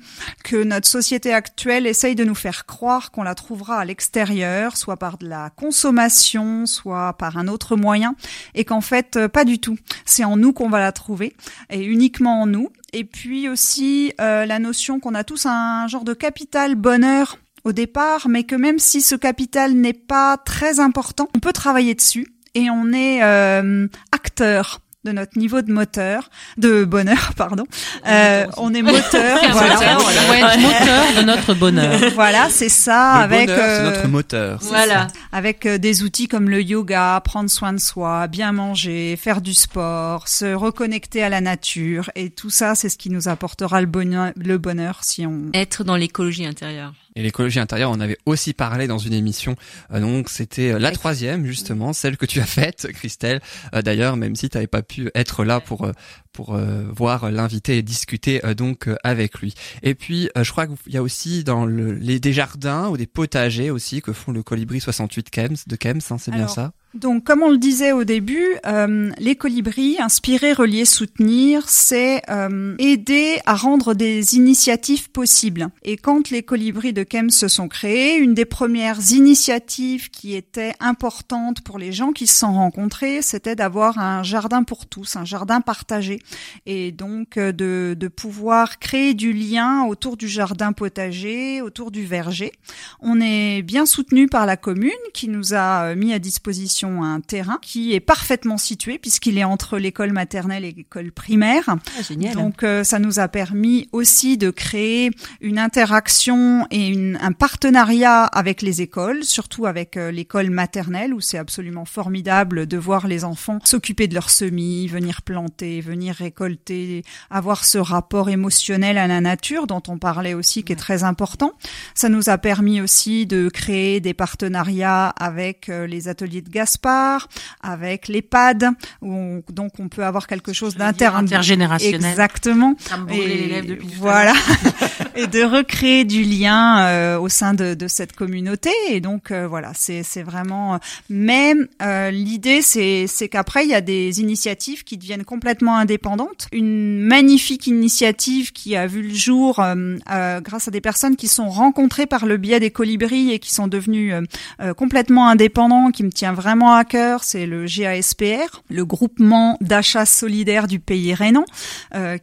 [0.45, 4.97] que notre société actuelle essaye de nous faire croire qu'on la trouvera à l'extérieur, soit
[4.97, 8.15] par de la consommation, soit par un autre moyen,
[8.55, 9.77] et qu'en fait, euh, pas du tout.
[10.05, 11.35] C'est en nous qu'on va la trouver,
[11.71, 12.71] et uniquement en nous.
[12.93, 17.73] Et puis aussi euh, la notion qu'on a tous un genre de capital bonheur au
[17.73, 22.27] départ, mais que même si ce capital n'est pas très important, on peut travailler dessus
[22.55, 26.29] et on est euh, acteur de notre niveau de moteur,
[26.59, 27.65] de bonheur, pardon.
[28.07, 29.77] Euh, on est moteur, voilà.
[29.77, 32.01] Va être moteur de notre bonheur.
[32.15, 34.59] Voilà, c'est ça, Le avec bonheur, c'est euh, notre moteur.
[34.63, 35.07] Voilà.
[35.33, 39.55] avec euh, des outils comme le yoga, prendre soin de soi, bien manger, faire du
[39.55, 43.87] sport, se reconnecter à la nature, et tout ça, c'est ce qui nous apportera le
[43.87, 46.93] bonheur, le bonheur si on Être dans l'écologie intérieure.
[47.17, 49.57] Et l'écologie intérieure, on avait aussi parlé dans une émission.
[49.93, 53.41] Euh, donc c'était euh, la troisième justement, celle que tu as faite, Christelle.
[53.75, 55.91] Euh, D'ailleurs, même si tu n'avais pas pu être là pour
[56.33, 59.55] pour euh, voir l'invité et discuter euh, donc euh, avec lui.
[59.83, 62.97] Et puis, euh, je crois qu'il y a aussi dans le, les des jardins ou
[62.97, 66.73] des potagers aussi que font le Colibri 68 Kems de Kems, hein, c'est bien ça?
[66.95, 72.75] Donc, comme on le disait au début, euh, les colibris, inspirer, relier, soutenir, c'est euh,
[72.79, 75.69] aider à rendre des initiatives possibles.
[75.85, 80.75] Et quand les colibris de Kems se sont créés, une des premières initiatives qui était
[80.81, 85.25] importante pour les gens qui se sont rencontrés, c'était d'avoir un jardin pour tous, un
[85.25, 86.19] jardin partagé,
[86.67, 92.05] et donc euh, de, de pouvoir créer du lien autour du jardin potager, autour du
[92.05, 92.51] verger.
[92.99, 97.21] On est bien soutenu par la commune qui nous a euh, mis à disposition un
[97.21, 101.65] terrain qui est parfaitement situé puisqu'il est entre l'école maternelle et l'école primaire.
[101.69, 102.35] ah, génial.
[102.35, 108.25] Donc euh, ça nous a permis aussi de créer une interaction et une- un partenariat
[108.25, 113.25] avec les écoles, surtout avec euh, l'école maternelle où c'est absolument formidable de voir les
[113.25, 119.21] enfants s'occuper de leurs semis, venir planter, venir récolter, avoir ce rapport émotionnel à la
[119.21, 121.53] nature dont on parlait aussi qui est très important.
[121.95, 127.29] Ça nous a permis aussi de créer des partenariats avec euh, les ateliers de Gaspard,
[127.63, 128.69] avec l'EHPAD
[129.03, 132.11] où on- donc on peut avoir quelque chose d'inter intergénérationnel.
[132.11, 132.75] Exactement.
[132.79, 134.33] Ça me brûlait les lèvres depuis tout à voilà.
[135.15, 138.71] et de recréer du lien euh, au sein de, de cette communauté.
[138.89, 140.79] Et donc euh, voilà, c'est vraiment.
[141.09, 146.49] Mais euh, l'idée, c'est qu'après il y a des initiatives qui deviennent complètement indépendantes.
[146.53, 151.29] Une magnifique initiative qui a vu le jour euh, euh, grâce à des personnes qui
[151.29, 154.13] sont rencontrées par le biais des colibris et qui sont devenues
[154.61, 160.07] euh, complètement indépendants, qui me tient vraiment à cœur, c'est le GASPR, le groupement d'achat
[160.07, 161.45] solidaire du pays rhénan,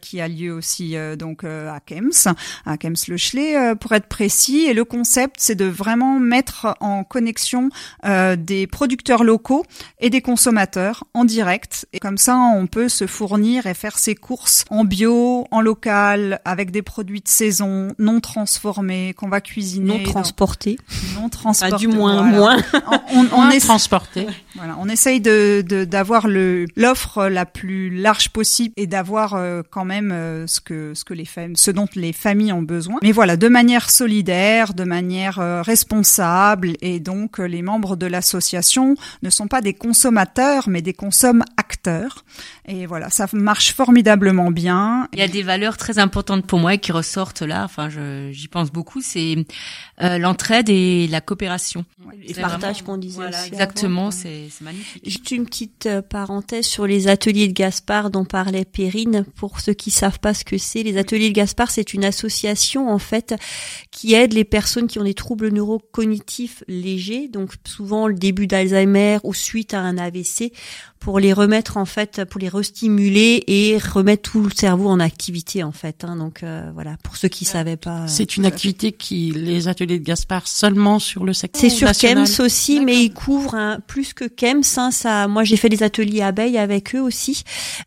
[0.00, 2.34] qui a lieu aussi donc à Kems,
[2.78, 4.60] Kems-le-Chelet euh, pour être précis.
[4.60, 7.68] Et le concept, c'est de vraiment mettre en connexion
[8.06, 9.64] euh, des producteurs locaux
[10.00, 11.86] et des consommateurs en direct.
[11.92, 16.40] Et comme ça, on peut se fournir et faire ses courses en bio, en local,
[16.44, 19.98] avec des produits de saison, non transformés, qu'on va cuisiner.
[19.98, 20.78] non dans- transporté.
[21.20, 21.76] non transportés.
[21.86, 22.38] Du moins, voilà.
[22.38, 23.00] moins.
[23.12, 24.26] On, on, essaie- transporté.
[24.54, 29.62] voilà, on essaye de de- d'avoir le l'offre la plus large possible et d'avoir euh,
[29.70, 32.98] quand même euh, ce que ce que les femmes, ce dont les familles ont besoin.
[33.02, 38.06] Mais voilà, de manière solidaire, de manière euh, responsable et donc euh, les membres de
[38.06, 42.24] l'association ne sont pas des consommateurs mais des consommes acteurs.
[42.66, 45.08] Et voilà, ça marche formidablement bien.
[45.14, 47.64] Il y a des valeurs très importantes pour moi qui ressortent là.
[47.64, 47.88] Enfin,
[48.30, 49.00] j'y pense beaucoup.
[49.00, 49.46] C'est
[50.02, 51.84] euh, l'entraide et la coopération.
[52.22, 54.10] Et C'est partage qu'on disait Voilà, aussi exactement.
[54.10, 55.02] C'est c'est magnifique.
[55.04, 59.24] Juste une petite euh, parenthèse sur les ateliers de Gaspard dont parlait Perrine.
[59.36, 62.57] Pour ceux qui savent pas ce que c'est, les ateliers de Gaspard, c'est une association
[62.88, 63.34] en fait
[63.90, 69.18] qui aide les personnes qui ont des troubles neurocognitifs légers, donc souvent le début d'Alzheimer
[69.24, 70.52] ou suite à un AVC,
[71.00, 75.62] pour les remettre en fait, pour les restimuler et remettre tout le cerveau en activité
[75.62, 76.04] en fait.
[76.04, 76.16] hein.
[76.16, 78.02] donc euh, voilà, pour ceux qui savaient pas.
[78.02, 81.86] euh, C'est une activité qui, les ateliers de Gaspard, seulement sur le secteur C'est sur
[81.86, 82.26] national.
[82.28, 84.62] Kems aussi, mais ils couvrent un- plus que Kems.
[84.76, 87.42] Hein, ça, moi, j'ai fait des ateliers abeilles avec eux aussi.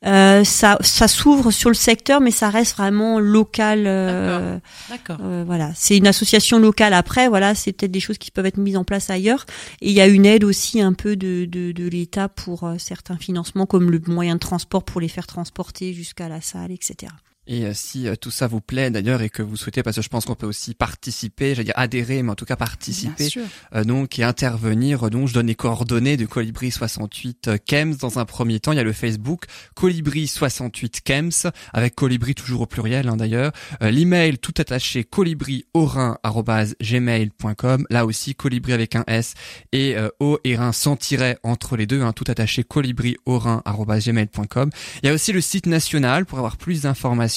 [0.05, 3.83] Euh, ça, ça s'ouvre sur le secteur, mais ça reste vraiment local.
[3.87, 4.57] euh,
[4.89, 5.17] D'accord.
[5.21, 6.93] euh, voilà, c'est une association locale.
[6.93, 9.45] Après, voilà, c'est peut-être des choses qui peuvent être mises en place ailleurs.
[9.81, 12.75] Et il y a une aide aussi un peu de, de, de l'État pour euh,
[12.77, 17.11] certains financements, comme le moyen de transport pour les faire transporter jusqu'à la salle, etc.
[17.47, 20.01] Et euh, si euh, tout ça vous plaît d'ailleurs et que vous souhaitez, parce que
[20.01, 23.29] je pense qu'on peut aussi participer, j'allais dire adhérer, mais en tout cas participer,
[23.75, 25.09] euh, donc et intervenir.
[25.09, 28.71] Donc je donne les coordonnées de Colibri 68 euh, Kems dans un premier temps.
[28.71, 29.45] Il y a le Facebook
[29.75, 33.51] Colibri 68 Kems avec Colibri toujours au pluriel hein, d'ailleurs.
[33.81, 37.85] Euh, L'email tout attaché colibriorin@gmail.com.
[37.89, 39.33] Là aussi Colibri avec un S
[39.71, 44.69] et euh, O et Rhin sans tiret entre les deux, hein, tout attaché colibriorin@gmail.com.
[45.03, 47.30] Il y a aussi le site national pour avoir plus d'informations,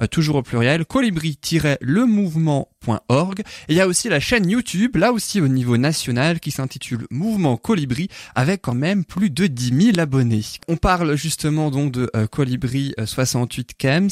[0.00, 3.40] euh, toujours au pluriel, colibri-lemouvement.org.
[3.40, 7.06] Et il y a aussi la chaîne YouTube, là aussi au niveau national, qui s'intitule
[7.10, 10.42] Mouvement Colibri, avec quand même plus de 10 000 abonnés.
[10.68, 14.08] On parle justement donc de euh, Colibri euh, 68 Kems.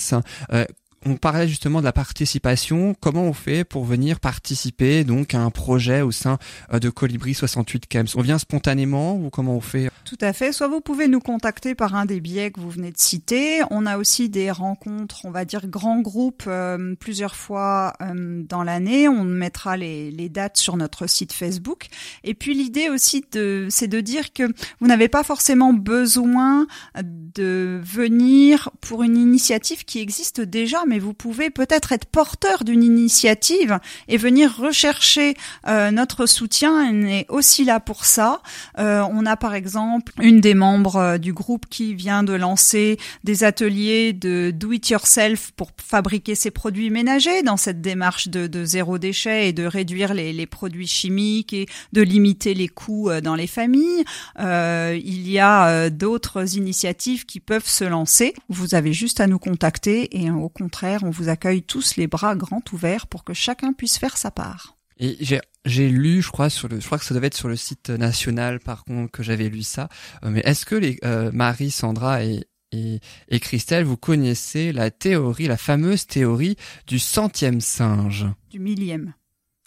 [1.06, 2.94] On parlait justement de la participation.
[3.00, 6.38] Comment on fait pour venir participer donc à un projet au sein
[6.72, 8.06] euh, de Colibri 68 Kems?
[8.16, 9.90] On vient spontanément ou comment on fait?
[10.04, 10.52] Tout à fait.
[10.52, 13.62] Soit vous pouvez nous contacter par un des biais que vous venez de citer.
[13.70, 18.64] On a aussi des rencontres, on va dire grands groupes, euh, plusieurs fois euh, dans
[18.64, 19.08] l'année.
[19.08, 21.86] On mettra les, les dates sur notre site Facebook.
[22.24, 23.24] Et puis l'idée aussi,
[23.70, 24.42] c'est de dire que
[24.80, 26.66] vous n'avez pas forcément besoin
[27.02, 32.82] de venir pour une initiative qui existe déjà, mais vous pouvez peut-être être porteur d'une
[32.82, 33.78] initiative
[34.08, 35.34] et venir rechercher
[35.66, 36.72] euh, notre soutien.
[36.90, 38.40] On est aussi là pour ça.
[38.78, 42.98] Euh, on a par exemple une des membres euh, du groupe qui vient de lancer
[43.24, 48.46] des ateliers de do it yourself pour fabriquer ses produits ménagers dans cette démarche de,
[48.46, 53.10] de zéro déchet et de réduire les, les produits chimiques et de limiter les coûts
[53.10, 54.04] euh, dans les familles.
[54.40, 58.34] Euh, il y a euh, d'autres initiatives qui peuvent se lancer.
[58.48, 62.34] Vous avez juste à nous contacter et au contraire, on vous accueille tous les bras
[62.36, 64.76] grands ouverts pour que chacun puisse faire sa part.
[64.98, 67.48] Et j'ai j'ai lu, je crois sur le, je crois que ça devait être sur
[67.48, 69.88] le site national par contre que j'avais lu ça.
[70.24, 74.90] Euh, mais est-ce que les euh, Marie, Sandra et, et et Christelle, vous connaissez la
[74.90, 76.56] théorie, la fameuse théorie
[76.86, 78.26] du centième singe?
[78.50, 79.14] Du millième.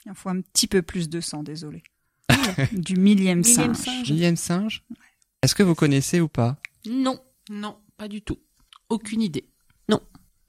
[0.05, 1.83] Il faut un petit peu plus de sang, désolé.
[2.71, 3.75] du millième, Millième singe.
[3.77, 4.09] singe.
[4.11, 4.83] Millième singe?
[5.43, 6.57] Est-ce que vous connaissez ou pas?
[6.89, 7.19] Non,
[7.49, 8.39] non, pas du tout.
[8.89, 9.45] Aucune idée.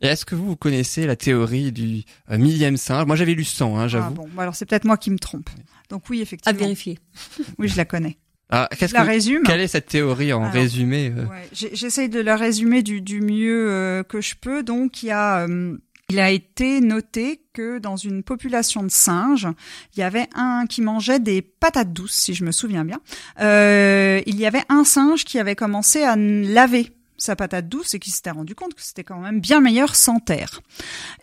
[0.03, 3.07] Et est-ce que vous, vous connaissez la théorie du euh, millième singe?
[3.07, 4.15] Moi, j'avais lu 100, hein, Ah j'avoue.
[4.15, 5.49] bon, bah alors c'est peut-être moi qui me trompe.
[5.91, 6.59] Donc oui, À effectivement.
[6.59, 6.99] vérifier.
[7.59, 8.19] Oui, je la connais.
[8.51, 9.43] Ah, Je qu'est-ce la que, résume.
[9.45, 11.25] quelle est cette théorie en Alors, résumé euh?
[11.27, 14.63] Ouais, J'essaye de la résumer du, du mieux euh, que je peux.
[14.63, 15.79] Donc, il y a, euh,
[16.11, 19.49] il a été noté que dans une population de singes,
[19.97, 23.01] il y avait un qui mangeait des patates douces, si je me souviens bien.
[23.41, 26.91] Euh, il y avait un singe qui avait commencé à laver
[27.23, 30.19] sa patate douce et qui s'était rendu compte que c'était quand même bien meilleur sans
[30.19, 30.61] terre.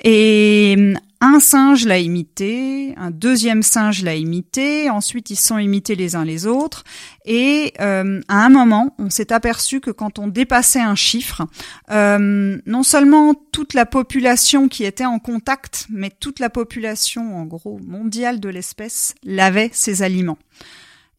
[0.03, 5.95] Et euh, un singe l'a imité, un deuxième singe l'a imité, ensuite ils sont imités
[5.95, 6.85] les uns les autres,
[7.25, 11.45] et euh, à un moment, on s'est aperçu que quand on dépassait un chiffre,
[11.91, 17.43] euh, non seulement toute la population qui était en contact, mais toute la population, en
[17.43, 20.37] gros, mondiale de l'espèce, lavait ses aliments.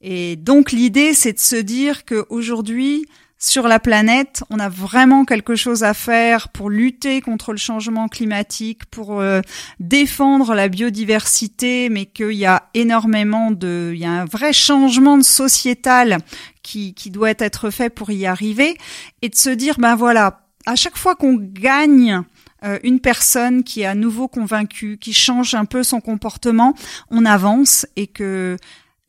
[0.01, 3.05] Et donc l'idée, c'est de se dire qu'aujourd'hui,
[3.43, 8.07] sur la planète, on a vraiment quelque chose à faire pour lutter contre le changement
[8.07, 9.41] climatique, pour euh,
[9.81, 15.17] défendre la biodiversité, mais qu'il y a énormément de, il y a un vrai changement
[15.17, 16.19] de sociétal
[16.63, 18.77] qui, qui doit être fait pour y arriver,
[19.23, 22.21] et de se dire, ben voilà, à chaque fois qu'on gagne
[22.63, 26.75] euh, une personne qui est à nouveau convaincue, qui change un peu son comportement,
[27.11, 28.59] on avance et que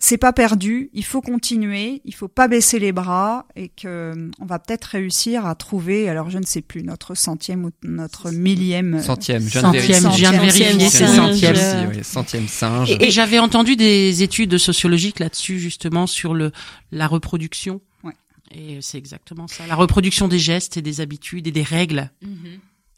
[0.04, 4.46] c'est pas perdu, il faut continuer, il faut pas baisser les bras et que on
[4.48, 8.96] va peut-être réussir à trouver, alors je ne sais plus, notre centième ou notre millième.
[8.96, 12.04] euh, Centième, je viens de Centième, je viens de vérifier, c'est Centième, centième.
[12.04, 12.90] centième singe.
[12.90, 16.52] Et, et j'avais entendu des études sociologiques là-dessus, justement, sur le
[16.92, 17.80] la reproduction.
[18.04, 18.14] Ouais.
[18.56, 19.68] Et c'est exactement ça.
[19.68, 22.10] La reproduction des gestes et des habitudes et des règles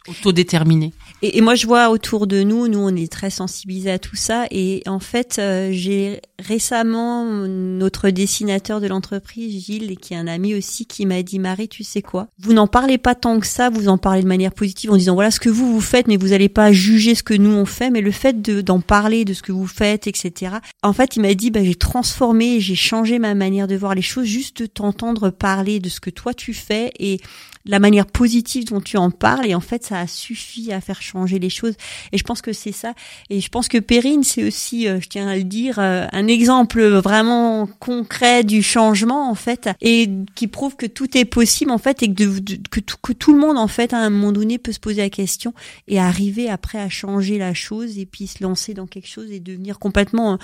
[0.07, 0.91] Autodéterminé.
[1.21, 4.17] Et, et moi, je vois autour de nous, nous, on est très sensibilisés à tout
[4.17, 4.45] ça.
[4.51, 10.53] Et en fait, euh, j'ai récemment notre dessinateur de l'entreprise, Gilles, qui est un ami
[10.53, 12.27] aussi, qui m'a dit Marie, tu sais quoi?
[12.39, 13.69] Vous n'en parlez pas tant que ça.
[13.69, 16.17] Vous en parlez de manière positive en disant voilà ce que vous vous faites, mais
[16.17, 17.89] vous n'allez pas juger ce que nous on fait.
[17.89, 20.55] Mais le fait de d'en parler de ce que vous faites, etc.
[20.81, 24.01] En fait, il m'a dit bah, j'ai transformé, j'ai changé ma manière de voir les
[24.01, 27.19] choses juste de t'entendre parler de ce que toi tu fais et
[27.65, 31.39] la manière positive dont tu en parles et en fait a suffi à faire changer
[31.39, 31.75] les choses.
[32.11, 32.93] Et je pense que c'est ça.
[33.29, 36.27] Et je pense que Perrine c'est aussi euh, je tiens à le dire euh, un
[36.27, 41.77] exemple vraiment concret du changement en fait et qui prouve que tout est possible en
[41.77, 44.71] fait et que, tout, que tout le monde en fait à un moment donné peut
[44.71, 45.53] se poser la question
[45.87, 49.39] et arriver après à changer la chose et puis se lancer dans quelque chose et
[49.39, 50.37] devenir complètement euh,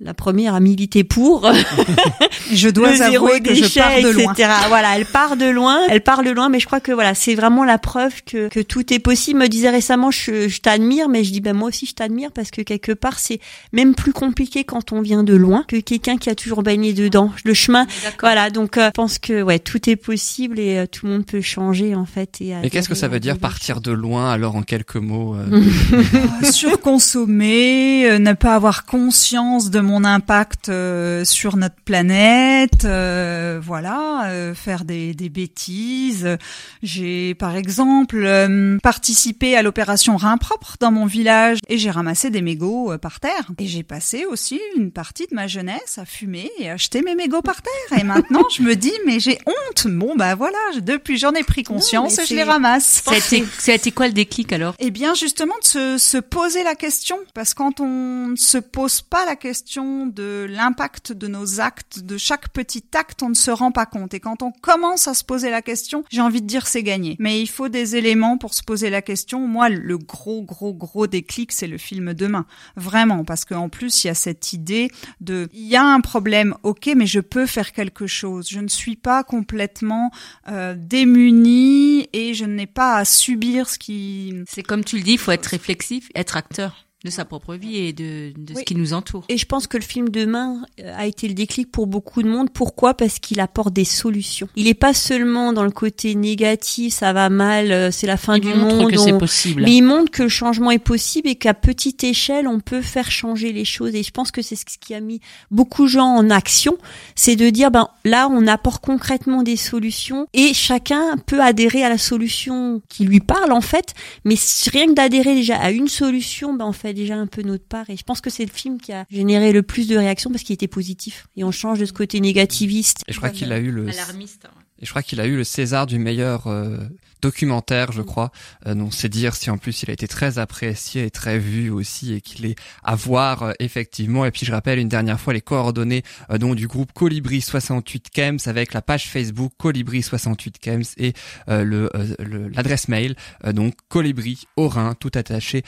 [0.00, 1.50] la première à militer pour
[2.52, 4.32] Je dois le zéro avouer que je pars de loin.
[4.32, 4.50] etc.
[4.68, 7.34] Voilà, elle part de loin, elle part de loin, mais je crois que voilà, c'est
[7.34, 9.40] vraiment la preuve que, que tout est possible.
[9.40, 12.50] Me disait récemment, je, je t'admire, mais je dis ben moi aussi je t'admire parce
[12.50, 13.40] que quelque part c'est
[13.72, 17.30] même plus compliqué quand on vient de loin que quelqu'un qui a toujours baigné dedans.
[17.44, 17.86] Le chemin,
[18.20, 18.50] voilà.
[18.50, 21.40] Donc euh, je pense que ouais, tout est possible et euh, tout le monde peut
[21.42, 22.40] changer en fait.
[22.40, 25.40] Et, Et qu'est-ce que ça veut dire partir de loin alors en quelques mots euh,
[25.50, 33.60] Euh, surconsommer, euh, ne pas avoir conscience de mon impact euh, sur notre planète, euh,
[33.62, 36.38] voilà, euh, faire des, des bêtises.
[36.82, 42.30] J'ai par exemple euh, participé à l'opération Rein propre dans mon village et j'ai ramassé
[42.30, 43.48] des mégots par terre.
[43.58, 47.14] Et j'ai passé aussi une partie de ma jeunesse à fumer et à acheter mes
[47.14, 47.98] mégots par terre.
[47.98, 49.86] Et maintenant je me dis mais j'ai honte.
[49.86, 53.02] Bon bah voilà, depuis j'en ai pris conscience et je les ramasse.
[53.04, 54.74] Ça a, été, ça a été quoi le déclic alors?
[54.78, 58.58] Eh bien, justement, de se, se poser la question, parce que quand on ne se
[58.58, 63.34] pose pas la question de l'impact de nos actes, de chaque petit acte, on ne
[63.34, 64.14] se rend pas compte.
[64.14, 67.16] Et quand on commence à se poser la question, j'ai envie de dire c'est gagné.
[67.18, 69.46] Mais il faut des éléments pour se poser la question.
[69.46, 72.46] Moi, le gros, gros, gros déclic, c'est le film Demain.
[72.76, 74.90] Vraiment, parce qu'en plus, il y a cette idée
[75.20, 78.48] de, il y a un problème, ok, mais je peux faire quelque chose.
[78.48, 80.10] Je ne suis pas complètement
[80.48, 85.12] euh, démunie et je n'ai pas à subir ce qui C'est comme tu le dis,
[85.12, 88.60] il faut être réflexif, être acteur de sa propre vie et de, de Oui.
[88.60, 89.24] ce qui nous entoure.
[89.30, 92.28] Et je pense que le film Demain euh, a été le déclic pour beaucoup de
[92.28, 92.50] monde.
[92.50, 92.92] Pourquoi?
[92.92, 94.48] Parce qu'il apporte des solutions.
[94.54, 98.36] Il est pas seulement dans le côté négatif, ça va mal, euh, c'est la fin
[98.36, 98.90] Il du montre monde.
[98.90, 99.62] que c'est possible.
[99.62, 103.10] Mais il montre que le changement est possible et qu'à petite échelle, on peut faire
[103.10, 103.94] changer les choses.
[103.94, 105.20] Et je pense que c'est ce qui a mis
[105.50, 106.76] beaucoup de gens en action,
[107.14, 111.88] c'est de dire, ben là, on apporte concrètement des solutions et chacun peut adhérer à
[111.88, 113.94] la solution qui lui parle en fait.
[114.26, 114.34] Mais
[114.70, 117.88] rien que d'adhérer déjà à une solution, ben on fait déjà un peu notre part.
[117.90, 120.42] Et je pense que c'est le film qui a généré le plus de réactions parce
[120.42, 121.26] qu'il était positif.
[121.36, 123.02] Et on change de ce côté négativiste.
[123.08, 124.46] Et je crois qu'il a eu le Alarmiste.
[124.46, 124.59] hein.
[124.80, 126.76] Et je crois qu'il a eu le César du meilleur euh,
[127.20, 128.30] documentaire, je crois.
[128.66, 131.68] Euh, donc c'est dire si en plus il a été très apprécié et très vu
[131.70, 134.24] aussi et qu'il est à voir euh, effectivement.
[134.24, 138.08] Et puis je rappelle une dernière fois les coordonnées euh, donc du groupe Colibri 68
[138.10, 141.12] Kems avec la page Facebook Colibri 68 Kems et
[141.50, 145.62] euh, le euh, le- l'adresse mail euh, donc colibri orin tout attaché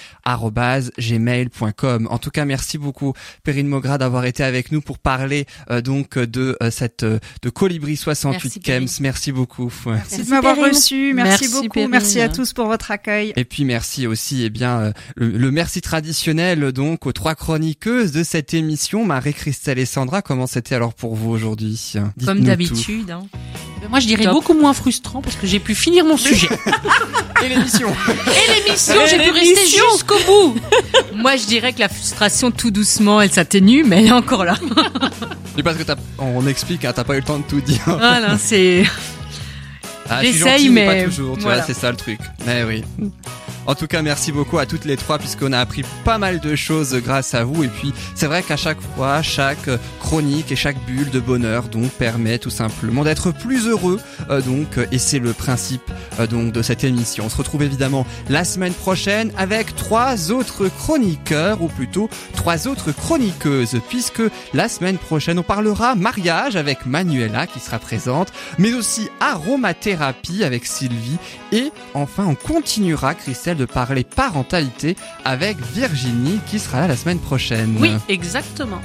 [0.98, 2.08] gmail.com.
[2.10, 3.12] En tout cas merci beaucoup
[3.44, 7.96] Perrine Mogra d'avoir été avec nous pour parler euh, donc de euh, cette de Colibri
[7.96, 9.01] 68 Merci, Kems.
[9.02, 9.70] Merci beaucoup.
[9.86, 11.12] Merci, Merci, de m'avoir reçu.
[11.14, 11.88] Merci, Merci, beaucoup.
[11.88, 13.32] Merci à tous pour votre accueil.
[13.36, 18.12] Et puis merci aussi, eh bien, euh, le, le merci traditionnel donc aux trois chroniqueuses
[18.12, 20.22] de cette émission, Marie-Christelle et Sandra.
[20.22, 21.94] Comment c'était alors pour vous aujourd'hui?
[22.24, 23.10] Comme d'habitude.
[23.10, 23.26] Hein.
[23.88, 24.32] Moi, je dirais Top.
[24.32, 26.48] beaucoup moins frustrant parce que j'ai pu finir mon sujet.
[27.44, 27.88] Et l'émission.
[27.88, 30.56] Et l'émission, j'ai pu rester jusqu'au bout.
[31.14, 34.54] Moi, je dirais que la frustration, tout doucement, elle s'atténue, mais elle est encore là.
[35.56, 37.82] C'est parce que t'as, on explique, hein, t'as pas eu le temps de tout dire.
[37.86, 38.84] Voilà, c'est.
[40.08, 41.58] Ah, je suis J'essaye, gentil, mais mais pas toujours, tu voilà.
[41.58, 42.20] vois, c'est ça le truc.
[42.46, 42.84] Mais oui.
[43.64, 46.56] En tout cas, merci beaucoup à toutes les trois puisqu'on a appris pas mal de
[46.56, 47.62] choses grâce à vous.
[47.62, 49.70] Et puis, c'est vrai qu'à chaque fois, chaque
[50.00, 54.00] chronique et chaque bulle de bonheur donc permet tout simplement d'être plus heureux.
[54.30, 55.82] Euh, donc, euh, et c'est le principe
[56.18, 57.26] euh, donc de cette émission.
[57.26, 62.90] On se retrouve évidemment la semaine prochaine avec trois autres chroniqueurs ou plutôt trois autres
[62.90, 64.22] chroniqueuses puisque
[64.54, 70.66] la semaine prochaine on parlera mariage avec Manuela qui sera présente mais aussi aromathérapie avec
[70.66, 71.18] Sylvie
[71.52, 77.18] et enfin on continuera Christelle de parler parentalité avec Virginie qui sera là la semaine
[77.18, 77.76] prochaine.
[77.78, 78.80] Oui, exactement.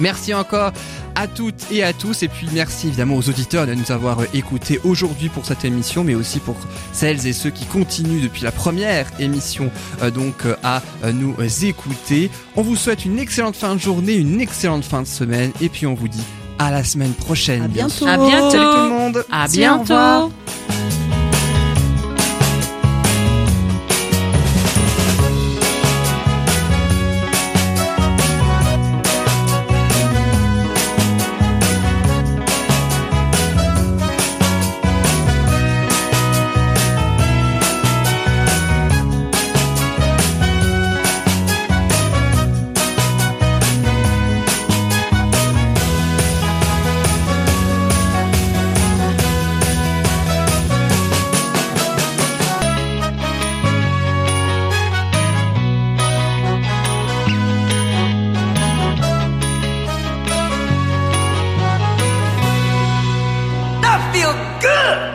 [0.00, 0.72] Merci encore
[1.14, 4.78] à toutes et à tous et puis merci évidemment aux auditeurs de nous avoir écoutés
[4.84, 6.56] aujourd'hui pour cette émission mais aussi pour
[6.92, 9.70] celles et ceux qui continuent depuis la première émission
[10.02, 11.34] euh, donc euh, à euh, nous
[11.64, 12.30] écouter.
[12.56, 15.86] On vous souhaite une excellente fin de journée, une excellente fin de semaine et puis
[15.86, 16.24] on vous dit
[16.58, 17.62] à la semaine prochaine.
[17.62, 17.94] À bien bientôt.
[17.94, 18.08] sûr.
[18.08, 18.50] À bientôt.
[18.50, 19.24] Salut tout le monde.
[19.30, 20.28] À Merci, au revoir.
[20.28, 20.95] bientôt.